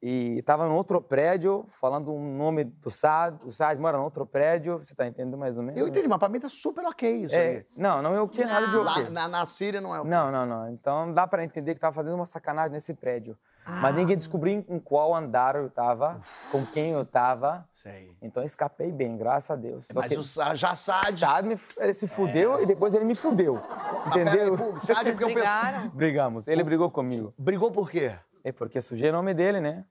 e 0.00 0.40
tava 0.42 0.68
no 0.68 0.74
outro 0.76 1.02
prédio, 1.02 1.66
falando 1.68 2.14
o 2.14 2.20
nome 2.20 2.62
do 2.62 2.88
Sad, 2.92 3.36
o 3.44 3.50
Sad 3.50 3.80
mora 3.80 3.98
no 3.98 4.04
outro 4.04 4.24
prédio, 4.24 4.78
você 4.78 4.94
tá 4.94 5.04
entendendo 5.08 5.36
mais 5.36 5.58
ou 5.58 5.64
menos? 5.64 5.80
Eu 5.80 5.88
entendi, 5.88 6.06
mas 6.06 6.18
pra 6.20 6.28
mim 6.28 6.38
tá 6.38 6.48
super 6.48 6.84
ok 6.86 7.24
isso 7.24 7.34
É, 7.34 7.38
aí. 7.48 7.66
não, 7.76 8.00
não 8.00 8.14
é 8.14 8.20
o 8.20 8.28
que 8.28 8.44
nada 8.44 8.68
de 8.68 8.76
o 8.76 8.84
quê. 8.84 9.02
Lá, 9.02 9.10
na, 9.10 9.26
na 9.26 9.44
Síria 9.46 9.80
não 9.80 9.92
é 9.92 10.00
o? 10.00 10.04
Não, 10.04 10.30
não, 10.30 10.46
não. 10.46 10.70
Então 10.70 11.12
dá 11.12 11.26
pra 11.26 11.42
entender 11.42 11.74
que 11.74 11.80
tava 11.80 11.92
fazendo 11.94 12.14
uma 12.14 12.26
sacanagem 12.26 12.70
nesse 12.70 12.94
prédio. 12.94 13.36
Ah. 13.70 13.80
Mas 13.82 13.94
ninguém 13.94 14.16
descobriu 14.16 14.64
em 14.66 14.78
qual 14.78 15.14
andar 15.14 15.54
eu 15.54 15.68
tava, 15.68 16.18
com 16.50 16.64
quem 16.64 16.92
eu 16.92 17.04
tava. 17.04 17.68
Sei. 17.74 18.10
Então 18.22 18.42
escapei 18.42 18.90
bem, 18.90 19.14
graças 19.18 19.50
a 19.50 19.56
Deus. 19.56 19.86
Só 19.88 20.00
Mas 20.00 20.08
que 20.10 20.18
o 20.18 20.22
Sa- 20.24 20.54
já 20.54 20.74
Sad... 20.74 21.18
Sad 21.18 21.46
me, 21.46 21.58
ele 21.76 21.92
se 21.92 22.08
fudeu 22.08 22.58
e 22.62 22.66
depois 22.66 22.94
ele 22.94 23.04
me 23.04 23.14
fudeu. 23.14 23.56
Aí, 23.58 24.08
Entendeu? 24.08 24.56
pô, 24.56 24.78
Sad 24.78 25.06
é 25.06 25.10
porque 25.12 25.24
eu 25.24 25.28
penso... 25.28 25.38
brigaram? 25.40 25.88
Brigamos. 25.90 26.48
Ele 26.48 26.64
brigou 26.64 26.90
comigo. 26.90 27.34
Brigou 27.36 27.70
por 27.70 27.90
quê? 27.90 28.14
É 28.42 28.50
porque 28.52 28.80
sujei 28.80 29.10
o 29.10 29.12
nome 29.12 29.34
dele, 29.34 29.60
né? 29.60 29.84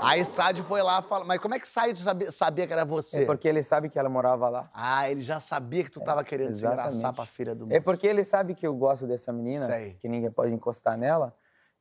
Aí 0.00 0.24
Sad 0.24 0.62
foi 0.62 0.82
lá 0.82 1.02
falar. 1.02 1.24
Mas 1.26 1.38
como 1.38 1.54
é 1.54 1.58
que 1.58 1.68
Sad 1.68 1.98
sabia, 2.00 2.30
sabia 2.32 2.66
que 2.66 2.72
era 2.72 2.84
você? 2.84 3.22
É 3.22 3.26
porque 3.26 3.46
ele 3.48 3.62
sabe 3.62 3.88
que 3.90 3.98
ela 3.98 4.08
morava 4.08 4.48
lá. 4.48 4.68
Ah, 4.72 5.10
ele 5.10 5.22
já 5.22 5.38
sabia 5.40 5.84
que 5.84 5.90
tu 5.90 6.00
tava 6.00 6.22
querendo 6.24 6.54
se 6.54 6.64
engraçar 6.66 6.88
exatamente. 6.88 7.16
pra 7.16 7.26
filha 7.26 7.54
do 7.54 7.64
É 7.64 7.68
moço. 7.74 7.82
porque 7.82 8.06
ele 8.06 8.22
sabe 8.24 8.54
que 8.54 8.66
eu 8.66 8.74
gosto 8.74 9.06
dessa 9.06 9.32
menina, 9.32 9.66
Sei. 9.66 9.94
que 10.00 10.08
ninguém 10.08 10.30
pode 10.30 10.52
encostar 10.52 10.96
nela. 10.98 11.34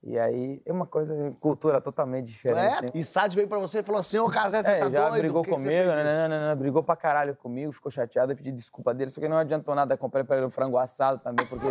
E 0.08 0.20
aí 0.20 0.62
é 0.64 0.72
uma 0.72 0.86
coisa, 0.86 1.16
cultura 1.42 1.82
totalmente 1.82 2.28
diferente. 2.28 2.78
É? 2.78 2.82
né? 2.84 2.90
E 2.94 3.04
Sad 3.04 3.36
veio 3.36 3.48
pra 3.48 3.58
você 3.58 3.80
e 3.80 3.84
falou 3.84 4.00
assim, 4.00 4.20
ô 4.20 4.30
Casé, 4.30 4.62
você 4.62 4.70
É, 4.70 4.80
tá 4.80 4.90
já 4.92 5.10
doido? 5.10 5.22
brigou 5.22 5.42
que 5.42 5.50
que 5.50 5.56
você 5.56 5.64
comigo, 5.68 5.84
fez 5.84 5.96
né, 5.98 6.04
isso?" 6.04 6.04
né, 6.14 6.28
né, 6.28 6.48
né, 6.50 6.56
brigou 6.56 6.84
pra 6.84 6.96
caralho 6.96 7.36
comigo, 7.36 7.72
ficou 7.72 7.92
chateado, 7.92 8.32
eu 8.32 8.36
pedi 8.36 8.52
desculpa 8.52 8.94
dele, 8.94 9.10
só 9.10 9.20
que 9.20 9.28
não 9.28 9.36
adiantou 9.38 9.74
nada, 9.74 9.98
comprei 9.98 10.24
pra 10.24 10.38
ele 10.38 10.46
um 10.46 10.52
frango 10.52 10.78
assado 10.78 11.18
também, 11.24 11.44
porque 11.48 11.66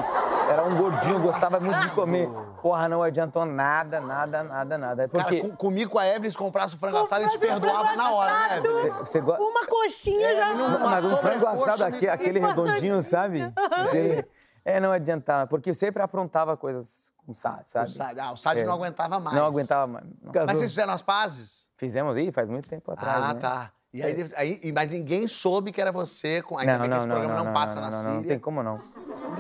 era 0.51 0.64
um 0.64 0.77
gordinho, 0.77 1.20
gostava 1.20 1.61
muito 1.61 1.79
de 1.81 1.90
comer. 1.90 2.29
Porra, 2.61 2.88
não 2.88 3.05
adiantou 3.05 3.44
nada, 3.47 4.01
nada, 4.01 4.42
nada, 4.42 4.79
nada. 4.79 5.03
É 5.05 5.07
porque 5.07 5.40
Cara, 5.40 5.51
com, 5.51 5.57
comigo 5.57 5.92
com 5.92 5.99
a 6.01 6.07
Evelyn, 6.09 6.31
se 6.31 6.37
comprasse 6.37 6.75
o 6.75 6.79
frango 6.79 6.97
assado, 6.99 7.25
a 7.25 7.29
gente 7.29 7.38
perdoava 7.38 7.94
na 7.94 8.11
hora, 8.11 8.33
né, 8.33 8.59
Evelyn? 8.59 8.75
você, 8.81 8.90
você 8.90 9.20
gosta... 9.20 9.42
Uma 9.44 9.64
coxinha 9.64 10.35
já. 10.35 10.53
não- 10.55 10.70
Não, 10.70 10.81
mas 10.81 11.05
um 11.05 11.16
frango 11.18 11.47
assado, 11.47 11.85
aqui, 11.85 12.09
aquele 12.09 12.40
redondinho, 12.40 13.01
sabe? 13.01 13.49
Aquele- 13.55 14.27
É, 14.64 14.81
não 14.81 14.92
adiantava, 14.92 15.46
porque 15.46 15.70
eu 15.70 15.74
sempre 15.74 16.03
aprontava 16.03 16.57
coisas 16.57 17.12
com 17.18 17.33
o 17.33 17.35
Sad, 17.35 17.62
O 17.62 17.68
sabe? 17.68 17.92
Sad, 17.92 18.18
ah, 18.20 18.33
o 18.33 18.37
Sad 18.37 18.61
É. 18.61 18.64
não 18.64 18.72
aguentava 18.74 19.20
mais. 19.20 19.37
Não 19.37 19.46
aguentava 19.46 19.87
mais. 19.87 20.05
não. 20.22 20.33
Mas 20.46 20.59
vocês 20.59 20.70
fizeram 20.70 20.92
as 20.92 21.03
pazes? 21.03 21.68
Fizemos 21.77 22.16
aí 22.16 22.33
faz 22.33 22.48
muito 22.48 22.68
tempo 22.68 22.90
atrás, 22.92 23.22
ah, 23.24 23.35
né? 23.35 23.40
tá. 23.40 23.70
E 23.92 24.03
aí, 24.03 24.24
aí- 24.37 24.72
mas 24.72 24.90
ninguém 24.90 25.29
soube 25.29 25.70
que 25.70 25.81
era 25.81 25.92
você, 25.92 26.42
com, 26.42 26.59
ainda 26.59 26.79
bem 26.79 26.90
que 26.90 26.96
esse 26.96 27.07
programa 27.07 27.44
não, 27.44 27.53
passa 27.53 27.81
na 27.81 27.90
não, 27.90 27.92
Síria. 27.92 28.09
Não, 28.11 28.16
não 28.20 28.24
tem 28.24 28.38
como 28.38 28.62
não. 28.62 28.81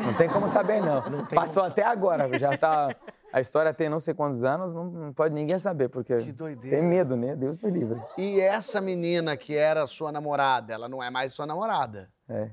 Não 0.04 0.14
tem 0.14 0.28
como 0.28 0.48
saber, 0.48 0.80
não. 0.80 1.02
Passou 1.34 1.62
até 1.64 1.82
agora, 1.82 2.38
já 2.38 2.56
tá... 2.56 2.94
A 3.32 3.40
história 3.40 3.74
tem 3.74 3.88
não 3.88 3.98
sei 3.98 4.14
quantos 4.14 4.44
anos, 4.44 4.72
não, 4.72 4.84
não 4.84 5.12
pode 5.12 5.34
ninguém 5.34 5.58
saber, 5.58 5.88
porque 5.88 6.16
Que 6.18 6.30
doideira. 6.30 6.76
tem 6.76 6.86
medo, 6.86 7.16
né? 7.16 7.34
Deus 7.34 7.58
me 7.58 7.68
livre. 7.68 8.00
E 8.16 8.40
essa 8.40 8.80
menina 8.80 9.36
que 9.36 9.56
era 9.56 9.84
sua 9.88 10.12
namorada, 10.12 10.72
ela 10.72 10.88
não 10.88 11.02
é 11.02 11.10
mais 11.10 11.32
sua 11.32 11.44
namorada. 11.44 12.08
É. 12.28 12.50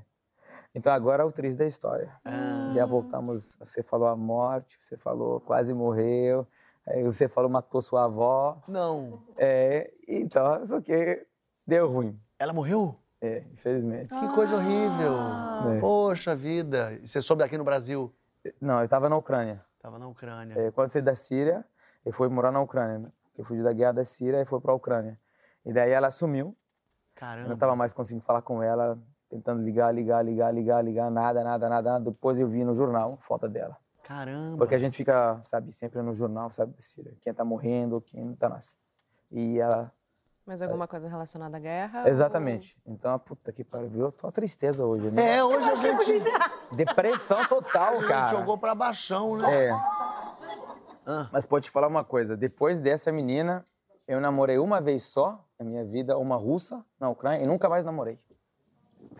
Então 0.74 0.92
agora 0.92 1.22
é 1.22 1.26
o 1.26 1.32
triste 1.32 1.58
da 1.58 1.66
história. 1.66 2.12
Ah. 2.24 2.72
Já 2.74 2.86
voltamos, 2.86 3.56
você 3.58 3.82
falou 3.82 4.08
a 4.08 4.16
morte, 4.16 4.78
você 4.80 4.96
falou 4.96 5.40
quase 5.40 5.74
morreu, 5.74 6.46
aí 6.86 7.02
você 7.04 7.28
falou 7.28 7.50
matou 7.50 7.82
sua 7.82 8.04
avó. 8.04 8.60
Não. 8.66 9.22
É, 9.36 9.92
então, 10.08 10.66
só 10.66 10.80
que 10.80 11.26
deu 11.66 11.88
ruim. 11.88 12.18
Ela 12.38 12.52
morreu? 12.52 12.96
É, 13.20 13.44
infelizmente. 13.52 14.08
Que 14.08 14.34
coisa 14.34 14.56
horrível. 14.56 15.14
É. 15.76 15.80
Poxa 15.80 16.34
vida. 16.34 16.92
E 16.94 17.06
você 17.06 17.20
soube 17.20 17.42
daqui 17.42 17.56
no 17.56 17.64
Brasil? 17.64 18.12
Não, 18.60 18.78
eu 18.80 18.84
estava 18.86 19.08
na 19.08 19.16
Ucrânia. 19.16 19.60
Tava 19.80 19.98
na 19.98 20.08
Ucrânia. 20.08 20.58
É, 20.58 20.70
quando 20.72 20.86
eu 20.86 20.88
saí 20.88 21.02
da 21.02 21.14
Síria, 21.14 21.64
eu 22.04 22.12
fui 22.12 22.28
morar 22.28 22.50
na 22.50 22.60
Ucrânia. 22.60 22.98
Né? 22.98 23.12
Eu 23.38 23.44
fugi 23.44 23.62
da 23.62 23.72
guerra 23.72 23.92
da 23.92 24.04
Síria 24.04 24.40
e 24.40 24.44
fui 24.44 24.60
para 24.60 24.72
a 24.72 24.74
Ucrânia. 24.74 25.18
E 25.64 25.72
daí 25.72 25.92
ela 25.92 26.10
sumiu. 26.10 26.48
Eu 26.48 26.54
Caramba. 27.14 27.48
não 27.48 27.54
estava 27.54 27.76
mais 27.76 27.92
conseguindo 27.92 28.24
falar 28.24 28.42
com 28.42 28.60
ela, 28.60 28.98
tentando 29.32 29.62
ligar, 29.62 29.94
ligar, 29.94 30.22
ligar, 30.22 30.52
ligar, 30.52 30.84
ligar, 30.84 31.10
nada, 31.10 31.42
nada, 31.42 31.66
nada. 31.66 31.92
nada. 31.92 32.04
Depois 32.04 32.38
eu 32.38 32.46
vi 32.46 32.62
no 32.64 32.74
jornal 32.74 33.16
foto 33.22 33.48
dela. 33.48 33.78
Caramba. 34.02 34.58
Porque 34.58 34.74
a 34.74 34.78
gente 34.78 34.94
fica, 34.94 35.40
sabe, 35.44 35.72
sempre 35.72 36.02
no 36.02 36.14
jornal, 36.14 36.50
sabe. 36.50 36.74
Quem 37.22 37.32
tá 37.32 37.42
morrendo, 37.42 37.98
quem 38.02 38.22
não 38.22 38.36
tá 38.36 38.50
nascendo. 38.50 38.82
E 39.30 39.58
ela. 39.58 39.90
Mas 40.44 40.60
alguma 40.60 40.86
coisa 40.86 41.08
relacionada 41.08 41.56
à 41.56 41.60
guerra? 41.60 42.08
Exatamente. 42.10 42.76
Então, 42.84 43.18
puta 43.20 43.50
que 43.52 43.64
pariu. 43.64 43.88
viu? 43.88 44.12
Só 44.16 44.30
tristeza 44.30 44.84
hoje, 44.84 45.10
né? 45.10 45.36
É, 45.36 45.44
hoje 45.44 45.70
a 45.70 45.74
gente, 45.76 46.12
Depressão 46.72 47.46
total, 47.46 47.94
a 47.94 47.96
gente 47.98 48.08
cara. 48.08 48.30
jogou 48.36 48.58
pra 48.58 48.74
baixão, 48.74 49.36
né? 49.36 49.68
É. 49.68 49.70
Ah. 51.06 51.28
Mas 51.32 51.46
pode 51.46 51.66
te 51.66 51.70
falar 51.70 51.86
uma 51.86 52.04
coisa. 52.04 52.36
Depois 52.36 52.80
dessa 52.80 53.10
menina, 53.10 53.64
eu 54.06 54.20
namorei 54.20 54.58
uma 54.58 54.80
vez 54.80 55.04
só 55.04 55.42
na 55.58 55.64
minha 55.64 55.84
vida, 55.84 56.18
uma 56.18 56.36
russa 56.36 56.84
na 57.00 57.08
Ucrânia, 57.08 57.42
e 57.42 57.46
nunca 57.46 57.68
mais 57.68 57.84
namorei. 57.84 58.18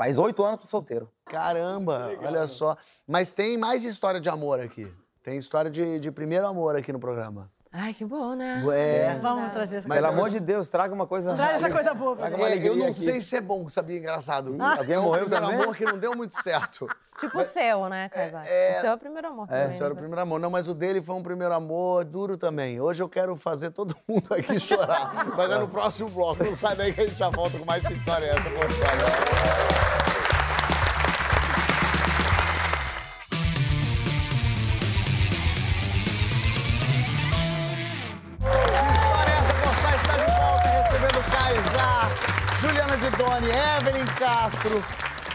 Faz 0.02 0.18
oito 0.18 0.42
anos 0.44 0.56
que 0.58 0.62
tô 0.64 0.68
solteiro. 0.68 1.08
Caramba, 1.26 2.10
olha 2.24 2.44
só. 2.48 2.76
Mas 3.06 3.32
tem 3.32 3.56
mais 3.56 3.84
história 3.84 4.20
de 4.20 4.28
amor 4.28 4.58
aqui. 4.58 4.92
Tem 5.22 5.36
história 5.38 5.70
de, 5.70 6.00
de 6.00 6.10
primeiro 6.10 6.44
amor 6.44 6.74
aqui 6.74 6.92
no 6.92 6.98
programa. 6.98 7.48
Ai, 7.74 7.94
que 7.94 8.04
bom, 8.04 8.34
né? 8.34 8.62
É. 8.74 9.16
Vamos 9.22 9.50
trazer 9.50 9.76
essa 9.76 9.88
Mas 9.88 9.96
Pelo 9.96 10.08
eu- 10.08 10.12
amor 10.12 10.28
de 10.28 10.38
Deus, 10.40 10.68
traga 10.68 10.92
uma 10.92 11.06
coisa. 11.06 11.34
Traz 11.34 11.54
essa 11.56 11.70
coisa 11.70 11.94
boa 11.94 12.14
Traga 12.16 12.36
uma 12.36 12.50
É, 12.50 12.68
eu 12.68 12.76
não 12.76 12.86
aqui. 12.88 12.94
sei 12.96 13.22
se 13.22 13.34
é 13.36 13.40
bom, 13.40 13.66
sabia? 13.70 13.96
Engraçado. 13.98 14.54
alguém 14.60 14.96
é 14.96 14.98
um 14.98 15.04
morreu 15.04 15.22
primeiro 15.26 15.46
também? 15.46 15.62
amor 15.62 15.74
que 15.76 15.84
não 15.86 15.96
deu 15.96 16.14
muito 16.14 16.34
certo. 16.42 16.86
Tipo 17.18 17.38
o 17.38 17.44
seu, 17.44 17.88
né, 17.88 18.10
Casal? 18.10 18.42
é- 18.44 18.72
O 18.72 18.80
seu 18.80 18.90
é 18.90 18.94
o 18.94 18.98
primeiro 18.98 19.28
amor. 19.28 19.44
É. 19.44 19.46
também, 19.46 19.66
Esse 19.68 19.76
era 19.82 19.86
o 19.86 19.94
né? 19.94 20.00
primeiro 20.00 20.20
amor. 20.20 20.38
Não, 20.40 20.50
mas 20.50 20.68
o 20.68 20.74
dele 20.74 21.00
foi 21.00 21.14
um 21.14 21.22
primeiro 21.22 21.54
amor 21.54 22.04
duro 22.04 22.36
também. 22.36 22.78
Hoje 22.78 23.02
eu 23.02 23.08
quero 23.08 23.36
fazer 23.36 23.70
todo 23.70 23.96
mundo 24.06 24.34
aqui 24.34 24.58
chorar. 24.60 25.28
Mas 25.34 25.50
é 25.50 25.56
no 25.58 25.68
próximo 25.68 26.10
bloco. 26.10 26.44
Não 26.44 26.54
sai 26.54 26.76
daí 26.76 26.92
que 26.92 27.00
a 27.00 27.06
gente 27.06 27.16
já 27.18 27.30
volta 27.30 27.58
com 27.58 27.64
mais 27.64 27.86
que 27.86 27.92
história 27.94 28.26
é 28.26 28.30
essa, 28.32 28.50
pô, 28.50 28.66
história. 28.66 29.71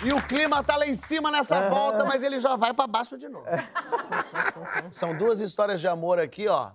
E 0.06 0.13
o 0.13 0.22
clima 0.28 0.63
tá 0.63 0.76
lá 0.78 0.86
em 0.88 0.96
cima 0.96 1.32
nessa 1.32 1.70
volta, 1.70 2.06
mas 2.06 2.22
ele 2.24 2.40
já 2.40 2.56
vai 2.56 2.74
pra 2.74 2.86
baixo 2.88 3.18
de 3.18 3.28
novo. 3.28 3.46
São 4.92 5.16
duas 5.18 5.40
histórias 5.40 5.80
de 5.82 5.88
amor 5.88 6.20
aqui, 6.20 6.48
ó. 6.48 6.72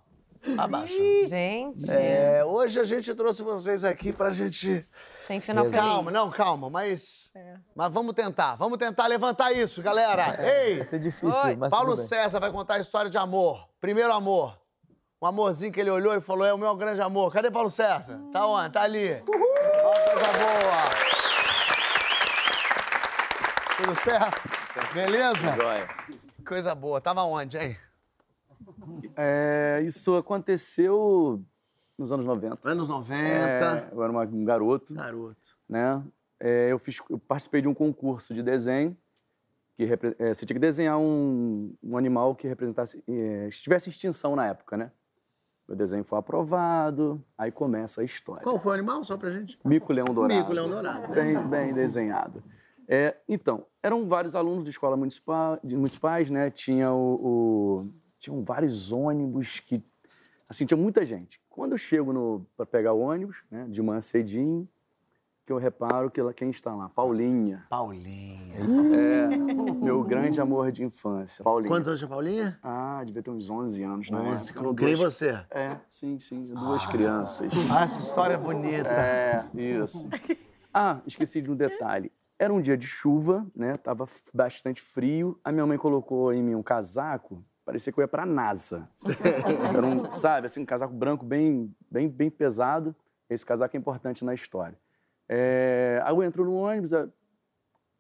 Abaixa. 0.59 0.93
Gente, 1.29 1.89
É, 1.89 2.45
hoje 2.45 2.81
a 2.81 2.83
gente 2.85 3.15
trouxe 3.15 3.45
vocês 3.45 3.85
aqui 3.85 4.13
pra 4.13 4.31
gente. 4.31 4.85
sem 5.15 5.41
final 5.41 5.65
feliz. 5.67 5.79
Calma, 5.81 6.11
não, 6.11 6.31
calma, 6.33 6.69
mas. 6.69 7.31
Mas 7.77 7.93
vamos 7.93 8.13
tentar. 8.13 8.57
Vamos 8.57 8.77
tentar 8.77 9.07
levantar 9.07 9.53
isso, 9.53 9.81
galera. 9.81 10.35
Ei! 10.45 10.79
Vai 10.79 10.87
ser 10.89 10.99
difícil, 10.99 11.41
Oi. 11.45 11.55
mas 11.55 11.71
Paulo 11.71 11.91
tudo 11.91 11.99
bem. 11.99 12.07
César 12.09 12.41
vai 12.41 12.51
contar 12.51 12.75
a 12.75 12.79
história 12.81 13.09
de 13.09 13.17
amor. 13.17 13.69
Primeiro 13.81 14.13
amor. 14.13 14.59
Um 15.23 15.27
amorzinho 15.27 15.73
que 15.73 15.81
ele 15.81 15.91
olhou 15.91 16.13
e 16.17 16.21
falou: 16.21 16.45
é 16.45 16.53
o 16.53 16.59
meu 16.59 16.75
grande 16.75 17.01
amor. 17.01 17.33
Cadê 17.33 17.49
Paulo 17.49 17.71
César? 17.71 18.19
Tá 18.33 18.45
onde? 18.45 18.73
Tá 18.73 18.83
ali. 18.83 19.23
Ó, 19.23 20.11
coisa 20.11 20.27
boa. 20.27 21.12
Tudo 23.83 23.95
certo? 23.97 24.95
Beleza? 24.95 25.57
Joia. 25.61 25.89
Coisa 26.47 26.75
boa. 26.75 27.01
Tava 27.01 27.23
onde, 27.25 27.59
hein? 27.59 27.77
É, 29.17 29.83
isso 29.85 30.17
aconteceu 30.17 31.43
nos 31.99 32.13
anos 32.13 32.25
90. 32.27 32.59
Anos 32.69 32.89
90. 32.89 33.21
É, 33.21 33.89
eu 33.93 34.03
era 34.03 34.13
uma- 34.13 34.23
um 34.25 34.45
garoto, 34.45 34.95
Garoto. 34.95 35.57
né? 35.69 36.03
É, 36.39 36.69
eu, 36.71 36.79
fiz, 36.79 36.99
eu 37.11 37.19
participei 37.19 37.61
de 37.61 37.69
um 37.69 37.75
concurso 37.75 38.33
de 38.35 38.43
desenho, 38.43 38.97
que 39.77 39.85
eh, 40.19 40.35
você 40.35 40.45
tinha 40.47 40.55
que 40.55 40.61
desenhar 40.61 40.99
um, 40.99 41.75
um 41.83 41.97
animal 41.97 42.35
que 42.35 42.47
representasse, 42.47 43.03
eh, 43.09 43.47
estivesse 43.49 43.89
em 43.89 43.93
extinção 43.93 44.37
na 44.37 44.47
época, 44.47 44.77
né? 44.77 44.91
O 45.69 45.75
desenho 45.75 46.05
foi 46.05 46.19
aprovado, 46.19 47.25
aí 47.39 47.51
começa 47.51 48.01
a 48.01 48.05
história. 48.05 48.43
Qual 48.43 48.59
foi 48.61 48.73
o 48.73 48.75
animal, 48.75 49.03
só 49.05 49.17
pra 49.17 49.31
gente? 49.31 49.59
Mico-leão 49.65 50.05
dourado. 50.07 50.35
Mico-leão 50.41 50.69
dourado. 50.69 51.13
Bem, 51.13 51.39
bem 51.49 51.73
desenhado. 51.73 52.43
É, 52.89 53.17
então, 53.29 53.65
eram 53.83 54.07
vários 54.09 54.35
alunos 54.37 54.65
de 54.65 54.71
escola 54.71 54.97
municipal, 54.97 55.59
de 55.63 55.77
municipais, 55.77 56.31
né? 56.31 56.51
Tinha 56.51 56.93
o, 56.93 57.15
o- 57.85 57.89
tinham 58.19 58.43
vários 58.43 58.93
ônibus 58.93 59.61
que, 59.61 59.83
assim, 60.49 60.67
tinha 60.67 60.77
muita 60.79 61.05
gente. 61.05 61.41
Quando 61.49 61.73
eu 61.73 61.79
chego 61.79 62.47
para 62.57 62.67
pegar 62.67 62.93
o 62.93 63.01
ônibus, 63.01 63.43
né, 63.51 63.67
de 63.69 63.83
manhã 63.83 64.01
cedinho, 64.01 64.69
que 65.45 65.53
eu 65.53 65.59
reparo 65.59 66.11
que 66.11 66.21
ela, 66.21 66.33
quem 66.33 66.51
está 66.51 66.73
lá? 66.75 66.89
Paulinha. 66.89 67.67
Paulinha. 67.69 68.55
É, 68.93 69.29
meu 69.83 70.03
grande 70.05 70.41
amor 70.41 70.71
de 70.71 70.85
infância. 70.85 71.43
Paulinha. 71.43 71.69
Quantos 71.69 71.89
anos 71.89 71.99
tinha 72.01 72.09
Paulinha? 72.09 72.59
Ah, 72.63 73.03
devia 73.05 73.23
ter 73.23 73.31
uns 73.31 73.51
11 73.51 73.83
anos, 73.83 74.09
né? 74.11 74.19
11, 74.19 74.55
como 74.55 74.75
criei 74.75 74.95
você. 74.95 75.31
É, 75.51 75.79
sim, 75.89 76.19
sim. 76.21 76.47
Duas 76.47 76.87
crianças. 76.87 77.53
Ah, 77.73 77.85
essa 77.85 78.01
história 78.01 78.35
é 78.35 78.39
bonita. 78.39 78.89
É, 78.89 79.45
isso. 79.55 80.09
Ah, 80.73 81.01
esqueci 81.07 81.43
de 81.43 81.51
um 81.51 81.57
detalhe. 81.57 82.13
Era 82.39 82.53
um 82.53 82.61
dia 82.61 82.77
de 82.77 82.87
chuva, 82.87 83.47
né? 83.55 83.75
Tava 83.75 84.05
bastante 84.35 84.83
frio. 84.83 85.39
A 85.45 85.53
minha 85.53 85.67
mãe 85.67 85.79
colocou 85.79 86.33
em 86.33 86.43
mim 86.43 86.55
um 86.55 86.63
casaco, 86.63 87.45
parecia 87.65 87.93
que 87.93 87.99
eu 87.99 88.03
ia 88.03 88.09
pra 88.09 88.27
NASA. 88.27 88.89
Era 89.77 89.87
um, 89.87 90.11
sabe, 90.11 90.47
assim, 90.47 90.61
um 90.63 90.67
casaco 90.67 90.93
branco 90.93 91.25
bem, 91.25 91.75
bem, 91.91 92.09
bem 92.09 92.31
pesado. 92.31 92.95
Esse 93.31 93.47
casaco 93.47 93.77
é 93.77 93.79
importante 93.79 94.25
na 94.25 94.35
história. 94.35 94.79
É, 95.29 96.01
aí 96.05 96.13
eu 96.13 96.23
entro 96.23 96.45
no 96.45 96.55
ônibus, 96.55 96.93
é, 96.93 97.09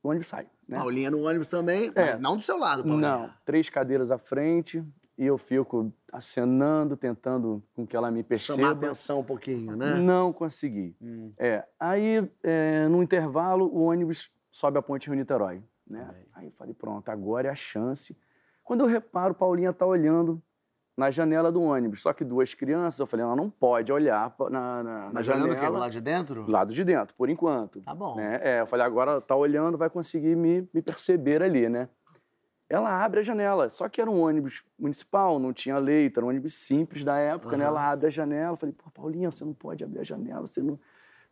o 0.03 0.09
ônibus 0.09 0.29
sai, 0.29 0.47
né? 0.69 0.77
Paulinha 0.77 1.11
no 1.11 1.23
ônibus 1.23 1.49
também, 1.49 1.93
mas 1.95 2.19
não 2.19 2.37
do 2.37 2.43
seu 2.43 2.59
lado, 2.59 2.83
Paulinha. 2.83 3.01
Não, 3.01 3.31
três 3.45 3.71
cadeiras 3.71 4.11
à 4.11 4.19
frente 4.19 4.85
e 5.23 5.27
eu 5.27 5.39
fico 5.39 5.93
acenando, 6.13 6.97
tentando 6.97 7.63
com 7.77 7.87
que 7.87 7.97
ela 7.97 8.11
me 8.11 8.25
perceba. 8.25 8.59
Chamar 8.59 8.73
atenção 8.73 9.21
um 9.21 9.25
pouquinho, 9.25 9.77
né? 9.77 9.95
Não 9.95 10.33
consegui. 10.33 10.97
Hum. 11.01 11.33
É, 11.39 11.65
aí, 11.79 12.29
é, 12.43 12.89
no 12.89 13.01
intervalo, 13.01 13.67
o 13.67 13.85
ônibus 13.85 14.29
sobe 14.51 14.79
a 14.79 14.83
ponte 14.83 15.07
Rio-Niterói. 15.07 15.63
Né? 15.89 16.13
Aí 16.35 16.47
eu 16.47 16.51
falei, 16.51 16.75
pronto, 16.75 17.09
agora 17.09 17.47
é 17.47 17.53
a 17.53 17.55
chance. 17.55 18.17
Quando 18.65 18.81
eu 18.81 18.89
reparo, 18.89 19.33
Paulinha 19.33 19.73
tá 19.73 19.87
olhando 19.87 20.43
na 20.97 21.09
janela 21.09 21.53
do 21.53 21.63
ônibus. 21.63 22.03
Só 22.03 22.13
que 22.13 22.25
duas 22.25 22.53
crianças, 22.53 22.99
eu 22.99 23.07
falei, 23.07 23.25
ela 23.25 23.37
não 23.37 23.49
pode 23.49 23.93
olhar 23.93 24.35
na, 24.51 24.83
na, 24.83 24.83
na 24.83 25.09
o 25.09 25.17
quê? 25.19 25.23
janela. 25.23 25.71
Do 25.71 25.79
lado 25.79 25.93
de 25.93 26.01
dentro? 26.01 26.45
Do 26.45 26.51
lado 26.51 26.75
de 26.75 26.85
dentro, 26.85 27.15
por 27.15 27.31
enquanto. 27.31 27.81
Tá 27.81 27.95
bom. 27.95 28.17
né? 28.17 28.41
É, 28.43 28.61
eu 28.63 28.67
falei, 28.67 28.85
agora 28.85 29.21
tá 29.21 29.37
olhando, 29.37 29.79
vai 29.79 29.89
conseguir 29.89 30.35
me, 30.35 30.69
me 30.75 30.83
perceber 30.83 31.45
ali, 31.45 31.69
né? 31.69 31.89
Ela 32.73 33.05
abre 33.05 33.21
a 33.21 33.23
janela, 33.23 33.69
só 33.69 33.87
que 33.87 34.01
era 34.01 34.11
um 34.11 34.23
ônibus 34.23 34.63
municipal, 34.79 35.39
não 35.39 35.53
tinha 35.53 35.77
leito, 35.77 36.19
era 36.19 36.25
um 36.25 36.31
ônibus 36.31 36.55
simples 36.55 37.05
da 37.05 37.19
época, 37.19 37.55
né? 37.55 37.65
Aham. 37.65 37.73
Ela 37.73 37.91
abre 37.91 38.07
a 38.07 38.11
janela, 38.11 38.55
eu 38.55 38.57
falei, 38.57 38.75
pô, 38.75 38.91
Paulinha, 38.91 39.31
você 39.31 39.45
não 39.45 39.53
pode 39.53 39.85
abrir 39.85 40.01
a 40.01 40.05
janela, 40.05 40.47
você 40.47 40.63
não... 40.63 40.79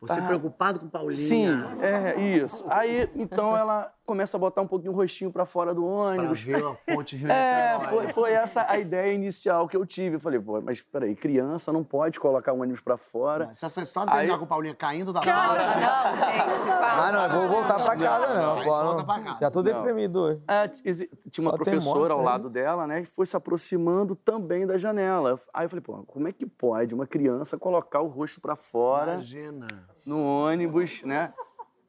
Você 0.01 0.21
Tá. 0.21 0.27
preocupado 0.27 0.81
com 0.81 0.89
Paulinha. 0.89 1.13
Sim, 1.13 1.47
é 1.83 2.21
isso. 2.21 2.65
Aí, 2.69 3.11
então, 3.15 3.55
ela 3.57 3.93
começa 4.11 4.37
a 4.37 4.41
botar 4.41 4.61
um 4.63 4.67
pouquinho 4.67 4.93
o 4.93 4.97
rostinho 4.97 5.31
pra 5.31 5.47
fora 5.47 5.73
do 5.73 5.83
Pra 5.83 5.89
ônibus. 5.91 6.43
ver 6.43 6.57
a 6.65 6.75
ponte 6.95 7.15
Rio 7.17 7.31
É, 7.31 7.79
foi, 7.89 8.13
foi 8.13 8.33
essa 8.33 8.67
a 8.69 8.77
ideia 8.77 9.13
inicial 9.13 9.69
que 9.69 9.77
eu 9.77 9.87
tive. 9.87 10.17
Eu 10.17 10.21
falei, 10.21 10.41
pô, 10.41 10.61
mas 10.61 10.81
peraí, 10.83 11.15
criança 11.15 11.73
não 11.73 11.85
pode 11.85 12.19
colocar 12.19 12.53
o 12.53 12.61
ônibus 12.61 12.81
pra 12.81 12.97
fora. 12.97 13.55
Se 13.55 13.65
essa 13.65 13.81
história 13.83 14.13
Aí- 14.13 14.29
com 14.37 14.45
o 14.45 14.47
Paulinha 14.49 14.75
caindo 14.75 15.13
da 15.13 15.21
Nossa, 15.21 15.31
porta... 15.31 15.75
não, 15.81 16.17
gente, 16.17 16.67
para. 16.67 16.93
Ah, 17.07 17.13
não, 17.13 17.23
eu 17.25 17.31
vou 17.41 17.49
voltar 17.49 17.75
pra 17.85 17.97
casa, 17.97 18.35
não. 18.35 18.65
Volta 18.65 18.97
não. 18.99 19.05
pra 19.07 19.21
casa. 19.21 19.39
Já 19.41 19.51
tô 19.51 19.63
Não. 19.63 19.73
deprimido. 19.73 20.43
É, 20.49 20.67
tinha 20.67 21.47
uma 21.47 21.53
Só 21.53 21.57
professora 21.57 22.13
ao 22.15 22.19
aí. 22.19 22.25
lado 22.25 22.51
dela, 22.51 22.87
né? 22.89 23.03
E 23.03 23.05
foi 23.05 23.27
se 23.27 23.37
aproximando 23.37 24.17
também 24.17 24.67
da 24.67 24.77
janela. 24.77 25.39
Aí 25.55 25.67
eu 25.67 25.71
falei, 25.71 25.83
pô, 25.83 26.03
como 26.05 26.27
é 26.27 26.33
que 26.33 26.47
pode 26.47 26.95
uma 26.97 27.07
criança 27.07 27.57
colocar 27.57 28.01
o 28.01 28.09
rosto 28.09 28.41
pra 28.41 28.57
fora 28.57 29.13
Imagina. 29.13 29.69
no 30.05 30.21
ônibus, 30.21 31.03
né? 31.05 31.33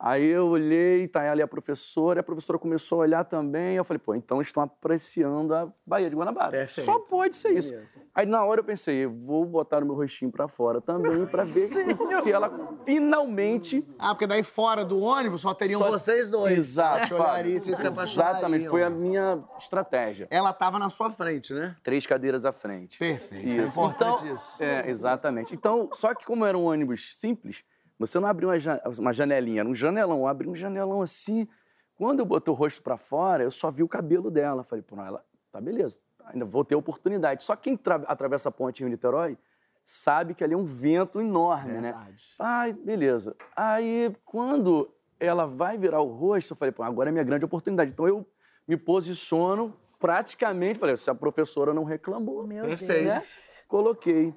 Aí 0.04 0.26
eu 0.26 0.47
olhei, 0.47 1.08
tá 1.08 1.32
ali 1.32 1.43
a 1.43 1.47
professora, 1.47 2.18
e 2.18 2.22
a 2.22 2.24
professora 2.24 2.58
começou 2.58 2.97
a 2.97 3.02
olhar 3.02 3.24
também. 3.24 3.76
Eu 3.76 3.84
falei, 3.84 3.99
pô, 3.99 4.16
então 4.16 4.41
estão 4.41 4.64
apreciando 4.64 5.54
a 5.54 5.72
Baía 5.86 6.10
de 6.10 6.16
Guanabara. 6.16 6.49
Perfeito. 6.49 6.86
Só 6.88 6.97
pode 6.97 7.38
ser 7.38 7.52
isso. 7.52 7.72
Aí 8.14 8.26
na 8.26 8.43
hora 8.43 8.62
eu 8.62 8.64
pensei, 8.64 9.06
eu 9.06 9.12
vou 9.12 9.45
botar 9.45 9.84
o 9.84 9.86
meu 9.86 9.93
rostinho 9.93 10.32
pra 10.32 10.47
fora 10.47 10.82
também, 10.82 11.24
pra 11.30 11.43
ver 11.43 11.68
se 11.68 12.32
ela 12.32 12.76
finalmente 12.84 13.86
Ah, 13.99 14.16
porque 14.16 14.26
daí 14.26 14.41
fora 14.41 14.84
do 14.84 14.99
ônibus 14.99 15.41
só 15.41 15.54
teriam 15.54 15.80
Só- 15.80 15.91
vocês 15.91 16.32
dois. 16.32 16.58
Exato, 16.58 17.14
e 17.45 17.60
se 17.60 17.72
apaixonariam. 17.72 18.04
Exatamente, 18.04 18.70
foi 18.70 18.84
a 18.84 18.89
minha 18.89 19.43
estratégia. 19.60 20.28
Ela 20.32 20.52
tava 20.52 20.80
na 20.80 20.89
sua 20.89 21.12
frente, 21.12 21.54
né? 21.54 21.76
Três 21.84 22.08
cadeiras 22.08 22.43
à 22.43 22.52
frente. 22.52 22.97
Perfeito. 22.97 23.47
É 23.47 23.66
Isso. 23.66 23.80
importante 23.80 24.24
então, 24.24 24.34
isso. 24.34 24.64
É, 24.64 24.89
exatamente. 24.89 25.54
Então, 25.54 25.89
só 25.93 26.16
que 26.16 26.26
como 26.26 26.43
era 26.43 26.58
um 26.58 26.66
ônibus 26.66 27.16
simples, 27.16 27.64
você 28.08 28.20
não 28.20 28.28
abriu 28.28 28.49
uma, 28.49 28.60
ja- 28.60 28.82
uma 28.99 29.14
janelinha, 29.14 29.62
era 29.62 29.70
um 29.70 29.76
janelão. 29.76 30.20
Eu 30.20 30.28
abri 30.28 30.47
um 30.49 30.56
janelão 30.56 31.02
assim. 31.02 31.47
Quando 31.95 32.20
eu 32.20 32.26
botei 32.26 32.52
o 32.52 32.56
rosto 32.56 32.82
pra 32.82 32.97
fora, 32.97 33.43
eu 33.43 33.52
só 33.52 33.70
vi 33.72 33.84
o 33.84 33.88
cabelo 33.88 34.30
dela. 34.32 34.64
Falei, 34.64 34.82
pô, 34.84 34.95
não, 34.95 35.06
ela, 35.06 35.24
tá 35.52 35.62
beleza, 35.62 35.99
ainda 36.26 36.45
vou 36.45 36.66
ter 36.66 36.76
oportunidade. 36.76 37.43
Só 37.43 37.56
quem 37.56 37.78
tra- 37.78 38.04
atravessa 38.08 38.49
a 38.49 38.52
ponte 38.52 38.84
em 38.84 38.89
Niterói 38.89 39.38
sabe 39.84 40.34
que 40.34 40.43
ali 40.43 40.54
é 40.54 40.58
um 40.58 40.66
vento 40.66 41.20
enorme, 41.22 41.74
né? 41.74 41.91
Verdade. 41.93 42.26
Ai, 42.39 42.74
beleza. 42.74 43.36
Aí, 43.56 44.16
quando 44.26 44.89
ela 45.20 45.45
vai 45.45 45.78
virar 45.78 46.02
o 46.02 46.08
rosto, 46.12 46.52
eu 46.54 46.58
falei, 46.58 46.72
pô, 46.72 46.82
agora 46.84 47.10
é 47.10 47.12
minha 47.12 47.24
grande 47.24 47.45
oportunidade. 47.45 47.91
Então, 47.91 48.08
eu 48.08 48.26
me 48.68 48.78
posiciono 48.78 49.76
praticamente, 49.99 50.80
falei, 50.80 50.97
se 50.97 51.10
a 51.10 51.16
professora 51.16 51.74
não 51.74 51.84
reclamou, 51.84 52.45
Meu 52.47 52.66
Perfeito. 52.66 53.08
né? 53.08 53.22
Coloquei. 53.68 54.34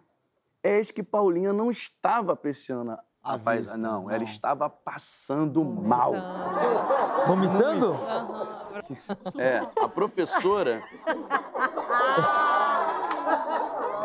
Eis 0.63 0.91
que 0.91 1.03
Paulinha 1.03 1.53
não 1.53 1.71
estava 1.71 2.33
apreciando 2.33 2.97
paisagem. 3.25 3.61
vista, 3.63 3.77
Não, 3.79 4.03
não. 4.05 4.11
ela 4.11 4.23
estava 4.25 4.69
passando 4.71 5.65
mal. 5.65 6.13
Vomitando? 7.27 7.97
É, 9.39 9.59
a 9.81 9.89
professora. 9.89 10.83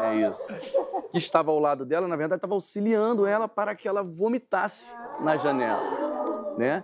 É 0.03 0.15
isso. 0.29 0.47
Que 1.11 1.17
estava 1.17 1.51
ao 1.51 1.59
lado 1.59 1.85
dela, 1.85 2.07
na 2.07 2.15
verdade, 2.15 2.37
estava 2.39 2.53
auxiliando 2.53 3.25
ela 3.25 3.47
para 3.47 3.75
que 3.75 3.87
ela 3.87 4.01
vomitasse 4.03 4.87
na 5.19 5.35
janela, 5.37 6.55
né? 6.57 6.83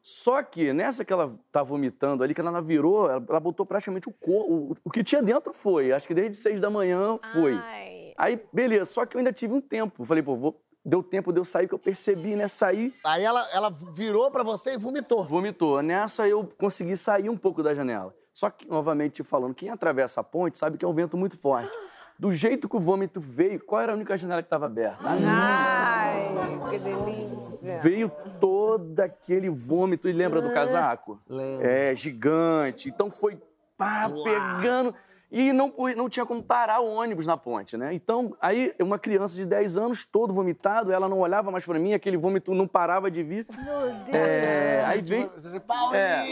Só 0.00 0.42
que 0.42 0.72
nessa 0.72 1.04
que 1.04 1.12
ela 1.12 1.30
tá 1.52 1.62
vomitando 1.62 2.24
ali, 2.24 2.34
que 2.34 2.40
ela 2.40 2.60
virou, 2.60 3.08
ela, 3.08 3.40
botou 3.40 3.64
praticamente 3.64 4.08
o 4.08 4.12
corpo. 4.12 4.52
O, 4.52 4.76
o 4.84 4.90
que 4.90 5.04
tinha 5.04 5.22
dentro 5.22 5.52
foi. 5.52 5.92
Acho 5.92 6.08
que 6.08 6.14
desde 6.14 6.36
seis 6.36 6.60
da 6.60 6.68
manhã 6.68 7.18
foi. 7.32 7.54
Ai. 7.54 8.12
Aí, 8.18 8.40
beleza, 8.52 8.84
só 8.86 9.06
que 9.06 9.16
eu 9.16 9.18
ainda 9.20 9.32
tive 9.32 9.54
um 9.54 9.60
tempo. 9.60 10.04
Falei, 10.04 10.22
pô, 10.22 10.36
vou- 10.36 10.60
deu 10.84 11.02
tempo 11.02 11.32
de 11.32 11.38
eu 11.40 11.44
sair, 11.44 11.68
que 11.68 11.74
eu 11.74 11.78
percebi, 11.78 12.34
né? 12.36 12.48
Saí, 12.48 12.92
Aí 13.04 13.22
ela, 13.24 13.46
ela 13.52 13.70
virou 13.92 14.30
pra 14.30 14.42
você 14.42 14.74
e 14.74 14.76
vomitou. 14.78 15.24
vomitou. 15.24 15.82
Nessa 15.82 16.26
eu 16.28 16.48
consegui 16.58 16.96
sair 16.96 17.28
um 17.28 17.36
pouco 17.36 17.62
da 17.62 17.74
janela. 17.74 18.14
Só 18.34 18.48
que, 18.50 18.66
novamente 18.68 19.14
te 19.14 19.22
falando, 19.22 19.54
quem 19.54 19.68
atravessa 19.70 20.20
a 20.20 20.24
ponte 20.24 20.58
sabe 20.58 20.78
que 20.78 20.84
é 20.84 20.88
um 20.88 20.94
vento 20.94 21.16
muito 21.16 21.36
forte. 21.36 21.70
Do 22.18 22.32
jeito 22.32 22.68
que 22.68 22.76
o 22.76 22.80
vômito 22.80 23.20
veio, 23.20 23.58
qual 23.64 23.80
era 23.80 23.92
a 23.92 23.94
única 23.94 24.16
janela 24.16 24.42
que 24.42 24.46
estava 24.46 24.66
aberta? 24.66 24.98
A 25.06 25.14
minha. 25.14 25.32
Ai, 25.32 26.70
que 26.70 26.78
delícia. 26.78 27.80
Veio 27.80 28.10
todo 28.40 28.98
aquele 29.00 29.48
vômito. 29.50 30.08
E 30.08 30.12
lembra 30.12 30.40
do 30.40 30.52
casaco? 30.52 31.20
Lembro. 31.28 31.66
É, 31.66 31.94
gigante. 31.94 32.88
Então 32.88 33.10
foi 33.10 33.38
pá, 33.76 34.06
Uau. 34.08 34.22
pegando. 34.24 34.94
E 35.32 35.50
não, 35.50 35.72
não 35.96 36.10
tinha 36.10 36.26
como 36.26 36.42
parar 36.42 36.80
o 36.80 36.86
ônibus 36.94 37.26
na 37.26 37.38
ponte, 37.38 37.74
né? 37.74 37.94
Então, 37.94 38.36
aí, 38.38 38.74
uma 38.78 38.98
criança 38.98 39.34
de 39.34 39.46
10 39.46 39.78
anos, 39.78 40.04
todo 40.04 40.34
vomitado, 40.34 40.92
ela 40.92 41.08
não 41.08 41.20
olhava 41.20 41.50
mais 41.50 41.64
pra 41.64 41.78
mim, 41.78 41.94
aquele 41.94 42.18
vômito 42.18 42.52
não 42.54 42.68
parava 42.68 43.10
de 43.10 43.22
vir. 43.22 43.46
Meu 43.56 43.80
Deus. 43.80 44.14
É, 44.14 44.84
aí 44.86 45.00
vem. 45.00 45.26
Você, 45.26 45.58
Paulinha! 45.58 46.00
É, 46.02 46.22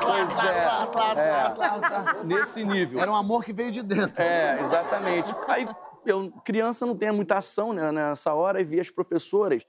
pois 0.00 0.38
é, 0.38 0.60
Claro, 0.62 0.90
claro, 0.90 1.20
é. 1.20 1.52
claro, 1.54 1.80
claro. 1.82 2.24
Nesse 2.24 2.64
nível. 2.64 2.98
Era 2.98 3.12
um 3.12 3.14
amor 3.14 3.44
que 3.44 3.52
veio 3.52 3.70
de 3.70 3.82
dentro. 3.82 4.22
É, 4.22 4.58
exatamente. 4.58 5.30
Aí, 5.46 5.68
eu, 6.06 6.32
criança 6.42 6.86
não 6.86 6.96
tem 6.96 7.12
muita 7.12 7.36
ação 7.36 7.74
né, 7.74 7.92
nessa 7.92 8.32
hora, 8.32 8.58
e 8.62 8.64
vi 8.64 8.80
as 8.80 8.88
professoras 8.88 9.66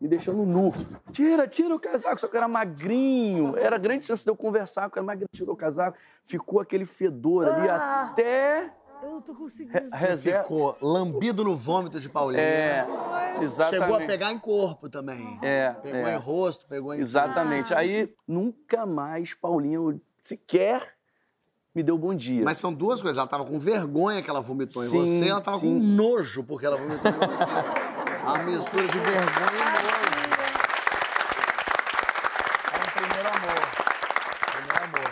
me 0.00 0.08
deixando 0.08 0.44
nu. 0.44 0.72
Tira, 1.12 1.46
tira 1.48 1.74
o 1.74 1.80
casaco, 1.80 2.20
só 2.20 2.28
que 2.28 2.34
eu 2.34 2.38
era 2.38 2.48
magrinho. 2.48 3.56
Era 3.56 3.78
grande 3.78 4.06
chance 4.06 4.22
de 4.24 4.30
eu 4.30 4.36
conversar 4.36 4.90
com 4.90 4.98
ela, 4.98 5.06
magrinho, 5.06 5.28
tirou 5.32 5.54
o 5.54 5.56
casaco. 5.56 5.96
Ficou 6.24 6.60
aquele 6.60 6.84
fedor 6.84 7.46
ali 7.46 7.68
Ah. 7.68 8.08
até 8.10 8.70
Eu 9.02 9.10
não 9.10 9.20
tô 9.22 9.34
conseguindo. 9.34 9.78
reserva. 9.92 10.42
Ficou 10.42 10.76
lambido 10.80 11.44
no 11.44 11.54
vômito 11.56 12.00
de 12.00 12.08
Paulinha. 12.08 12.42
É, 12.42 12.86
exatamente. 13.42 13.82
Chegou 13.82 13.96
a 13.96 14.06
pegar 14.06 14.32
em 14.32 14.38
corpo 14.38 14.88
também. 14.88 15.38
É, 15.42 15.70
Pegou 15.82 16.00
é. 16.06 16.14
em 16.14 16.18
rosto, 16.18 16.66
pegou 16.66 16.94
em... 16.94 17.00
Exatamente. 17.00 17.74
Aí, 17.74 18.12
nunca 18.26 18.84
mais 18.86 19.34
Paulinho 19.34 20.00
sequer 20.20 20.94
me 21.74 21.82
deu 21.82 21.98
bom 21.98 22.14
dia. 22.14 22.42
Mas 22.42 22.56
são 22.56 22.72
duas 22.72 23.02
coisas. 23.02 23.18
Ela 23.18 23.26
tava 23.28 23.44
com 23.44 23.58
vergonha 23.58 24.22
que 24.22 24.30
ela 24.30 24.40
vomitou 24.40 24.82
em 24.82 24.88
Sim, 24.88 24.98
você, 25.04 25.28
ela 25.28 25.42
tava 25.42 25.58
sim. 25.58 25.66
com 25.78 25.78
nojo 25.78 26.42
porque 26.42 26.64
ela 26.64 26.76
vomitou 26.78 27.10
em 27.10 27.14
você. 27.14 27.44
A 28.26 28.38
mistura 28.38 28.88
de 28.88 28.98
vergonha 28.98 29.22
e 29.52 30.28
nojo. 30.30 30.56
É 32.72 32.76
um 32.76 32.90
primeiro 32.96 33.28
amor. 33.28 33.60
Primeiro 34.50 34.84
amor. 34.84 35.10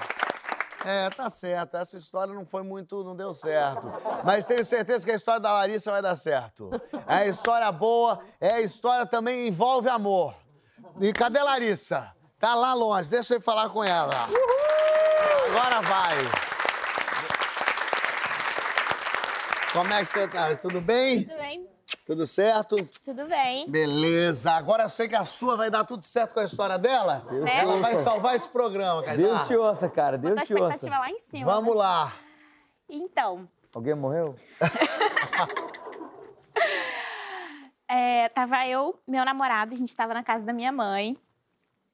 É, 0.85 1.11
tá 1.11 1.31
certo. 1.31 1.77
Essa 1.77 1.97
história 1.97 2.35
não 2.35 2.45
foi 2.45 2.65
muito, 2.65 3.05
não 3.05 3.15
deu 3.15 3.33
certo. 3.33 3.89
Mas 4.25 4.45
tenho 4.45 4.65
certeza 4.65 5.05
que 5.05 5.13
a 5.13 5.15
história 5.15 5.39
da 5.39 5.53
Larissa 5.53 5.93
vai 5.93 6.03
dar 6.03 6.17
certo. 6.17 6.71
É 7.07 7.19
a 7.19 7.27
história 7.27 7.71
boa, 7.71 8.19
é 8.41 8.55
a 8.55 8.61
história 8.61 9.07
também 9.07 9.47
envolve 9.47 9.89
amor. 9.89 10.35
E 11.01 11.13
cadê 11.13 11.39
a 11.39 11.45
Larissa? 11.45 12.13
Tá 12.41 12.57
lá 12.57 12.75
longe, 12.75 13.09
deixa 13.09 13.35
eu 13.35 13.41
falar 13.41 13.71
com 13.71 13.85
ela. 13.85 14.29
Agora 15.47 15.81
vai. 15.83 16.19
Como 19.73 19.93
é 19.93 20.01
que 20.01 20.07
você 20.07 20.27
tá? 20.27 20.57
Tudo 20.57 20.81
bem? 20.81 21.25
Tudo 21.25 21.39
bem? 21.39 21.74
Tudo 22.05 22.27
certo? 22.27 22.77
Tudo 23.03 23.27
bem. 23.27 23.69
Beleza. 23.69 24.53
Agora 24.53 24.83
eu 24.83 24.89
sei 24.89 25.09
que 25.09 25.17
a 25.17 25.25
sua 25.25 25.57
vai 25.57 25.71
dar 25.71 25.85
tudo 25.85 26.05
certo 26.05 26.35
com 26.35 26.41
a 26.41 26.45
história 26.45 26.79
dela. 26.79 27.25
Né? 27.31 27.61
Ela 27.61 27.79
vai 27.79 27.97
salvar 27.97 28.37
esse 28.37 28.49
programa, 28.49 29.03
Kaysar. 29.03 29.17
Deus 29.17 29.47
te 29.47 29.57
ouça, 29.57 29.89
cara. 29.89 30.19
Deus 30.19 30.43
te 30.43 30.55
ouça. 30.55 30.77
expectativa 30.77 30.99
lá 30.99 31.11
em 31.11 31.19
cima. 31.19 31.53
Vamos 31.53 31.75
lá. 31.75 32.15
Então, 32.89 33.49
Alguém 33.75 33.95
morreu? 33.97 34.37
é, 37.89 38.29
tava 38.29 38.65
eu, 38.69 38.97
meu 39.05 39.25
namorado, 39.25 39.75
a 39.75 39.77
gente 39.77 39.95
tava 39.97 40.15
na 40.15 40.23
casa 40.23 40.45
da 40.45 40.53
minha 40.53 40.71
mãe. 40.71 41.19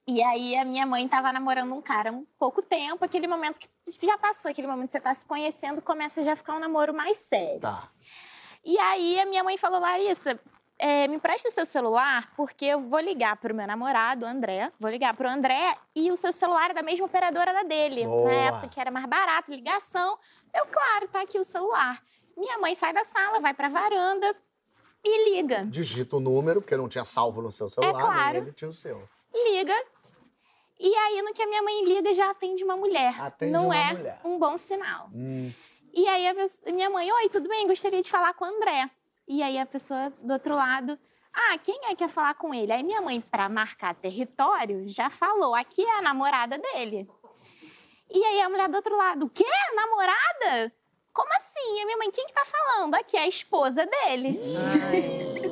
E 0.06 0.22
aí 0.22 0.56
a 0.56 0.64
minha 0.64 0.84
mãe 0.84 1.08
tava 1.08 1.32
namorando 1.32 1.72
um 1.72 1.80
cara 1.80 2.10
há 2.10 2.12
um 2.12 2.26
pouco 2.38 2.60
tempo, 2.60 3.04
aquele 3.04 3.26
momento 3.26 3.58
que 3.58 4.06
já 4.06 4.18
passou, 4.18 4.50
aquele 4.50 4.66
momento 4.66 4.88
que 4.88 4.92
você 4.92 5.00
tá 5.00 5.14
se 5.14 5.24
conhecendo, 5.24 5.80
começa 5.80 6.22
já 6.22 6.34
a 6.34 6.36
ficar 6.36 6.54
um 6.54 6.58
namoro 6.58 6.92
mais 6.92 7.16
sério. 7.16 7.60
Tá. 7.60 7.88
E 8.64 8.78
aí 8.78 9.20
a 9.20 9.26
minha 9.26 9.42
mãe 9.42 9.56
falou, 9.56 9.80
Larissa, 9.80 10.38
é, 10.78 11.06
me 11.08 11.18
presta 11.18 11.50
seu 11.50 11.64
celular, 11.66 12.30
porque 12.36 12.64
eu 12.66 12.80
vou 12.80 13.00
ligar 13.00 13.36
pro 13.36 13.54
meu 13.54 13.66
namorado, 13.66 14.24
André, 14.26 14.70
vou 14.78 14.90
ligar 14.90 15.14
pro 15.14 15.28
André, 15.28 15.76
e 15.94 16.10
o 16.10 16.16
seu 16.16 16.32
celular 16.32 16.70
é 16.70 16.74
da 16.74 16.82
mesma 16.82 17.06
operadora 17.06 17.52
da 17.52 17.62
dele. 17.62 18.04
Boa. 18.06 18.30
Na 18.30 18.32
época 18.32 18.68
que 18.68 18.80
era 18.80 18.90
mais 18.90 19.06
barato, 19.06 19.50
ligação. 19.50 20.18
Eu, 20.54 20.66
claro, 20.66 21.08
tá 21.08 21.22
aqui 21.22 21.38
o 21.38 21.44
celular. 21.44 22.02
Minha 22.36 22.58
mãe 22.58 22.74
sai 22.74 22.92
da 22.92 23.04
sala, 23.04 23.40
vai 23.40 23.52
pra 23.54 23.68
varanda 23.68 24.34
e 25.04 25.30
liga. 25.36 25.64
Digita 25.66 26.16
o 26.16 26.20
número, 26.20 26.60
porque 26.60 26.76
não 26.76 26.88
tinha 26.88 27.04
salvo 27.04 27.40
no 27.42 27.50
seu 27.50 27.68
celular, 27.68 27.98
É 27.98 28.02
claro. 28.02 28.36
ele 28.38 28.52
tinha 28.52 28.68
o 28.70 28.74
seu. 28.74 29.06
Liga. 29.34 29.74
E 30.78 30.94
aí, 30.94 31.20
no 31.22 31.32
que 31.34 31.42
a 31.42 31.46
minha 31.46 31.62
mãe 31.62 31.84
liga, 31.84 32.14
já 32.14 32.30
atende 32.30 32.64
uma 32.64 32.74
mulher. 32.76 33.14
Atende 33.20 33.52
Não 33.52 33.66
uma 33.66 33.76
é 33.76 33.92
mulher. 33.92 34.20
um 34.24 34.38
bom 34.38 34.56
sinal. 34.56 35.10
Hum. 35.14 35.52
E 35.92 36.06
aí, 36.06 36.28
a 36.28 36.34
pessoa- 36.34 36.72
minha 36.72 36.88
mãe, 36.90 37.10
oi, 37.12 37.28
tudo 37.28 37.48
bem? 37.48 37.66
Gostaria 37.66 38.00
de 38.00 38.10
falar 38.10 38.34
com 38.34 38.44
o 38.44 38.48
André. 38.48 38.90
E 39.26 39.42
aí, 39.42 39.58
a 39.58 39.66
pessoa 39.66 40.12
do 40.20 40.32
outro 40.32 40.54
lado, 40.54 40.98
ah, 41.32 41.58
quem 41.58 41.76
é 41.84 41.88
que 41.90 41.96
quer 41.96 42.08
falar 42.08 42.34
com 42.34 42.52
ele? 42.54 42.72
Aí, 42.72 42.82
minha 42.82 43.00
mãe, 43.00 43.20
pra 43.20 43.48
marcar 43.48 43.94
território, 43.94 44.86
já 44.88 45.10
falou, 45.10 45.54
aqui 45.54 45.82
é 45.84 45.98
a 45.98 46.02
namorada 46.02 46.58
dele. 46.58 47.08
E 48.08 48.24
aí, 48.24 48.40
a 48.40 48.48
mulher 48.48 48.68
do 48.68 48.76
outro 48.76 48.96
lado, 48.96 49.26
o 49.26 49.30
quê? 49.30 49.44
Namorada? 49.74 50.72
Como 51.12 51.28
assim? 51.34 51.78
E 51.78 51.82
a 51.82 51.86
minha 51.86 51.98
mãe, 51.98 52.10
quem 52.10 52.26
que 52.26 52.32
tá 52.32 52.44
falando? 52.44 52.94
Aqui 52.94 53.16
é 53.16 53.22
a 53.22 53.28
esposa 53.28 53.84
dele. 53.86 54.38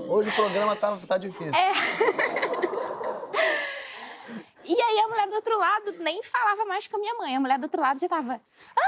Hoje 0.08 0.28
o 0.30 0.34
programa 0.34 0.74
tá, 0.76 0.96
tá 1.06 1.18
difícil. 1.18 1.52
É. 1.54 1.72
E 4.64 4.80
aí 4.82 4.98
a 5.00 5.08
mulher 5.08 5.26
do 5.28 5.34
outro 5.34 5.58
lado 5.58 5.92
nem 5.98 6.22
falava 6.22 6.64
mais 6.66 6.86
com 6.86 6.96
a 6.96 7.00
minha 7.00 7.14
mãe. 7.14 7.34
A 7.36 7.40
mulher 7.40 7.58
do 7.58 7.64
outro 7.64 7.80
lado 7.80 7.98
já 7.98 8.08
tava, 8.08 8.34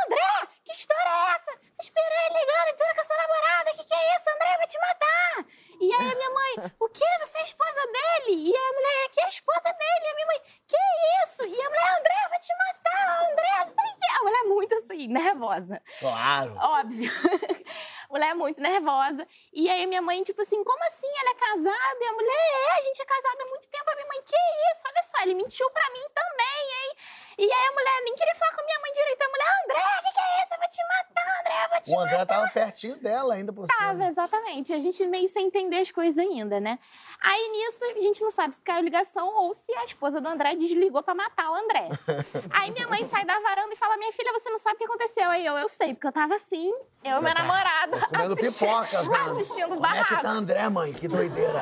André, 0.06 0.48
que 0.70 0.76
história 0.76 1.10
é 1.10 1.34
essa? 1.34 1.50
Você 1.72 1.82
esperou 1.82 2.18
ele 2.26 2.38
ligando, 2.38 2.72
dizendo 2.72 2.94
que 2.94 3.00
eu 3.00 3.04
sou 3.04 3.16
namorada. 3.16 3.72
Que 3.74 3.84
que 3.84 3.94
é 3.94 4.16
isso, 4.16 4.30
André? 4.30 4.56
Vou 4.56 4.66
te 4.68 4.78
matar. 4.78 5.46
E 5.80 5.94
aí 5.94 6.12
a 6.12 6.14
minha 6.14 6.30
mãe, 6.30 6.72
o 6.78 6.88
quê? 6.88 7.04
Você 7.20 7.38
é 7.38 7.40
a 7.40 7.44
esposa 7.44 7.86
dele? 7.86 8.50
E 8.50 8.54
aí 8.54 8.68
a 8.70 8.72
mulher, 8.72 9.08
que 9.10 9.20
é 9.20 9.24
a 9.24 9.28
esposa 9.28 9.72
dele? 9.72 10.04
E 10.04 10.08
a 10.08 10.14
minha 10.14 10.26
mãe, 10.26 10.40
que 10.68 10.76
isso? 11.24 11.44
E 11.44 11.60
a 11.60 11.70
mulher, 11.70 11.98
André, 11.98 12.28
vou 12.28 12.38
te 12.38 12.52
matar, 12.54 13.32
André, 13.32 13.50
não 13.58 13.74
sei 13.74 13.92
o 13.92 13.96
que. 13.96 14.10
A 14.10 14.24
mulher 14.24 14.42
muito 14.44 14.74
assim, 14.76 15.08
nervosa. 15.08 15.82
Claro. 15.98 16.56
Óbvio. 16.56 17.10
mulher 18.10 18.34
muito 18.34 18.60
nervosa. 18.60 19.26
E 19.52 19.68
aí 19.68 19.82
a 19.82 19.86
minha 19.86 20.02
mãe, 20.02 20.22
tipo 20.22 20.42
assim, 20.42 20.62
como 20.62 20.84
assim? 20.84 21.10
Ela 21.20 21.30
é 21.30 21.34
casada? 21.34 21.98
E 22.00 22.04
a 22.04 22.12
mulher, 22.12 22.32
é, 22.32 22.78
a 22.78 22.82
gente 22.82 23.02
é 23.02 23.04
casada 23.04 23.42
há 23.42 23.46
muito 23.46 23.68
tempo. 23.68 23.90
A 23.90 23.94
minha 23.94 24.06
mãe, 24.06 24.22
que 24.22 24.36
isso? 24.36 24.82
Olha 24.86 25.02
só, 25.02 25.22
ele 25.22 25.34
mentiu 25.34 25.70
pra 25.70 25.90
mim 25.90 26.06
também, 26.14 26.62
hein? 26.72 26.96
E 27.40 27.44
aí 27.44 27.68
a 27.68 27.72
mulher 27.72 28.02
nem 28.04 28.14
queria 28.14 28.34
falar 28.34 28.52
com 28.54 28.60
a 28.60 28.64
minha 28.64 28.80
mãe 28.80 28.92
direito. 28.92 29.22
A 29.22 29.28
mulher, 29.28 29.46
André, 29.64 29.98
o 29.98 30.02
que, 30.04 30.12
que 30.12 30.20
é 30.20 30.42
isso? 30.42 30.52
Eu 30.54 30.58
vou 30.58 30.68
te 30.68 30.82
matar, 30.88 31.40
André, 31.40 31.64
eu 31.64 31.70
vou 31.70 31.80
te 31.80 31.90
O 31.90 31.98
André 32.00 32.18
matar. 32.18 32.34
tava 32.36 32.48
pertinho 32.50 32.96
dela 32.96 33.34
ainda 33.34 33.52
por 33.52 33.66
Tava, 33.66 33.90
cima. 33.92 34.08
exatamente. 34.08 34.72
A 34.74 34.78
gente 34.80 35.06
meio 35.06 35.28
sem 35.28 35.46
entender 35.46 35.78
as 35.78 35.90
coisas 35.90 36.18
ainda, 36.18 36.60
né? 36.60 36.78
Aí 37.22 37.48
nisso, 37.48 37.84
a 37.96 38.00
gente 38.00 38.20
não 38.22 38.30
sabe 38.30 38.54
se 38.54 38.60
caiu 38.62 38.82
ligação 38.84 39.26
ou 39.36 39.54
se 39.54 39.72
a 39.74 39.84
esposa 39.84 40.20
do 40.20 40.28
André 40.28 40.54
desligou 40.54 41.02
pra 41.02 41.14
matar 41.14 41.50
o 41.50 41.54
André. 41.54 41.88
Aí 42.52 42.70
minha 42.72 42.86
mãe 42.88 43.02
sai 43.04 43.24
da 43.24 43.38
varanda 43.40 43.72
e 43.72 43.76
fala: 43.76 43.96
Minha 43.96 44.12
filha, 44.12 44.32
você 44.32 44.50
não 44.50 44.58
sabe 44.58 44.74
o 44.76 44.78
que 44.78 44.84
aconteceu. 44.84 45.30
Aí 45.30 45.44
eu, 45.46 45.56
eu 45.56 45.68
sei, 45.68 45.94
porque 45.94 46.06
eu 46.08 46.12
tava 46.12 46.34
assim, 46.34 46.70
eu 47.04 47.18
e 47.18 47.22
meu 47.22 47.34
tá 47.34 47.42
namorado. 47.42 47.92
Comendo 48.08 48.34
assisti- 48.34 48.64
pipoca, 48.66 49.00
vendo. 49.02 49.30
Assistindo 49.32 49.64
o 49.72 49.76
Como 49.76 49.86
é 49.86 49.90
que 49.90 49.96
barraco. 49.98 50.22
tá 50.22 50.28
André, 50.30 50.68
mãe? 50.68 50.92
Que 50.92 51.08
doideira. 51.08 51.60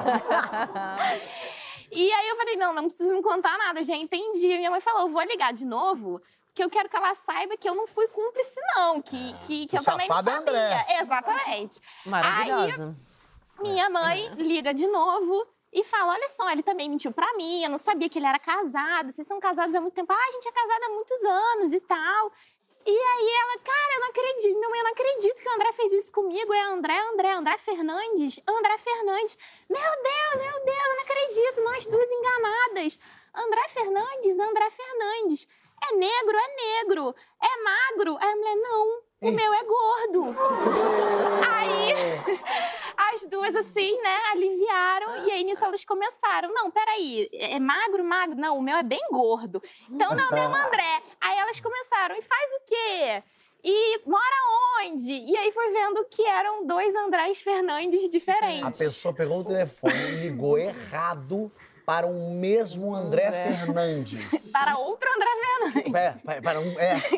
E 1.90 2.12
aí 2.12 2.28
eu 2.28 2.36
falei, 2.36 2.56
não, 2.56 2.72
não 2.72 2.88
precisa 2.88 3.12
me 3.12 3.22
contar 3.22 3.56
nada, 3.58 3.82
já 3.82 3.96
entendi. 3.96 4.48
Minha 4.48 4.70
mãe 4.70 4.80
falou, 4.80 5.08
vou 5.08 5.22
ligar 5.22 5.52
de 5.52 5.64
novo, 5.64 6.20
porque 6.46 6.62
eu 6.62 6.70
quero 6.70 6.88
que 6.88 6.96
ela 6.96 7.14
saiba 7.14 7.56
que 7.56 7.68
eu 7.68 7.74
não 7.74 7.86
fui 7.86 8.06
cúmplice, 8.08 8.60
não. 8.74 9.00
Que, 9.00 9.32
que, 9.46 9.66
que 9.66 9.76
O 9.76 9.78
eu 9.78 9.84
também 9.84 10.06
safado 10.06 10.30
é 10.30 10.34
sabia. 10.34 10.50
André. 10.52 10.86
Exatamente. 11.00 11.80
Maravilhosa. 12.06 12.96
Minha 13.60 13.90
mãe 13.90 14.28
liga 14.36 14.72
de 14.72 14.86
novo 14.86 15.46
e 15.72 15.84
fala: 15.84 16.12
Olha 16.12 16.28
só, 16.28 16.50
ele 16.50 16.62
também 16.62 16.88
mentiu 16.88 17.12
pra 17.12 17.32
mim, 17.36 17.64
eu 17.64 17.70
não 17.70 17.78
sabia 17.78 18.08
que 18.08 18.18
ele 18.18 18.26
era 18.26 18.38
casado, 18.38 19.10
vocês 19.12 19.26
são 19.26 19.40
casados 19.40 19.74
há 19.74 19.80
muito 19.80 19.94
tempo. 19.94 20.12
Ah, 20.12 20.16
a 20.16 20.32
gente 20.32 20.48
é 20.48 20.52
casada 20.52 20.86
há 20.86 20.88
muitos 20.90 21.24
anos 21.24 21.72
e 21.72 21.80
tal. 21.80 22.32
E 22.86 22.90
aí 22.90 23.30
ela, 23.36 23.58
cara, 23.58 23.94
eu 23.94 24.00
não 24.00 24.08
acredito, 24.08 24.60
mãe, 24.60 24.78
eu 24.78 24.84
não 24.84 24.92
acredito 24.92 25.42
que 25.42 25.48
o 25.48 25.54
André 25.54 25.72
fez 25.72 25.92
isso 25.92 26.12
comigo. 26.12 26.54
É 26.54 26.60
André, 26.62 26.98
André, 26.98 27.30
André 27.32 27.58
Fernandes, 27.58 28.40
André 28.46 28.78
Fernandes. 28.78 29.38
Meu 29.68 29.80
Deus, 29.80 30.42
meu 30.42 30.64
Deus, 30.64 30.86
eu 30.86 30.94
não 30.94 31.02
acredito, 31.02 31.60
nós 31.62 31.86
duas 31.86 32.10
enganadas. 32.10 32.98
André 33.34 33.68
Fernandes, 33.68 34.38
André 34.38 34.70
Fernandes. 34.70 35.48
É 35.90 35.94
negro, 35.94 36.36
é 36.38 36.54
negro. 36.54 37.14
É 37.42 37.62
magro. 37.62 38.16
Aí 38.20 38.32
a 38.32 38.36
mulher, 38.36 38.56
não, 38.56 39.02
o 39.20 39.30
meu 39.30 39.52
é 39.52 39.64
gordo. 39.64 40.36
Aí 41.50 41.92
as 43.14 43.26
duas, 43.26 43.54
assim, 43.56 44.00
né, 44.02 44.16
aliviaram. 44.32 45.26
E 45.26 45.30
aí 45.32 45.44
nisso 45.44 45.64
elas 45.64 45.84
começaram. 45.84 46.52
Não, 46.52 46.70
peraí, 46.70 47.28
é 47.32 47.58
magro, 47.58 48.04
magro? 48.04 48.36
Não, 48.36 48.58
o 48.58 48.62
meu 48.62 48.76
é 48.76 48.82
bem 48.82 49.00
gordo. 49.10 49.62
Então 49.90 50.14
não, 50.14 50.30
mesmo 50.30 50.54
André. 50.54 51.02
Aí 51.20 51.38
elas 51.38 51.60
começaram. 51.60 52.16
E 52.16 52.22
faz 52.22 52.50
o 52.52 52.60
quê? 52.66 53.22
E 53.64 54.00
mora 54.06 54.36
onde? 54.84 55.12
E 55.12 55.36
aí 55.36 55.50
foi 55.50 55.72
vendo 55.72 56.04
que 56.04 56.24
eram 56.24 56.64
dois 56.64 56.94
Andrés 56.94 57.40
Fernandes 57.40 58.04
A 58.04 58.08
diferentes. 58.08 58.78
pessoa 58.78 59.12
pegou 59.12 59.40
o 59.40 59.44
telefone 59.44 59.92
e 59.94 60.28
ligou 60.28 60.56
errado 60.56 61.50
para 61.88 62.06
o 62.06 62.30
mesmo 62.34 62.94
André 62.94 63.32
Fernandes. 63.32 64.52
Para 64.52 64.76
outro 64.76 65.08
André 65.16 65.30
Fernandes. 65.40 65.94
É, 66.26 66.40
para, 66.42 66.60
um. 66.60 66.78
É. 66.78 67.00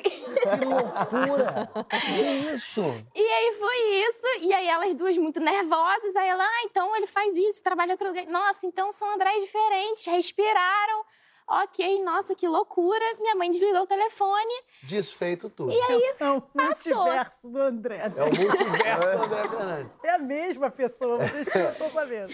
Que 0.40 0.64
loucura! 0.64 1.68
Que 1.90 2.22
isso? 2.54 2.82
E 3.12 3.20
aí 3.20 3.52
foi 3.58 3.76
isso. 3.76 4.44
E 4.46 4.54
aí 4.54 4.68
elas 4.68 4.94
duas 4.94 5.18
muito 5.18 5.40
nervosas. 5.40 6.14
Aí 6.14 6.28
ela, 6.28 6.44
ah, 6.44 6.62
então 6.66 6.94
ele 6.94 7.08
faz 7.08 7.36
isso, 7.36 7.60
trabalha 7.64 7.94
outro 7.94 8.06
lugar. 8.06 8.24
Nossa, 8.26 8.64
então 8.64 8.92
são 8.92 9.10
Andrés 9.12 9.42
diferentes. 9.42 10.06
Respiraram. 10.06 11.04
Ok, 11.48 12.00
nossa, 12.04 12.36
que 12.36 12.46
loucura. 12.46 13.04
Minha 13.18 13.34
mãe 13.34 13.50
desligou 13.50 13.82
o 13.82 13.86
telefone. 13.88 14.62
Desfeito 14.84 15.50
tudo. 15.50 15.72
E 15.72 15.80
aí, 15.82 16.14
É 16.20 16.30
o 16.30 16.40
Passou. 16.40 16.94
multiverso 16.94 17.48
do 17.48 17.58
André. 17.60 18.12
É 18.16 18.22
o 18.22 18.26
multiverso 18.26 19.18
do 19.18 19.24
André 19.24 19.48
Fernandes. 19.50 19.92
É 20.04 20.10
a 20.10 20.18
mesma 20.18 20.70
pessoa, 20.70 21.18
vocês 21.18 21.48
estão 21.48 21.88
sabendo. 21.88 22.32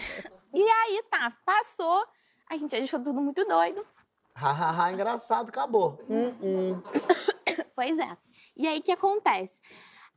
e 0.53 0.61
aí 0.69 1.03
tá, 1.09 1.33
passou. 1.43 2.05
A 2.49 2.57
gente 2.57 2.75
achou 2.75 2.99
tudo 2.99 3.21
muito 3.21 3.43
doido. 3.45 3.85
Hahaha, 4.33 4.91
engraçado, 4.91 5.49
acabou. 5.49 5.99
Hum, 6.09 6.33
hum. 6.41 6.81
Pois 7.75 7.97
é. 7.97 8.17
E 8.55 8.67
aí, 8.67 8.79
o 8.79 8.81
que 8.81 8.91
acontece? 8.91 9.61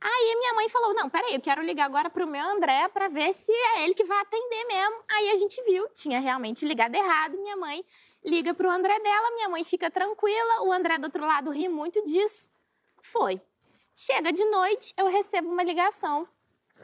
Aí 0.01 0.35
minha 0.39 0.53
mãe 0.55 0.67
falou: 0.67 0.95
não, 0.95 1.07
peraí, 1.07 1.35
eu 1.35 1.41
quero 1.41 1.61
ligar 1.61 1.85
agora 1.85 2.09
pro 2.09 2.25
meu 2.25 2.43
André 2.43 2.87
pra 2.87 3.07
ver 3.07 3.33
se 3.33 3.51
é 3.51 3.83
ele 3.83 3.93
que 3.93 4.03
vai 4.03 4.19
atender 4.19 4.65
mesmo. 4.65 5.03
Aí 5.11 5.29
a 5.29 5.37
gente 5.37 5.61
viu, 5.63 5.87
tinha 5.89 6.19
realmente 6.19 6.65
ligado 6.65 6.95
errado. 6.95 7.37
Minha 7.37 7.55
mãe 7.55 7.85
liga 8.25 8.53
pro 8.53 8.69
André 8.69 8.99
dela, 8.99 9.31
minha 9.31 9.49
mãe 9.49 9.63
fica 9.63 9.91
tranquila, 9.91 10.63
o 10.63 10.71
André 10.71 10.97
do 10.97 11.05
outro 11.05 11.23
lado 11.23 11.51
ri 11.51 11.69
muito 11.69 12.03
disso. 12.03 12.49
Foi. 13.01 13.39
Chega 13.95 14.31
de 14.31 14.43
noite, 14.45 14.93
eu 14.97 15.07
recebo 15.07 15.49
uma 15.49 15.63
ligação. 15.63 16.27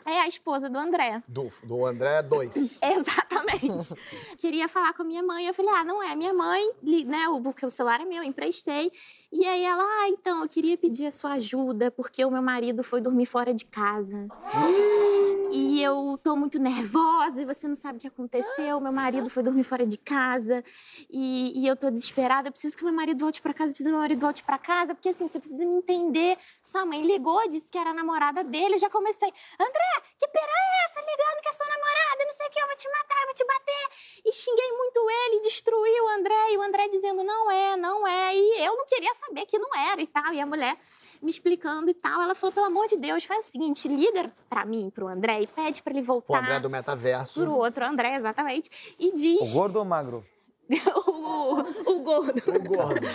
É 0.07 0.21
a 0.21 0.27
esposa 0.27 0.69
do 0.69 0.77
André. 0.77 1.21
Do, 1.27 1.49
do 1.63 1.85
André 1.85 2.21
2. 2.23 2.79
Exatamente. 2.81 3.93
Queria 4.39 4.69
falar 4.69 4.93
com 4.93 5.01
a 5.01 5.05
minha 5.05 5.21
mãe. 5.21 5.45
Eu 5.45 5.53
falei, 5.53 5.71
ah, 5.75 5.83
não 5.83 6.01
é 6.01 6.15
minha 6.15 6.33
mãe, 6.33 6.71
né? 7.05 7.27
o- 7.27 7.41
Porque 7.41 7.65
o 7.65 7.69
celular 7.69 7.99
é 7.99 8.05
meu, 8.05 8.23
eu 8.23 8.23
emprestei. 8.23 8.89
E 9.31 9.45
aí 9.45 9.63
ela, 9.63 9.83
ah, 9.83 10.07
então, 10.09 10.41
eu 10.43 10.47
queria 10.47 10.77
pedir 10.77 11.07
a 11.07 11.11
sua 11.11 11.33
ajuda, 11.33 11.91
porque 11.91 12.23
o 12.23 12.31
meu 12.31 12.41
marido 12.41 12.83
foi 12.83 13.01
dormir 13.01 13.25
fora 13.25 13.53
de 13.53 13.65
casa. 13.65 14.27
e 15.51 15.81
eu 15.81 16.19
tô 16.21 16.35
muito 16.35 16.59
nervosa 16.59 17.41
e 17.41 17.45
você 17.45 17.67
não 17.67 17.75
sabe 17.75 17.97
o 17.97 18.01
que 18.01 18.07
aconteceu. 18.07 18.79
Meu 18.79 18.91
marido 18.91 19.29
foi 19.29 19.43
dormir 19.43 19.63
fora 19.63 19.85
de 19.85 19.97
casa 19.97 20.63
e, 21.09 21.61
e 21.61 21.67
eu 21.67 21.75
tô 21.75 21.89
desesperada. 21.89 22.47
Eu 22.47 22.51
preciso 22.51 22.77
que 22.77 22.83
meu 22.83 22.93
marido 22.93 23.19
volte 23.19 23.41
pra 23.41 23.53
casa, 23.53 23.69
eu 23.69 23.73
preciso 23.73 23.89
que 23.89 23.93
meu 23.93 24.01
marido 24.01 24.19
volte 24.19 24.43
pra 24.43 24.57
casa, 24.57 24.93
porque 24.93 25.09
assim, 25.09 25.27
você 25.27 25.39
precisa 25.39 25.63
me 25.65 25.77
entender. 25.77 26.37
Sua 26.61 26.85
mãe 26.85 27.05
ligou, 27.05 27.47
disse 27.49 27.71
que 27.71 27.77
era 27.77 27.91
a 27.91 27.93
namorada 27.93 28.43
dele. 28.43 28.75
Eu 28.75 28.79
já 28.79 28.89
comecei, 28.89 29.29
André, 29.59 29.91
que 30.19 30.27
pera 30.27 30.51
é 30.51 30.85
essa? 30.85 30.99
Ligando 31.01 31.41
que 31.41 31.49
é 31.49 31.53
sua 31.53 31.67
namorada, 31.67 32.23
não 32.23 32.31
sei 32.31 32.47
o 32.47 32.49
que, 32.49 32.59
eu 32.59 32.67
vou 32.67 32.75
te 32.75 32.89
matar, 32.89 33.21
eu 33.21 33.25
vou 33.25 33.35
te 33.35 33.45
bater. 33.45 33.87
E 34.25 34.33
xinguei 34.33 34.71
muito 34.71 35.09
ele, 35.09 35.41
destruí 35.41 36.01
o 36.01 36.07
André, 36.09 36.53
e 36.53 36.57
o 36.57 36.61
André 36.61 36.89
dizendo, 36.89 37.23
não 37.23 37.51
é, 37.51 37.77
não 37.77 38.07
é. 38.07 38.35
E 38.35 38.65
eu 38.65 38.75
não 38.75 38.85
queria 38.85 39.13
saber 39.13 39.45
que 39.45 39.57
não 39.57 39.69
era 39.91 40.01
e 40.01 40.07
tal. 40.07 40.33
E 40.33 40.41
a 40.41 40.45
mulher 40.45 40.77
me 41.21 41.29
explicando 41.29 41.89
e 41.89 41.93
tal. 41.93 42.21
Ela 42.21 42.35
falou, 42.35 42.51
pelo 42.53 42.65
amor 42.67 42.87
de 42.87 42.97
Deus, 42.97 43.23
faz 43.25 43.47
o 43.47 43.51
seguinte, 43.51 43.87
liga 43.87 44.31
pra 44.49 44.65
mim, 44.65 44.89
pro 44.93 45.07
André, 45.07 45.41
e 45.41 45.47
pede 45.47 45.81
pra 45.83 45.91
ele 45.93 46.01
O 46.01 46.05
voltar 46.05 46.39
André 46.39 46.59
do 46.59 46.69
metaverso. 46.69 47.39
pro 47.41 47.51
outro 47.53 47.85
André, 47.85 48.15
exatamente. 48.15 48.95
E 48.99 49.11
diz... 49.13 49.51
O 49.53 49.53
gordo 49.59 49.77
ou 49.79 49.85
magro? 49.85 50.25
o, 51.07 51.91
o 51.93 51.99
gordo. 52.01 52.41
O 52.45 52.63
gordo. 52.67 53.07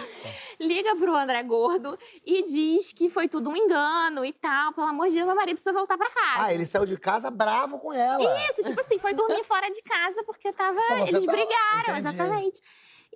Liga 0.58 0.96
pro 0.96 1.14
André 1.14 1.42
gordo 1.42 1.98
e 2.24 2.44
diz 2.46 2.94
que 2.94 3.10
foi 3.10 3.28
tudo 3.28 3.50
um 3.50 3.56
engano 3.56 4.24
e 4.24 4.32
tal. 4.32 4.72
Pelo 4.72 4.86
amor 4.86 5.08
de 5.08 5.14
Deus, 5.16 5.26
meu 5.26 5.34
marido 5.36 5.56
precisa 5.56 5.72
voltar 5.72 5.98
pra 5.98 6.08
casa. 6.08 6.44
Ah, 6.44 6.54
ele 6.54 6.64
saiu 6.64 6.86
de 6.86 6.96
casa 6.96 7.30
bravo 7.30 7.78
com 7.78 7.92
ela. 7.92 8.22
Isso, 8.50 8.62
tipo 8.64 8.80
assim, 8.80 8.98
foi 8.98 9.12
dormir 9.12 9.44
fora 9.44 9.68
de 9.70 9.82
casa 9.82 10.24
porque 10.24 10.50
tava. 10.52 10.80
Eles 11.00 11.10
tava- 11.10 11.26
brigaram, 11.26 11.90
Entendi. 11.90 11.98
exatamente. 11.98 12.62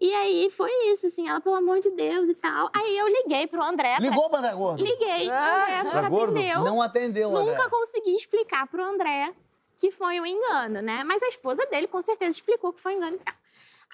E 0.01 0.13
aí 0.13 0.51
foi 0.51 0.71
isso, 0.93 1.07
assim, 1.07 1.27
ela, 1.29 1.41
pelo 1.41 1.55
amor 1.57 1.81
de 1.81 1.91
Deus 1.91 2.29
e 2.29 2.35
tal. 2.35 2.69
Aí 2.75 2.99
eu 2.99 3.09
liguei 3.09 3.47
pro 3.47 3.63
André. 3.63 3.97
pra- 3.97 4.05
Ligou 4.09 4.29
pro 4.29 4.39
André 4.39 4.55
gordo? 4.55 4.85
Liguei, 4.85 5.29
o 5.29 5.33
André 5.33 5.83
nunca 5.85 6.03
Tá 6.03 6.09
gordo? 6.09 6.37
atendeu. 6.39 6.65
Não 6.65 6.83
atendeu, 6.83 7.37
André. 7.37 7.57
Nunca 7.57 7.71
consegui 7.71 8.15
explicar 8.15 8.67
pro 8.67 8.85
André 8.85 9.33
que 9.77 9.91
foi 9.91 10.21
um 10.21 10.27
engano, 10.27 10.81
né? 10.83 11.03
Mas 11.05 11.23
a 11.23 11.29
esposa 11.29 11.65
dele 11.67 11.87
com 11.87 12.01
certeza 12.03 12.31
explicou 12.31 12.73
que 12.73 12.81
foi 12.81 12.95
um 12.95 12.97
engano 12.99 13.17
e 13.17 13.19
tal. 13.21 13.35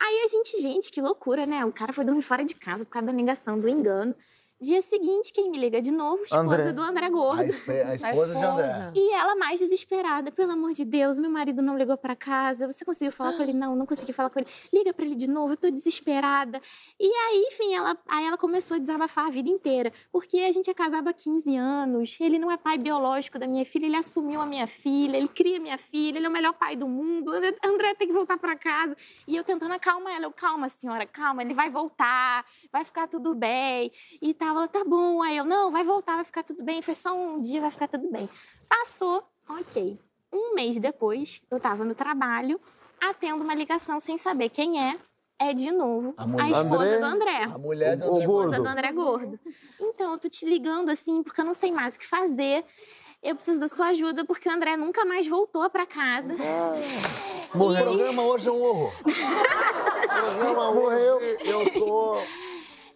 Aí 0.00 0.22
a 0.24 0.28
gente, 0.28 0.60
gente, 0.60 0.90
que 0.90 1.00
loucura, 1.00 1.46
né? 1.46 1.64
O 1.64 1.72
cara 1.72 1.92
foi 1.92 2.04
dormir 2.04 2.22
fora 2.22 2.44
de 2.44 2.54
casa 2.56 2.84
por 2.84 2.90
causa 2.92 3.06
da 3.06 3.12
negação 3.12 3.58
do 3.60 3.68
engano. 3.68 4.14
Dia 4.62 4.80
seguinte, 4.80 5.32
quem 5.32 5.50
me 5.50 5.58
liga 5.58 5.82
de 5.82 5.90
novo? 5.90 6.22
Esposa 6.22 6.40
André. 6.40 6.72
do 6.72 6.80
André 6.80 7.10
Gordo. 7.10 7.40
A, 7.40 7.44
espe- 7.44 7.72
a 7.82 7.94
esposa, 7.96 8.32
de 8.32 8.44
André. 8.44 8.92
E 8.94 9.12
ela 9.12 9.34
mais 9.34 9.58
desesperada, 9.58 10.30
pelo 10.30 10.52
amor 10.52 10.72
de 10.72 10.84
Deus, 10.84 11.18
meu 11.18 11.28
marido 11.28 11.60
não 11.60 11.76
ligou 11.76 11.96
pra 11.96 12.14
casa. 12.14 12.70
Você 12.70 12.84
conseguiu 12.84 13.10
falar 13.10 13.32
com 13.32 13.42
ele? 13.42 13.52
Não, 13.52 13.74
não 13.74 13.84
consegui 13.84 14.12
falar 14.12 14.30
com 14.30 14.38
ele. 14.38 14.46
Liga 14.72 14.94
pra 14.94 15.04
ele 15.04 15.16
de 15.16 15.28
novo, 15.28 15.54
eu 15.54 15.56
tô 15.56 15.68
desesperada. 15.68 16.62
E 17.00 17.04
aí, 17.06 17.44
enfim, 17.50 17.74
ela, 17.74 17.98
aí 18.06 18.24
ela 18.24 18.38
começou 18.38 18.76
a 18.76 18.78
desabafar 18.78 19.26
a 19.26 19.30
vida 19.30 19.50
inteira. 19.50 19.92
Porque 20.12 20.38
a 20.38 20.52
gente 20.52 20.70
é 20.70 20.74
casado 20.74 21.08
há 21.08 21.12
15 21.12 21.56
anos, 21.56 22.16
ele 22.20 22.38
não 22.38 22.48
é 22.48 22.56
pai 22.56 22.78
biológico 22.78 23.40
da 23.40 23.48
minha 23.48 23.66
filha, 23.66 23.86
ele 23.86 23.96
assumiu 23.96 24.40
a 24.40 24.46
minha 24.46 24.68
filha, 24.68 25.16
ele 25.16 25.26
cria 25.28 25.58
minha 25.58 25.76
filha, 25.76 26.18
ele 26.18 26.26
é 26.26 26.28
o 26.28 26.32
melhor 26.32 26.52
pai 26.52 26.76
do 26.76 26.86
mundo. 26.86 27.32
André, 27.32 27.56
André 27.64 27.94
tem 27.96 28.06
que 28.06 28.14
voltar 28.14 28.38
pra 28.38 28.54
casa. 28.56 28.96
E 29.26 29.34
eu 29.34 29.42
tentando 29.42 29.72
acalmar 29.74 30.14
ela, 30.14 30.26
eu, 30.26 30.30
calma, 30.32 30.68
senhora, 30.68 31.04
calma, 31.04 31.42
ele 31.42 31.52
vai 31.52 31.68
voltar, 31.68 32.46
vai 32.70 32.84
ficar 32.84 33.08
tudo 33.08 33.34
bem. 33.34 33.90
E 34.20 34.32
tal, 34.32 34.51
ela, 34.56 34.68
tá 34.68 34.84
bom. 34.84 35.22
Aí 35.22 35.36
eu, 35.36 35.44
não, 35.44 35.70
vai 35.70 35.84
voltar, 35.84 36.14
vai 36.16 36.24
ficar 36.24 36.42
tudo 36.42 36.62
bem. 36.62 36.80
Foi 36.82 36.94
só 36.94 37.14
um 37.14 37.40
dia, 37.40 37.60
vai 37.60 37.70
ficar 37.70 37.88
tudo 37.88 38.10
bem. 38.10 38.28
Passou, 38.68 39.22
ok. 39.48 39.98
Um 40.32 40.54
mês 40.54 40.78
depois, 40.78 41.42
eu 41.50 41.60
tava 41.60 41.84
no 41.84 41.94
trabalho, 41.94 42.60
atendo 43.00 43.42
uma 43.44 43.54
ligação 43.54 44.00
sem 44.00 44.16
saber 44.18 44.48
quem 44.48 44.82
é. 44.82 44.96
É 45.38 45.52
de 45.52 45.72
novo 45.72 46.14
A 46.16 46.22
a, 46.22 46.50
esposa 46.50 46.84
André? 46.84 46.98
do 46.98 47.04
André. 47.04 47.42
A 47.42 47.58
mulher 47.58 47.96
do 47.96 48.12
O 48.12 48.18
esposa 48.18 48.48
gordo. 48.48 48.62
do 48.62 48.68
André 48.68 48.92
Gordo. 48.92 49.40
Então, 49.80 50.12
eu 50.12 50.18
tô 50.18 50.28
te 50.28 50.46
ligando 50.46 50.88
assim, 50.88 51.20
porque 51.20 51.40
eu 51.40 51.44
não 51.44 51.54
sei 51.54 51.72
mais 51.72 51.96
o 51.96 51.98
que 51.98 52.06
fazer. 52.06 52.64
Eu 53.20 53.34
preciso 53.34 53.58
da 53.58 53.66
sua 53.66 53.86
ajuda, 53.88 54.24
porque 54.24 54.48
o 54.48 54.52
André 54.52 54.76
nunca 54.76 55.04
mais 55.04 55.26
voltou 55.26 55.68
pra 55.68 55.84
casa. 55.84 56.34
O 57.52 57.58
programa 57.58 58.22
hoje 58.22 58.48
é 58.48 58.52
um 58.52 58.62
horror. 58.62 58.92
O 59.00 59.02
programa 60.36 60.70
hoje, 60.70 61.38
eu 61.44 61.72
tô... 61.72 62.18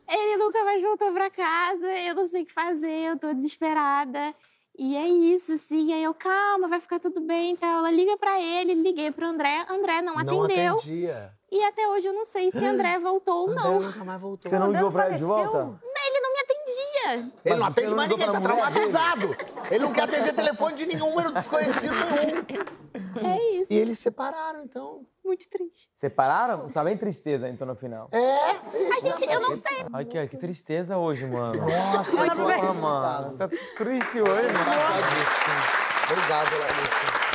Ele 0.08 0.36
nunca 0.36 0.64
mais 0.64 0.82
voltou 0.82 1.12
pra 1.12 1.30
casa, 1.30 1.86
eu 1.86 2.14
não 2.14 2.26
sei 2.26 2.42
o 2.42 2.46
que 2.46 2.52
fazer, 2.52 3.10
eu 3.10 3.18
tô 3.18 3.32
desesperada. 3.34 4.34
E 4.78 4.94
é 4.94 5.08
isso, 5.08 5.54
assim. 5.54 5.92
Aí 5.94 6.04
eu, 6.04 6.12
calma, 6.12 6.68
vai 6.68 6.78
ficar 6.80 7.00
tudo 7.00 7.20
bem 7.22 7.54
e 7.54 7.56
tal. 7.56 7.78
Ela 7.78 7.90
liga 7.90 8.16
pra 8.18 8.38
ele, 8.40 8.74
liguei 8.74 9.10
pro 9.10 9.24
André, 9.26 9.64
André 9.70 10.02
não 10.02 10.14
Não 10.16 10.42
atendeu. 10.44 10.74
atendia. 10.76 11.32
E 11.50 11.62
até 11.64 11.88
hoje 11.88 12.06
eu 12.08 12.12
não 12.12 12.24
sei 12.26 12.50
se 12.50 12.58
André 12.58 12.98
voltou 13.00 13.48
ou 13.48 13.54
não. 13.54 13.76
André 13.76 13.86
nunca 13.86 14.04
mais 14.04 14.20
voltou. 14.20 14.50
Você 14.50 14.58
não 14.58 14.66
André 14.66 14.78
ligou 14.78 14.92
pra 14.92 15.06
ele 15.08 15.16
de 15.16 15.24
faleceu? 15.24 15.50
volta? 15.52 15.80
Ele 16.06 16.20
não 16.20 16.32
me 16.32 16.38
atendia. 16.40 17.32
Ele 17.44 17.56
não 17.56 17.66
atende 17.66 17.88
não 17.88 17.96
mais 17.96 18.10
ninguém, 18.10 18.26
tá 18.32 18.40
traumatizado. 18.40 19.36
Ele 19.70 19.78
não 19.84 19.92
quer 19.92 20.02
atender 20.02 20.32
telefone 20.34 20.76
de 20.76 20.86
nenhum 20.86 21.08
número 21.10 21.32
desconhecido 21.32 21.94
nenhum. 21.94 23.30
É 23.32 23.52
isso, 23.60 23.72
E 23.72 23.76
eles 23.76 23.96
se 23.98 24.04
separaram, 24.04 24.62
então. 24.62 25.06
Muito 25.26 25.48
triste. 25.48 25.88
Separaram? 25.94 26.68
Tá 26.70 26.82
bem 26.82 26.96
tristeza, 26.96 27.48
então, 27.48 27.66
no 27.66 27.74
final. 27.74 28.08
É. 28.12 28.50
A 28.50 29.00
gente, 29.00 29.24
eu 29.30 29.40
não 29.40 29.54
sei. 29.54 29.84
Ai, 29.92 30.04
que, 30.04 30.26
que 30.28 30.36
tristeza 30.36 30.96
hoje, 30.96 31.26
mano. 31.26 31.60
Nossa, 31.66 32.16
que 32.16 32.34
não 32.34 32.36
Porra, 32.36 32.74
mano. 32.74 33.36
Tá 33.36 33.48
triste 33.48 34.20
hoje, 34.20 34.52
mano. 34.52 35.86
Obrigado, 36.08 36.50
Larissa. 36.60 37.26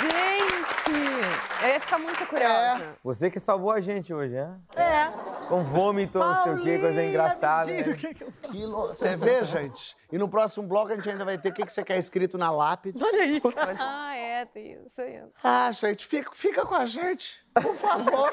Gente! 0.00 1.62
Eu 1.62 1.68
ia 1.68 1.80
ficar 1.80 1.98
muito 1.98 2.26
curiosa. 2.26 2.96
Você 3.04 3.30
que 3.30 3.38
salvou 3.38 3.70
a 3.70 3.80
gente 3.80 4.14
hoje, 4.14 4.34
né? 4.34 4.56
É. 4.74 5.09
Com 5.50 5.64
vômito, 5.64 6.18
não 6.20 6.42
sei 6.44 6.52
o 6.52 6.60
que, 6.60 6.78
coisa 6.78 7.02
engraçada. 7.04 7.66
Diz 7.74 7.86
o 7.88 7.90
né? 7.90 7.96
que 7.96 8.14
que 8.14 8.22
eu 8.24 8.32
faço. 8.40 8.52
Que 8.52 8.64
lo- 8.64 8.86
Você 8.88 9.16
vê, 9.16 9.44
gente? 9.44 9.96
E 10.12 10.16
no 10.16 10.28
próximo 10.28 10.66
bloco 10.66 10.92
a 10.92 10.94
gente 10.94 11.10
ainda 11.10 11.24
vai 11.24 11.36
ter 11.36 11.48
o 11.48 11.52
que 11.52 11.66
que 11.66 11.72
você 11.72 11.82
quer 11.82 11.98
escrito 11.98 12.38
na 12.38 12.50
lápide. 12.52 12.96
Olha 13.02 13.22
aí. 13.22 13.42
Ah, 13.78 14.14
é, 14.16 14.44
tem 14.46 14.78
isso 14.86 15.00
aí. 15.00 15.20
Ah, 15.42 15.70
gente, 15.72 16.06
fica, 16.06 16.30
fica 16.32 16.64
com 16.64 16.74
a 16.74 16.86
gente, 16.86 17.44
por 17.54 17.74
favor. 17.76 18.30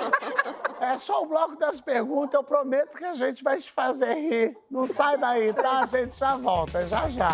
É 0.80 0.96
só 0.98 1.24
o 1.24 1.26
bloco 1.26 1.56
das 1.58 1.82
perguntas, 1.82 2.36
eu 2.36 2.44
prometo 2.44 2.96
que 2.98 3.04
a 3.06 3.16
gente 3.16 3.44
vai 3.44 3.58
te 3.58 3.72
fazer 3.72 4.14
rir. 4.14 4.58
Não 4.70 4.86
sai 4.86 5.18
daí, 5.18 5.52
tá? 5.54 5.80
A 5.80 5.86
gente 5.88 6.16
já 6.16 6.38
volta, 6.38 6.86
já 6.86 7.10
já. 7.10 7.34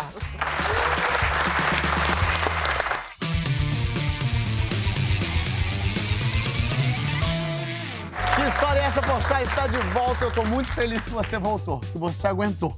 Essa, 8.94 9.02
Pochá? 9.02 9.42
Está 9.42 9.66
de 9.66 9.78
volta. 9.92 10.24
Eu 10.24 10.32
tô 10.32 10.44
muito 10.44 10.72
feliz 10.72 11.04
que 11.04 11.10
você 11.10 11.36
voltou, 11.36 11.80
que 11.80 11.98
você 11.98 12.28
aguentou, 12.28 12.76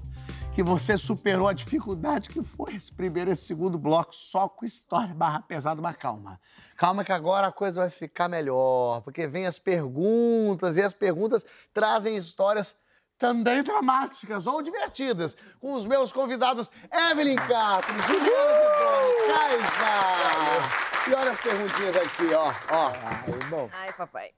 que 0.55 0.63
você 0.63 0.97
superou 0.97 1.47
a 1.47 1.53
dificuldade 1.53 2.31
que 2.31 2.43
foi 2.43 2.75
esse 2.75 2.91
primeiro 2.91 3.31
e 3.31 3.33
esse 3.35 3.45
segundo 3.45 3.77
bloco 3.77 4.15
só 4.15 4.49
com 4.49 4.65
história 4.65 5.15
barra 5.15 5.41
pesada, 5.41 5.83
mas 5.83 5.95
calma. 5.97 6.41
Calma 6.77 7.05
que 7.05 7.13
agora 7.13 7.49
a 7.49 7.53
coisa 7.53 7.81
vai 7.81 7.91
ficar 7.91 8.29
melhor, 8.29 9.03
porque 9.03 9.27
vem 9.27 9.47
as 9.47 9.59
perguntas 9.59 10.79
e 10.79 10.83
as 10.83 10.95
perguntas 10.95 11.45
trazem 11.75 12.17
histórias 12.17 12.75
também 13.19 13.63
dramáticas 13.63 14.47
ou 14.47 14.63
divertidas, 14.63 15.37
com 15.61 15.75
os 15.75 15.85
meus 15.85 16.13
convidados 16.13 16.71
Evelyn 17.11 17.37
Cato, 17.37 17.93
Juliana 18.07 19.17
Kaisa. 19.27 20.86
E 21.09 21.15
olha 21.15 21.31
as 21.31 21.41
perguntinhas 21.41 21.97
aqui, 21.97 22.35
ó, 22.35 22.47
ó. 22.75 22.89
Aí, 22.91 23.49
bom. 23.49 23.69
Ai, 23.73 23.93
papai. 23.93 24.31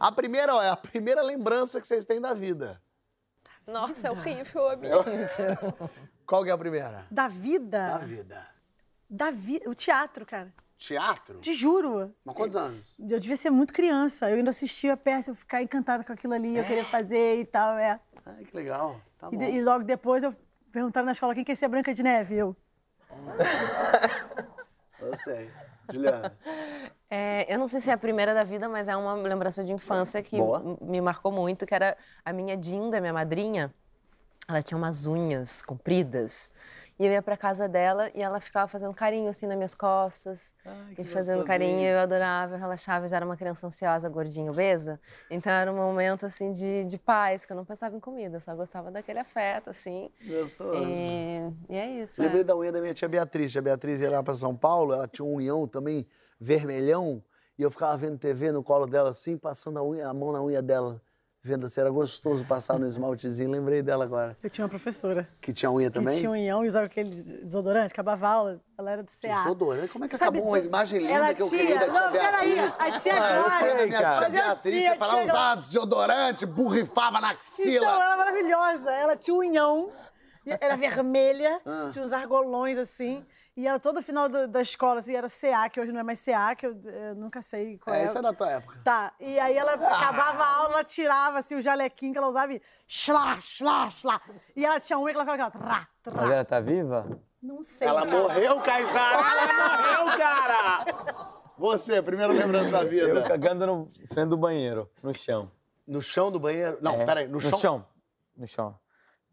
A 0.00 0.10
primeira, 0.10 0.54
ó, 0.54 0.62
é 0.62 0.68
a 0.70 0.76
primeira 0.76 1.22
lembrança 1.22 1.80
que 1.80 1.86
vocês 1.86 2.04
têm 2.04 2.20
da 2.20 2.34
vida. 2.34 2.80
Nossa, 3.66 4.08
é 4.08 4.10
horrível 4.10 4.68
a 4.70 4.76
minha. 4.76 4.96
Qual 6.26 6.42
que 6.44 6.50
é 6.50 6.52
a 6.52 6.58
primeira? 6.58 7.06
Da 7.10 7.28
vida? 7.28 7.86
Da 7.88 7.98
vida. 7.98 8.46
Da 9.08 9.30
vida. 9.30 9.68
O 9.70 9.74
teatro, 9.74 10.24
cara. 10.26 10.52
Teatro? 10.78 11.38
Te 11.40 11.54
juro. 11.54 12.14
Mas 12.24 12.34
quantos 12.36 12.56
anos? 12.56 12.96
Eu 12.98 13.18
devia 13.20 13.36
ser 13.36 13.50
muito 13.50 13.72
criança. 13.72 14.28
Eu 14.30 14.36
ainda 14.36 14.50
assistia 14.50 14.92
a 14.92 14.96
peça, 14.96 15.30
eu 15.30 15.34
ficava 15.34 15.62
encantada 15.62 16.04
com 16.04 16.12
aquilo 16.12 16.34
ali, 16.34 16.56
eu 16.56 16.64
queria 16.64 16.84
fazer 16.84 17.40
e 17.40 17.44
tal, 17.44 17.78
é. 17.78 17.98
Ai, 18.26 18.44
que 18.44 18.54
legal. 18.56 19.00
Tá 19.18 19.28
E, 19.28 19.36
bom. 19.36 19.38
de- 19.38 19.50
e 19.52 19.62
logo 19.62 19.84
depois 19.84 20.22
eu 20.22 20.34
perguntaram 20.72 21.06
na 21.06 21.12
escola 21.12 21.34
quem 21.34 21.44
quer 21.44 21.54
ser 21.56 21.64
a 21.66 21.68
Branca 21.68 21.94
de 21.94 22.02
Neve. 22.02 22.34
Eu. 22.34 22.56
Gostei. 25.00 25.50
Juliana. 25.92 26.36
É, 27.08 27.46
eu 27.54 27.56
não 27.56 27.68
sei 27.68 27.78
se 27.78 27.88
é 27.88 27.92
a 27.92 27.96
primeira 27.96 28.34
da 28.34 28.42
vida, 28.42 28.68
mas 28.68 28.88
é 28.88 28.96
uma 28.96 29.14
lembrança 29.14 29.64
de 29.64 29.72
infância 29.72 30.20
que 30.20 30.38
Boa. 30.38 30.76
me 30.80 31.00
marcou 31.00 31.30
muito, 31.30 31.64
que 31.64 31.72
era 31.72 31.96
a 32.24 32.32
minha 32.32 32.56
Dinda, 32.56 33.00
minha 33.00 33.12
madrinha. 33.12 33.72
Ela 34.48 34.60
tinha 34.60 34.76
umas 34.76 35.06
unhas 35.06 35.62
compridas. 35.62 36.50
E 36.98 37.04
eu 37.06 37.12
ia 37.12 37.20
pra 37.20 37.36
casa 37.36 37.68
dela 37.68 38.10
e 38.14 38.22
ela 38.22 38.40
ficava 38.40 38.66
fazendo 38.66 38.94
carinho 38.94 39.28
assim 39.28 39.46
nas 39.46 39.56
minhas 39.56 39.74
costas. 39.74 40.54
e 40.92 41.04
fazendo 41.04 41.40
carinho, 41.44 41.86
eu 41.88 41.98
adorava, 41.98 42.54
eu 42.54 42.58
relaxava. 42.58 43.04
Eu 43.04 43.08
já 43.10 43.16
era 43.16 43.26
uma 43.26 43.36
criança 43.36 43.66
ansiosa, 43.66 44.08
gordinha, 44.08 44.50
obesa. 44.50 44.98
Então 45.30 45.52
era 45.52 45.70
um 45.70 45.76
momento 45.76 46.24
assim 46.24 46.52
de, 46.52 46.84
de 46.84 46.96
paz, 46.96 47.44
que 47.44 47.52
eu 47.52 47.56
não 47.56 47.64
pensava 47.66 47.94
em 47.94 48.00
comida, 48.00 48.38
eu 48.38 48.40
só 48.40 48.54
gostava 48.56 48.90
daquele 48.90 49.18
afeto, 49.18 49.68
assim. 49.70 50.10
Gostoso. 50.26 50.80
E, 50.80 51.52
e 51.68 51.76
é 51.76 51.86
isso. 52.02 52.20
é. 52.20 52.24
Lembrei 52.24 52.44
da 52.44 52.56
unha 52.56 52.72
da 52.72 52.80
minha 52.80 52.94
tia 52.94 53.08
Beatriz. 53.08 53.54
A 53.56 53.60
Beatriz 53.60 54.00
ia 54.00 54.10
lá 54.10 54.22
pra 54.22 54.32
São 54.34 54.56
Paulo, 54.56 54.94
ela 54.94 55.06
tinha 55.06 55.24
um 55.26 55.34
unhão 55.34 55.66
também 55.68 56.06
vermelhão, 56.40 57.22
e 57.58 57.62
eu 57.62 57.70
ficava 57.70 57.96
vendo 57.96 58.18
TV 58.18 58.52
no 58.52 58.62
colo 58.62 58.86
dela 58.86 59.10
assim, 59.10 59.36
passando 59.36 59.78
a, 59.78 59.82
unha- 59.82 60.08
a 60.08 60.14
mão 60.14 60.32
na 60.32 60.42
unha 60.42 60.62
dela. 60.62 61.00
Vendo 61.46 61.68
se 61.70 61.80
era 61.80 61.88
gostoso 61.90 62.44
passar 62.44 62.76
no 62.76 62.88
esmaltezinho, 62.88 63.48
lembrei 63.48 63.80
dela 63.80 64.02
agora. 64.04 64.36
Eu 64.42 64.50
tinha 64.50 64.64
uma 64.64 64.68
professora 64.68 65.28
Que 65.40 65.52
tinha 65.52 65.70
unha 65.70 65.88
que 65.88 65.94
também? 65.96 66.18
tinha 66.18 66.28
um 66.28 66.32
unhão 66.32 66.64
e 66.64 66.68
usava 66.68 66.86
aquele 66.86 67.22
desodorante, 67.44 67.92
acabava 67.92 68.26
a 68.26 68.30
aula, 68.32 68.60
ela 68.76 68.90
era 68.90 69.02
do 69.04 69.08
CA. 69.12 69.44
Desodorante? 69.44 69.92
Como 69.92 70.04
é 70.04 70.08
que 70.08 70.18
Sabe, 70.18 70.38
acabou 70.38 70.52
uma 70.54 70.58
imagem 70.58 70.98
linda 70.98 71.12
ela 71.12 71.34
que 71.34 71.42
eu 71.42 71.48
tinha- 71.48 71.60
queria 71.62 71.78
da 71.78 71.84
tia 71.86 72.00
Não, 72.00 72.10
peraí, 72.10 72.58
a 72.58 72.98
tia 72.98 73.12
Ah, 73.14 73.36
eu 73.36 73.42
Glória. 73.44 73.74
da 73.76 73.86
minha 73.86 73.98
tia 73.98 74.08
Mas 74.10 74.22
a 74.22 74.28
Beatriz, 74.28 74.82
tia 74.82 74.92
chega- 74.94 75.22
usar 75.22 75.54
desodorante, 75.54 76.46
borrifava 76.46 77.20
na 77.20 77.30
Então, 77.30 77.40
axila. 77.40 77.86
ela 77.86 78.04
era 78.06 78.16
maravilhosa. 78.16 78.90
Ela 78.90 79.16
tinha 79.16 79.34
um 79.36 79.38
unhão, 79.38 79.90
era 80.60 80.76
vermelha, 80.76 81.60
Ah. 81.64 81.88
tinha 81.92 82.04
uns 82.04 82.12
argolões 82.12 82.76
assim. 82.76 83.24
E 83.56 83.66
ela, 83.66 83.78
todo 83.80 84.02
final 84.02 84.28
da, 84.28 84.44
da 84.46 84.60
escola, 84.60 85.00
assim, 85.00 85.14
era 85.16 85.28
CA, 85.28 85.68
que 85.70 85.80
hoje 85.80 85.90
não 85.90 86.00
é 86.00 86.02
mais 86.02 86.22
CA, 86.22 86.54
que 86.54 86.66
eu, 86.66 86.76
eh, 86.84 87.14
nunca 87.14 87.40
sei 87.40 87.78
qual 87.78 87.96
é. 87.96 88.02
É, 88.02 88.04
isso 88.04 88.18
é 88.18 88.20
da 88.20 88.32
tua 88.34 88.50
época. 88.50 88.78
Tá, 88.84 89.14
e 89.18 89.38
aí 89.40 89.56
ela 89.56 89.72
acabava 89.80 90.42
a 90.44 90.56
aula, 90.56 90.74
ela 90.74 90.84
tirava 90.84 91.38
assim, 91.38 91.54
o 91.54 91.62
jalequinho 91.62 92.12
que 92.12 92.18
ela 92.18 92.28
usava 92.28 92.52
e 92.52 92.60
slá, 92.86 93.38
slá, 93.40 93.88
slá. 93.88 94.20
E 94.54 94.62
ela 94.64 94.78
tinha 94.78 94.98
unha 94.98 95.10
que 95.14 95.18
ela 95.18 95.24
ficava 95.24 95.48
aquela, 95.48 95.66
trá, 95.66 95.88
Mas 96.04 96.14
trá. 96.14 96.34
ela 96.34 96.44
tá 96.44 96.60
viva? 96.60 97.06
Não 97.42 97.62
sei. 97.62 97.88
Ela 97.88 98.04
cara. 98.06 98.10
morreu, 98.18 98.60
Caizara! 98.60 99.18
Ela 99.20 99.76
morreu, 100.04 100.18
cara! 100.18 100.84
Você, 101.56 102.02
primeira 102.02 102.32
lembrança 102.34 102.70
da 102.70 102.82
Eu 102.82 102.88
vida. 102.90 103.22
cagando 103.22 103.66
no 103.66 103.88
frente 104.12 104.28
do 104.28 104.36
banheiro, 104.36 104.90
no 105.02 105.14
chão. 105.14 105.50
No 105.88 106.02
chão 106.02 106.30
do 106.30 106.38
banheiro? 106.38 106.76
Não, 106.82 106.92
É, 107.00 107.06
peraí, 107.06 107.26
no, 107.26 107.38
No 107.38 107.40
chão. 107.40 107.86
No 108.36 108.46
chão. 108.46 108.78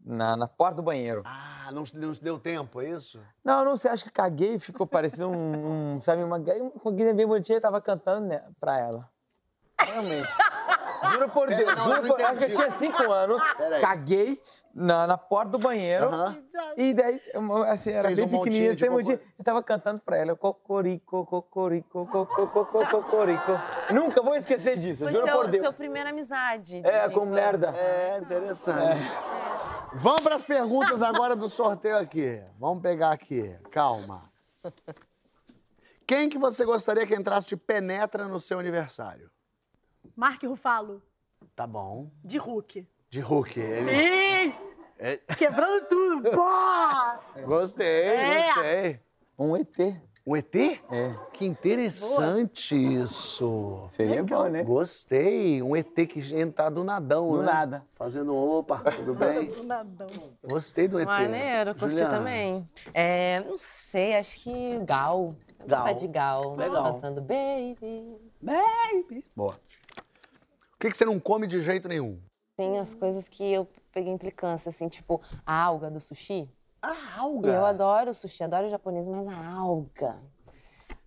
Na, 0.04 0.36
na 0.36 0.46
porta 0.46 0.76
do 0.76 0.82
banheiro. 0.82 1.22
Ah, 1.24 1.70
não, 1.72 1.84
não 1.94 2.12
deu 2.20 2.38
tempo, 2.38 2.82
é 2.82 2.90
isso? 2.90 3.18
Não, 3.42 3.64
não 3.64 3.74
sei, 3.74 3.90
acho 3.90 4.04
que 4.04 4.10
caguei, 4.10 4.58
ficou 4.58 4.86
parecendo 4.86 5.30
um, 5.30 5.94
um, 5.94 6.00
sabe, 6.00 6.22
uma 6.22 6.36
uma 6.36 6.92
guia 6.92 7.14
bem 7.14 7.26
bonitinha, 7.26 7.58
tava 7.58 7.80
cantando 7.80 8.26
né, 8.26 8.42
pra 8.60 8.78
ela. 8.78 9.08
Realmente. 9.80 10.28
Juro 11.10 11.28
por 11.30 11.48
Pera, 11.48 11.56
Deus, 11.64 11.74
não, 11.76 11.84
juro 11.84 12.02
não 12.02 12.08
por, 12.08 12.20
acho 12.22 12.38
que 12.38 12.44
eu 12.44 12.54
tinha 12.54 12.70
cinco 12.70 13.10
anos, 13.10 13.42
caguei 13.80 14.40
na, 14.74 15.06
na 15.06 15.16
porta 15.16 15.52
do 15.52 15.58
banheiro, 15.58 16.06
Aham. 16.06 16.36
e 16.76 16.92
daí, 16.94 17.20
assim, 17.68 17.90
era 17.90 18.08
Fez 18.08 18.18
bem 18.18 18.26
um 18.26 18.30
pequenininha, 18.30 18.74
de 18.74 18.84
assim, 18.84 18.94
um 18.94 19.02
dia, 19.02 19.20
eu 19.38 19.44
tava 19.44 19.62
cantando 19.62 20.00
pra 20.00 20.16
ela, 20.16 20.34
cocorico, 20.34 21.24
cocorico, 21.26 22.06
cocorico, 22.06 22.86
cocorico. 22.90 23.52
Nunca 23.92 24.20
vou 24.22 24.34
esquecer 24.34 24.78
disso, 24.78 25.04
Foi 25.04 25.12
juro 25.12 25.24
seu, 25.26 25.36
por 25.36 25.48
Deus. 25.48 25.62
seu 25.62 25.72
primeira 25.72 26.10
amizade. 26.10 26.80
de- 26.82 26.86
É, 26.88 27.08
com 27.08 27.24
merda. 27.26 27.68
É, 27.76 28.18
interessante. 28.18 29.00
Vamos 29.94 30.22
para 30.22 30.34
as 30.34 30.42
perguntas 30.44 31.02
agora 31.02 31.36
do 31.36 31.48
sorteio 31.48 31.96
aqui. 31.96 32.42
Vamos 32.58 32.82
pegar 32.82 33.10
aqui. 33.12 33.56
Calma. 33.70 34.30
Quem 36.06 36.28
que 36.28 36.36
você 36.38 36.64
gostaria 36.64 37.06
que 37.06 37.14
entrasse 37.14 37.46
de 37.46 37.56
penetra 37.56 38.26
no 38.28 38.38
seu 38.40 38.58
aniversário? 38.58 39.30
Mark 40.16 40.42
Rufalo, 40.42 41.02
Tá 41.56 41.66
bom. 41.66 42.10
de 42.22 42.36
Hulk. 42.38 42.86
De 43.08 43.20
Hulk. 43.20 43.58
Ele... 43.60 43.84
Sim! 44.50 44.54
É. 44.98 45.16
Quebrando 45.36 45.86
tudo. 45.86 46.30
Pô! 46.30 47.42
Gostei, 47.46 47.86
É. 47.86 48.54
gostei. 48.54 49.00
Um 49.38 49.56
ET. 49.56 49.76
Um 50.26 50.34
ET? 50.36 50.54
É. 50.56 51.14
Que 51.34 51.44
interessante 51.44 52.74
isso. 52.74 53.84
Seria 53.90 54.22
bom, 54.22 54.48
né? 54.48 54.62
Gostei. 54.62 55.62
Um 55.62 55.76
ET 55.76 55.94
que 56.08 56.20
entra 56.34 56.70
do 56.70 56.82
nadão, 56.82 57.30
Do 57.30 57.38
né? 57.42 57.44
nada. 57.52 57.84
Fazendo 57.94 58.34
opa, 58.34 58.78
tudo 58.90 59.12
bem? 59.14 59.46
Do 59.46 59.64
nadão. 59.64 60.06
Gostei 60.42 60.88
do 60.88 60.98
ET. 60.98 61.04
Maneiro, 61.06 61.74
curti 61.74 61.90
Juliana. 61.96 62.18
também. 62.18 62.66
É, 62.94 63.40
não 63.40 63.58
sei, 63.58 64.16
acho 64.16 64.42
que 64.42 64.78
Gal. 64.86 65.34
Gal. 65.66 65.78
gostar 65.80 65.92
de 65.92 66.08
Gal. 66.08 66.56
Legal. 66.56 66.94
Cantando 66.94 67.20
Baby. 67.20 68.16
Baby. 68.40 69.24
Boa. 69.36 69.52
O 69.54 70.78
que, 70.80 70.88
que 70.90 70.96
você 70.96 71.04
não 71.04 71.20
come 71.20 71.46
de 71.46 71.60
jeito 71.62 71.86
nenhum? 71.86 72.18
Tem 72.56 72.78
as 72.78 72.94
coisas 72.94 73.28
que 73.28 73.44
eu 73.52 73.68
peguei 73.92 74.12
implicância, 74.12 74.70
assim, 74.70 74.88
tipo 74.88 75.20
a 75.44 75.54
alga 75.62 75.90
do 75.90 76.00
sushi. 76.00 76.48
A 76.90 76.94
E 77.16 77.18
alga. 77.20 77.48
eu 77.48 77.64
adoro 77.64 78.10
o 78.10 78.14
sushi, 78.14 78.44
adoro 78.44 78.66
o 78.66 78.70
japonês, 78.70 79.08
mas 79.08 79.26
a 79.28 79.36
alga. 79.56 80.16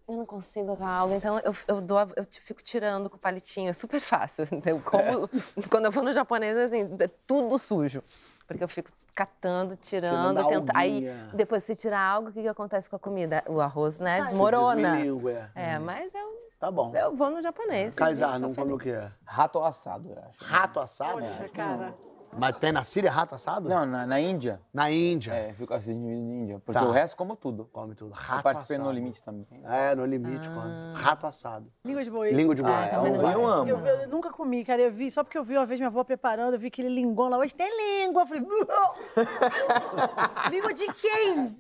Eu 0.08 0.16
não 0.16 0.26
consigo 0.26 0.76
com 0.78 0.86
a 0.86 0.90
alga, 0.90 1.16
então 1.16 1.38
eu, 1.40 1.54
eu, 1.68 1.82
dou, 1.82 1.98
a- 1.98 2.08
eu 2.16 2.26
fico 2.30 2.64
tirando 2.64 3.10
com 3.10 3.18
o 3.18 3.20
palitinho, 3.20 3.70
é 3.70 3.74
super 3.74 4.00
fácil. 4.00 4.46
Eu 4.66 4.80
como, 4.82 5.30
quando 5.70 5.86
eu 5.86 5.92
vou 5.92 6.02
no 6.02 6.14
japonês, 6.14 6.56
assim, 6.58 6.84
é 7.00 7.08
tudo 7.28 7.58
sujo. 7.60 8.02
Porque 8.48 8.64
eu 8.64 8.70
fico 8.70 8.90
catando, 9.14 9.76
tirando, 9.76 10.38
Tirando 10.38 10.40
a 10.40 10.46
tenta, 10.46 10.72
aí 10.74 11.06
depois 11.34 11.66
você 11.66 11.76
tira 11.76 12.00
a 12.00 12.08
alga, 12.12 12.30
o 12.30 12.32
que, 12.34 12.42
que 12.42 12.48
acontece 12.48 12.90
com 12.90 12.96
a 12.96 13.00
comida? 13.00 13.44
O 13.46 13.60
arroz, 13.60 14.00
né, 14.00 14.22
desmorona. 14.22 14.92
desmilingue, 14.96 15.32
é. 15.32 15.50
É, 15.54 15.80
mas 15.80 16.14
eu, 16.16 16.48
Tá 16.58 16.72
bom. 16.72 16.96
eu 16.96 17.14
vou 17.14 17.30
no 17.30 17.42
japonês. 17.42 17.94
Kaysar, 17.98 18.40
não 18.40 18.56
come 18.56 18.72
o 18.72 18.80
feliz. 18.80 18.94
quê? 18.98 19.12
Rato 19.26 19.60
assado, 19.62 20.10
eu 20.10 20.18
acho. 20.24 20.38
Rato 20.46 20.80
assado? 20.80 21.20
Poxa, 21.20 21.50
cara. 21.50 21.94
Mas 22.36 22.58
tem 22.58 22.72
na 22.72 22.84
Síria 22.84 23.12
rato 23.12 23.36
assado? 23.36 23.70
Não, 23.70 23.86
na, 23.86 24.06
na 24.06 24.20
Índia. 24.20 24.60
Na 24.74 24.90
Índia. 24.92 25.34
É, 25.34 25.54
fico 25.54 25.74
assistindo 25.74 26.06
na 26.06 26.14
Índia. 26.14 26.62
Porque 26.66 26.80
Tá. 26.80 26.86
o 26.86 26.92
resto 26.92 27.16
como 27.18 27.36
tudo. 27.36 27.66
Come 27.72 27.96
tudo. 27.96 28.12
Eu 28.12 28.16
Rato 28.16 28.44
participei 28.44 28.78
assado. 28.78 28.90
no 28.90 28.96
limite 28.96 29.22
também. 29.24 29.48
É, 29.66 29.96
no 29.96 30.06
limite 30.06 30.48
come. 30.50 30.94
Rato 30.94 31.26
assado. 31.28 31.72
Língua 31.84 32.04
de 32.04 32.12
boi. 32.12 32.32
Língua 32.32 32.56
de 32.56 32.64
boi. 32.64 32.72
Ah, 32.72 32.88
também 32.90 33.14
eu, 33.14 33.22
não 33.22 33.32
eu 33.32 33.42
gosto. 33.42 33.60
amo. 33.60 33.70
Eu, 33.70 33.86
eu 34.02 34.08
nunca 34.10 34.30
comi, 34.32 34.64
cara. 34.64 34.82
Eu 34.82 34.92
vi, 34.92 35.10
só 35.10 35.24
porque 35.24 35.38
eu 35.38 35.44
vi 35.44 35.58
uma 35.58 35.66
vez 35.66 35.80
minha 35.80 35.88
avó 35.88 36.04
preparando, 36.04 36.54
eu 36.54 36.60
vi 36.60 36.68
aquele 36.68 36.90
linguão 36.90 37.30
lá. 37.30 37.38
Hoje 37.38 37.56
tem 37.56 37.70
língua. 38.06 38.24
Eu 38.24 38.28
falei, 38.28 38.44
língua 40.52 40.74
de 40.74 40.94
quem? 40.94 41.58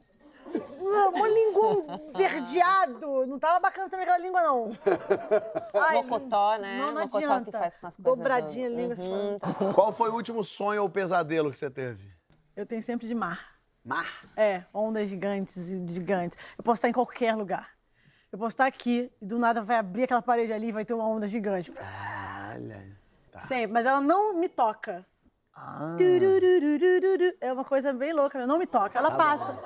Uau, 0.80 1.14
Um 1.16 1.26
linguão 1.28 2.02
verdeado. 2.16 3.26
Não 3.26 3.38
tava 3.40 3.60
bacana 3.60 3.90
também 3.90 4.04
aquela 4.06 4.18
língua, 4.20 4.42
não. 4.42 4.72
Ai, 5.74 5.96
Mocotó, 5.98 6.58
né? 6.58 6.78
Não, 6.80 6.88
não 6.94 7.02
Mocotó 7.02 7.18
adianta. 7.18 7.52
que 7.52 7.58
faz 7.58 7.76
com 7.78 7.88
as 7.88 7.96
coisas. 7.96 8.18
Dobradinha 8.18 8.70
do- 8.70 8.76
língua. 8.76 8.96
você 8.96 9.04
Uhum. 9.10 9.40
fala. 9.40 9.74
Qual 9.74 9.94
foi 9.94 10.10
o 10.10 10.14
último 10.16 10.44
sonho 10.44 10.82
ou 10.84 10.90
pesadelo 10.90 11.52
que 11.52 11.58
você 11.58 11.70
teve? 11.70 12.10
Eu 12.56 12.66
tenho 12.66 12.82
sempre 12.82 13.06
de 13.08 13.14
mar. 13.14 13.56
Mar. 13.84 14.24
É, 14.36 14.64
ondas 14.74 15.08
gigantes 15.10 15.56
e 15.58 15.86
gigantes. 15.94 16.38
Eu 16.58 16.64
posso 16.64 16.80
estar 16.80 16.90
em 16.90 16.94
qualquer 16.94 17.36
lugar. 17.36 17.70
Eu 18.32 18.38
posso 18.38 18.54
estar 18.54 18.66
aqui 18.66 19.12
e 19.22 19.26
do 19.26 19.40
nada 19.40 19.62
vai 19.62 19.78
abrir 19.78 20.04
aquela 20.04 20.22
parede 20.22 20.52
ali 20.52 20.68
e 20.68 20.72
vai 20.72 20.84
ter 20.84 20.94
uma 20.94 21.08
onda 21.08 21.28
gigante. 21.28 21.72
Olha. 21.72 22.98
Sempre, 23.42 23.68
mas 23.72 23.86
ela 23.86 24.02
não 24.02 24.34
me 24.34 24.50
toca. 24.50 25.06
Ah. 25.58 25.96
É 27.42 27.52
uma 27.52 27.66
coisa 27.66 27.92
bem 27.92 28.14
louca, 28.14 28.46
não 28.46 28.58
me 28.60 28.66
toca. 28.68 28.98
Ela 28.98 29.12
passa. 29.12 29.58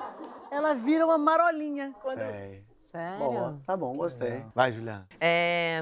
Ela 0.50 0.74
vira 0.74 1.04
uma 1.04 1.18
marolinha. 1.18 1.94
Quando 2.02 2.18
Sei. 2.18 2.64
Sério? 2.78 3.18
Boa. 3.18 3.58
Tá 3.66 3.76
bom, 3.76 3.96
gostei. 3.96 4.44
Vai, 4.54 4.70
Juliana. 4.72 5.06
É, 5.18 5.80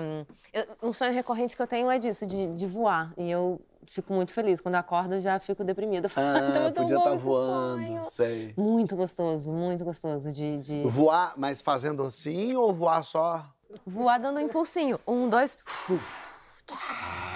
eu- 0.53 0.67
um 0.89 0.93
sonho 0.93 1.13
recorrente 1.13 1.57
que 1.57 1.63
eu 1.63 1.67
tenho 1.67 1.91
é 1.91 1.99
disso, 1.99 2.25
de, 2.27 2.53
de 2.55 2.67
voar. 2.67 3.13
E 3.17 3.29
eu 3.29 3.61
fico 3.85 4.13
muito 4.13 4.33
feliz. 4.33 4.61
Quando 4.61 4.77
acordo, 4.77 5.15
eu 5.15 5.21
já 5.21 5.41
fico 5.41 5.65
deprimida. 5.65 6.07
"Ah, 6.09 6.13
tava 6.13 6.53
tão 6.53 6.67
Ah, 6.67 6.73
podia 6.73 6.97
estar 6.99 7.15
esse 7.15 7.25
voando. 7.25 7.83
sonho." 7.85 8.05
Sei. 8.11 8.55
Muito 8.57 8.95
gostoso, 8.95 9.51
muito 9.53 9.85
gostoso 9.85 10.31
de, 10.31 10.59
de 10.59 10.83
Voar, 10.87 11.35
mas 11.37 11.61
fazendo 11.61 12.05
assim 12.05 12.55
ou 12.55 12.73
voar 12.73 13.03
só? 13.03 13.45
voar 13.87 14.19
dando 14.19 14.37
um 14.39 14.41
impulsinho. 14.41 15.01
Um, 15.07 15.29
dois. 15.29 15.59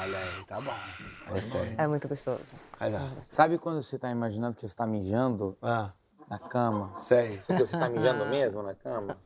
Olha 0.03 0.19
aí, 0.19 0.45
tá 0.47 0.61
bom. 0.61 0.73
Gostei. 1.31 1.75
É 1.79 1.87
muito 1.87 2.07
gostoso. 2.09 2.57
Sabe 3.25 3.59
quando 3.59 3.83
você 3.83 3.99
tá 3.99 4.11
imaginando 4.11 4.57
que 4.57 4.69
você 4.69 4.77
tá 4.77 4.87
mijando 4.87 5.57
Ah, 5.63 5.91
na 6.29 6.39
cama? 6.39 6.91
sei. 6.97 7.39
Só 7.43 7.55
que 7.55 7.61
você 7.67 7.79
tá 7.79 7.89
mijando 7.89 8.27
mesmo 8.27 8.63
na 8.63 8.75
cama? 8.75 9.17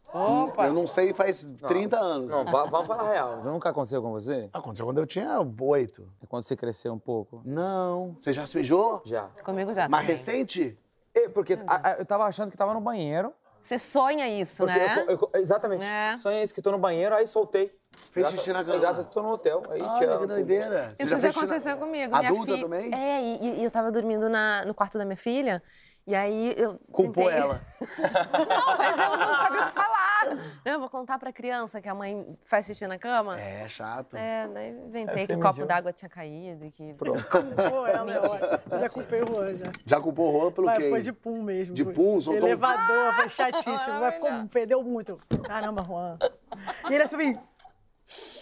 Eu 0.65 0.73
não 0.73 0.87
sei 0.87 1.13
faz 1.13 1.51
30 1.67 1.99
anos. 1.99 2.31
Não, 2.31 2.45
va- 2.45 2.65
vamos 2.67 2.87
falar 2.87 3.03
a 3.09 3.13
real. 3.13 3.39
Isso 3.41 3.51
nunca 3.51 3.71
aconteceu 3.71 4.01
com 4.01 4.11
você? 4.13 4.49
Aconteceu 4.53 4.87
quando 4.87 4.99
eu 4.99 5.07
tinha 5.07 5.39
oito. 5.61 6.09
É 6.23 6.27
quando 6.27 6.45
você 6.45 6.57
cresceu 6.57 6.93
um 6.93 6.99
pouco? 6.99 7.43
Não. 7.45 8.17
Você 8.21 8.33
já 8.33 8.47
se 8.47 8.57
mijou? 8.57 9.03
Já. 9.05 9.29
Comigo 9.45 9.75
já 9.75 9.89
Mais 9.89 10.03
também. 10.05 10.17
recente? 10.17 10.79
É, 11.15 11.29
porque 11.29 11.59
a- 11.67 11.91
a- 11.91 11.93
eu 11.99 12.07
tava 12.07 12.25
achando 12.25 12.51
que 12.51 12.57
tava 12.57 12.73
no 12.75 12.81
banheiro. 12.81 13.33
Você 13.61 13.79
sonha 13.79 14.29
isso, 14.29 14.65
Porque 14.65 14.79
né? 14.79 15.05
eu- 15.09 15.19
eu- 15.33 15.41
exatamente. 15.41 15.85
É. 15.85 16.17
Sonhei 16.19 16.43
isso 16.43 16.55
que 16.55 16.63
tô 16.63 16.71
no 16.71 16.79
banheiro, 16.79 17.15
aí 17.15 17.27
soltei. 17.27 17.71
Fez 18.13 18.29
xixi 18.31 18.53
na 18.53 18.65
cama. 18.65 18.79
Graças 18.79 19.01
a 19.01 19.05
tô 19.05 19.23
no 19.23 19.31
hotel. 19.31 19.63
Aí 19.71 19.81
Olha, 19.83 19.99
tiraram 19.99 20.21
que 20.21 20.27
doideira. 20.29 20.95
Isso 20.99 21.09
já, 21.09 21.19
fez 21.19 21.35
xixi 21.35 21.47
na- 21.47 21.53
aconteceu 21.55 21.77
comigo. 21.79 22.17
minha 22.17 22.31
Adulta 22.31 22.53
filha- 22.53 22.63
também? 22.63 22.95
É, 22.95 23.23
e, 23.23 23.61
e 23.61 23.65
eu 23.65 23.71
tava 23.71 23.91
dormindo 23.91 24.29
na- 24.29 24.65
no 24.65 24.73
quarto 24.75 24.97
da 24.99 25.05
minha 25.05 25.17
filha. 25.17 25.63
E 26.09 26.15
aí 26.15 26.55
eu. 26.57 26.81
Culpou 26.91 27.25
tentei- 27.27 27.39
ela. 27.39 27.61
Não, 27.79 28.79
mas 28.79 28.99
eu 28.99 29.17
não 29.19 29.37
sabia 29.37 29.61
o 29.63 29.67
que 29.67 29.73
falar. 29.75 30.39
Eu 30.65 30.81
vou 30.81 30.89
contar 30.89 31.19
pra 31.19 31.31
criança 31.31 31.83
que 31.83 31.89
a 31.89 31.95
mãe 31.95 32.27
faz 32.47 32.65
xixi 32.65 32.87
na 32.87 32.99
cama. 32.99 33.39
É, 33.39 33.69
chato. 33.69 34.17
É, 34.17 34.49
daí 34.49 34.71
inventei 34.71 35.27
que 35.27 35.35
o 35.35 35.39
copo 35.41 35.67
d'água 35.67 35.93
tinha 35.93 36.09
caído 36.09 36.65
e 36.65 36.71
que. 36.71 36.95
Pô, 36.95 37.07
ela 37.87 38.11
é. 38.11 38.75
Eu 38.75 38.81
já 38.81 38.89
culpei 38.89 39.21
o 39.23 39.27
Juan, 39.27 39.59
já. 39.59 39.67
Já 39.85 40.01
culpou 40.01 40.29
o 40.29 40.39
rola 40.39 40.51
pelo 40.51 40.67
Vai, 40.67 40.79
quê? 40.79 40.89
foi 40.91 41.03
de 41.03 41.13
pum 41.13 41.43
mesmo. 41.43 41.75
De 41.75 41.85
pum? 41.85 42.19
Soltou 42.23 42.49
Elevador, 42.49 43.13
foi 43.13 43.29
chatíssimo. 43.29 44.01
Mas 44.01 44.15
ficou, 44.15 44.31
perdeu 44.51 44.83
muito. 44.83 45.19
Caramba, 45.45 45.85
Juan. 45.85 46.19
E 46.91 46.95
ele 46.95 47.03
assim, 47.03 47.39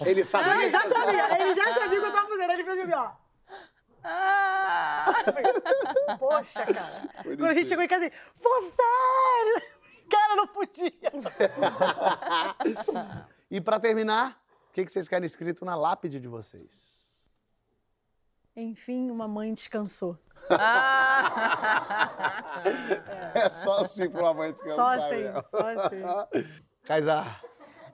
Ele 0.02 0.22
sabia 0.24 0.54
ele 0.62 0.70
já 0.70 0.82
sabia, 0.82 1.42
ele 1.42 1.54
já 1.54 1.72
sabia 1.74 1.98
o 1.98 2.02
que 2.02 2.08
eu 2.08 2.12
tava 2.12 2.28
fazendo. 2.28 2.50
Ele 2.52 2.62
fez 2.64 2.78
assim, 2.78 2.92
ó. 2.94 3.10
Ah! 4.04 4.45
Poxa, 6.18 6.66
cara. 6.66 7.08
Quando 7.22 7.46
a 7.46 7.54
gente 7.54 7.68
chegou 7.68 7.84
em 7.84 7.88
casa, 7.88 8.06
assim, 8.06 8.14
você! 8.40 9.76
Cara, 10.08 10.36
não 10.36 10.46
podia. 10.46 10.92
E 13.50 13.60
pra 13.60 13.78
terminar, 13.78 14.40
o 14.70 14.72
que 14.72 14.84
que 14.84 14.90
vocês 14.92 15.08
querem 15.08 15.26
escrito 15.26 15.64
na 15.64 15.76
lápide 15.76 16.18
de 16.20 16.26
vocês? 16.28 16.96
Enfim, 18.56 19.10
uma 19.10 19.28
mãe 19.28 19.52
descansou. 19.54 20.18
É 23.34 23.50
só 23.50 23.80
assim 23.80 24.08
pra 24.10 24.20
uma 24.22 24.34
mãe 24.34 24.52
descansar. 24.52 24.76
Só 24.76 24.86
assim, 25.06 25.22
né? 25.22 25.42
só 25.50 25.68
assim. 25.68 26.02
Kaysar, 26.84 27.42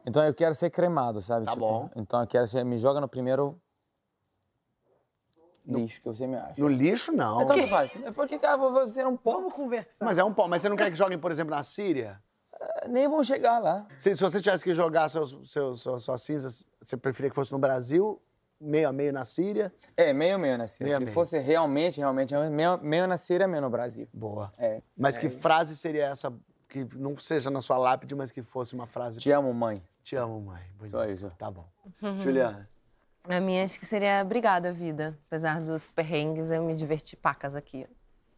Então 0.07 0.22
eu 0.24 0.35
quero 0.35 0.55
ser 0.55 0.70
cremado, 0.70 1.20
sabe? 1.20 1.47
Tá 1.47 1.53
Tipo, 1.53 1.66
bom. 1.66 1.91
Então 1.97 2.20
eu 2.20 2.26
quero 2.26 2.47
ser, 2.47 2.64
me 2.64 2.78
joga 2.78 3.01
no 3.01 3.09
primeiro 3.09 3.61
lixo 5.67 6.01
que 6.01 6.07
você 6.09 6.27
me 6.27 6.37
acha. 6.37 6.55
no 6.61 6.69
lixo 6.69 7.13
não. 7.13 7.43
Então, 7.43 7.69
faz. 7.69 7.93
É 8.05 8.13
porque, 8.13 8.39
cara, 8.39 8.57
você 8.57 9.01
é 9.03 9.07
um 9.07 9.17
povo. 9.17 9.39
Vamos 9.39 9.53
conversar. 9.53 10.05
Mas 10.05 10.19
é 10.19 10.25
um 10.25 10.33
pó. 10.33 10.49
Mas 10.49 10.63
você 10.63 10.69
não 10.69 10.77
quer 10.77 10.91
que 10.91 10.97
joguem, 10.97 11.19
por 11.19 11.31
exemplo, 11.31 11.55
na 11.55 11.63
Síria? 11.63 12.21
Nem 12.89 13.09
vão 13.09 13.25
chegar 13.25 13.59
lá. 13.59 13.87
Se, 13.99 14.15
se 14.15 14.23
você 14.23 14.41
tivesse 14.41 14.63
que 14.63 14.73
jogar 14.75 15.09
seus, 15.09 15.37
seus, 15.51 15.81
suas, 15.81 16.03
suas 16.03 16.23
cinzas, 16.23 16.67
você 16.81 16.97
preferia 16.97 17.31
que 17.31 17.35
fosse 17.35 17.51
no 17.53 17.59
Brasil, 17.59 18.21
meio 18.61 18.89
a 18.89 18.93
meio 18.93 19.13
na 19.13 19.25
Síria? 19.25 19.73
É, 19.97 20.13
meio 20.13 20.39
meio 20.39 20.57
na 20.57 20.69
Síria. 20.69 20.85
Meio 20.87 20.97
a 20.97 20.99
Se 21.01 21.05
meio. 21.07 21.15
fosse 21.15 21.39
realmente, 21.39 21.99
realmente, 21.99 22.35
meio, 22.51 22.79
meio 22.79 23.07
na 23.07 23.17
Síria, 23.17 23.49
meio 23.49 23.63
no 23.63 23.71
Brasil. 23.71 24.09
Boa. 24.13 24.53
É. 24.59 24.81
Mas 24.97 25.19
que 25.19 25.29
frase 25.29 25.75
seria 25.77 26.07
essa 26.07 26.33
que 26.69 26.87
não 26.95 27.17
seja 27.19 27.51
na 27.51 27.61
sua 27.61 27.77
lápide, 27.77 28.15
mas 28.15 28.31
que 28.31 28.43
fosse 28.43 28.75
uma 28.75 28.87
frase. 28.87 29.21
Te 29.21 29.31
amo, 29.31 29.53
mãe. 29.53 29.83
Te 30.03 30.17
amo, 30.17 30.41
mãe. 30.41 30.63
Bonito. 30.79 30.93
Só 30.93 31.05
isso. 31.05 31.31
Tá 31.37 31.51
bom. 31.51 31.67
Juliana. 32.21 32.69
A 33.29 33.41
minha 33.41 33.64
acho 33.64 33.79
que 33.79 33.87
seria 33.87 34.20
obrigada, 34.23 34.73
vida. 34.73 35.16
Apesar 35.29 35.61
dos 35.61 35.91
perrengues, 35.91 36.51
eu 36.51 36.62
me 36.62 36.75
diverti 36.75 37.16
pacas 37.16 37.55
aqui. 37.55 37.87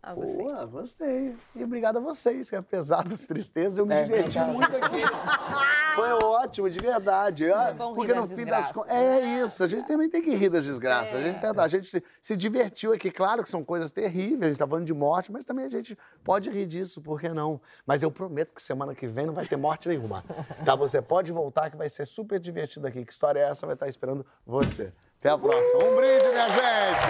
Algo 0.02 0.22
assim. 0.24 0.36
Boa, 0.36 0.66
gostei. 0.66 1.34
E 1.54 1.64
obrigado 1.64 1.96
a 1.96 2.00
vocês, 2.00 2.50
que 2.50 2.56
apesar 2.56 3.02
das 3.04 3.24
tristezas, 3.24 3.78
eu 3.78 3.86
me 3.86 3.94
É, 3.94 4.02
diverti 4.04 4.38
muito 4.40 4.76
aqui. 4.76 5.00
Foi 5.94 6.10
ótimo, 6.24 6.68
de 6.68 6.78
verdade. 6.78 7.50
Ah, 7.52 7.72
bom 7.76 7.94
Porque 7.94 8.12
no 8.14 8.26
fim 8.26 8.44
das 8.44 8.72
contas. 8.72 8.90
É 8.92 9.20
isso, 9.42 9.62
a 9.62 9.66
gente 9.66 9.86
também 9.86 10.08
tem 10.08 10.20
que 10.22 10.34
rir 10.34 10.48
das 10.48 10.64
desgraças. 10.64 11.14
A 11.14 11.22
gente, 11.22 11.40
tenta- 11.40 11.62
a 11.62 11.68
gente 11.68 11.86
se, 11.86 12.02
se 12.20 12.36
divertiu 12.36 12.92
aqui. 12.92 13.10
Claro 13.10 13.42
que 13.42 13.48
são 13.50 13.64
coisas 13.64 13.90
terríveis, 13.90 14.42
a 14.42 14.48
gente 14.48 14.58
tá 14.58 14.66
falando 14.66 14.84
de 14.84 14.94
morte, 14.94 15.30
mas 15.30 15.44
também 15.44 15.64
a 15.66 15.70
gente 15.70 15.96
pode 16.22 16.50
rir 16.50 16.66
disso, 16.66 17.00
por 17.00 17.20
que 17.20 17.28
não? 17.28 17.60
Mas 17.86 18.02
eu 18.02 18.10
prometo 18.10 18.54
que 18.54 18.62
semana 18.62 18.94
que 18.94 19.06
vem 19.06 19.26
não 19.26 19.34
vai 19.34 19.46
ter 19.46 19.56
morte 19.56 19.88
nenhuma. 19.88 20.24
Tá? 20.64 20.74
Você 20.74 21.00
pode 21.00 21.30
voltar, 21.32 21.70
que 21.70 21.76
vai 21.76 21.88
ser 21.88 22.06
super 22.06 22.38
divertido 22.40 22.86
aqui. 22.86 23.04
Que 23.04 23.12
história 23.12 23.40
é 23.40 23.50
essa? 23.50 23.66
Vai 23.66 23.74
estar 23.74 23.88
esperando 23.88 24.24
você. 24.46 24.92
Até 25.20 25.30
a 25.30 25.38
próxima. 25.38 25.84
Um 25.84 25.94
brinde, 25.96 26.28
minha 26.28 26.48
gente! 26.48 27.04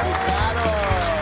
Obrigado! 0.00 1.13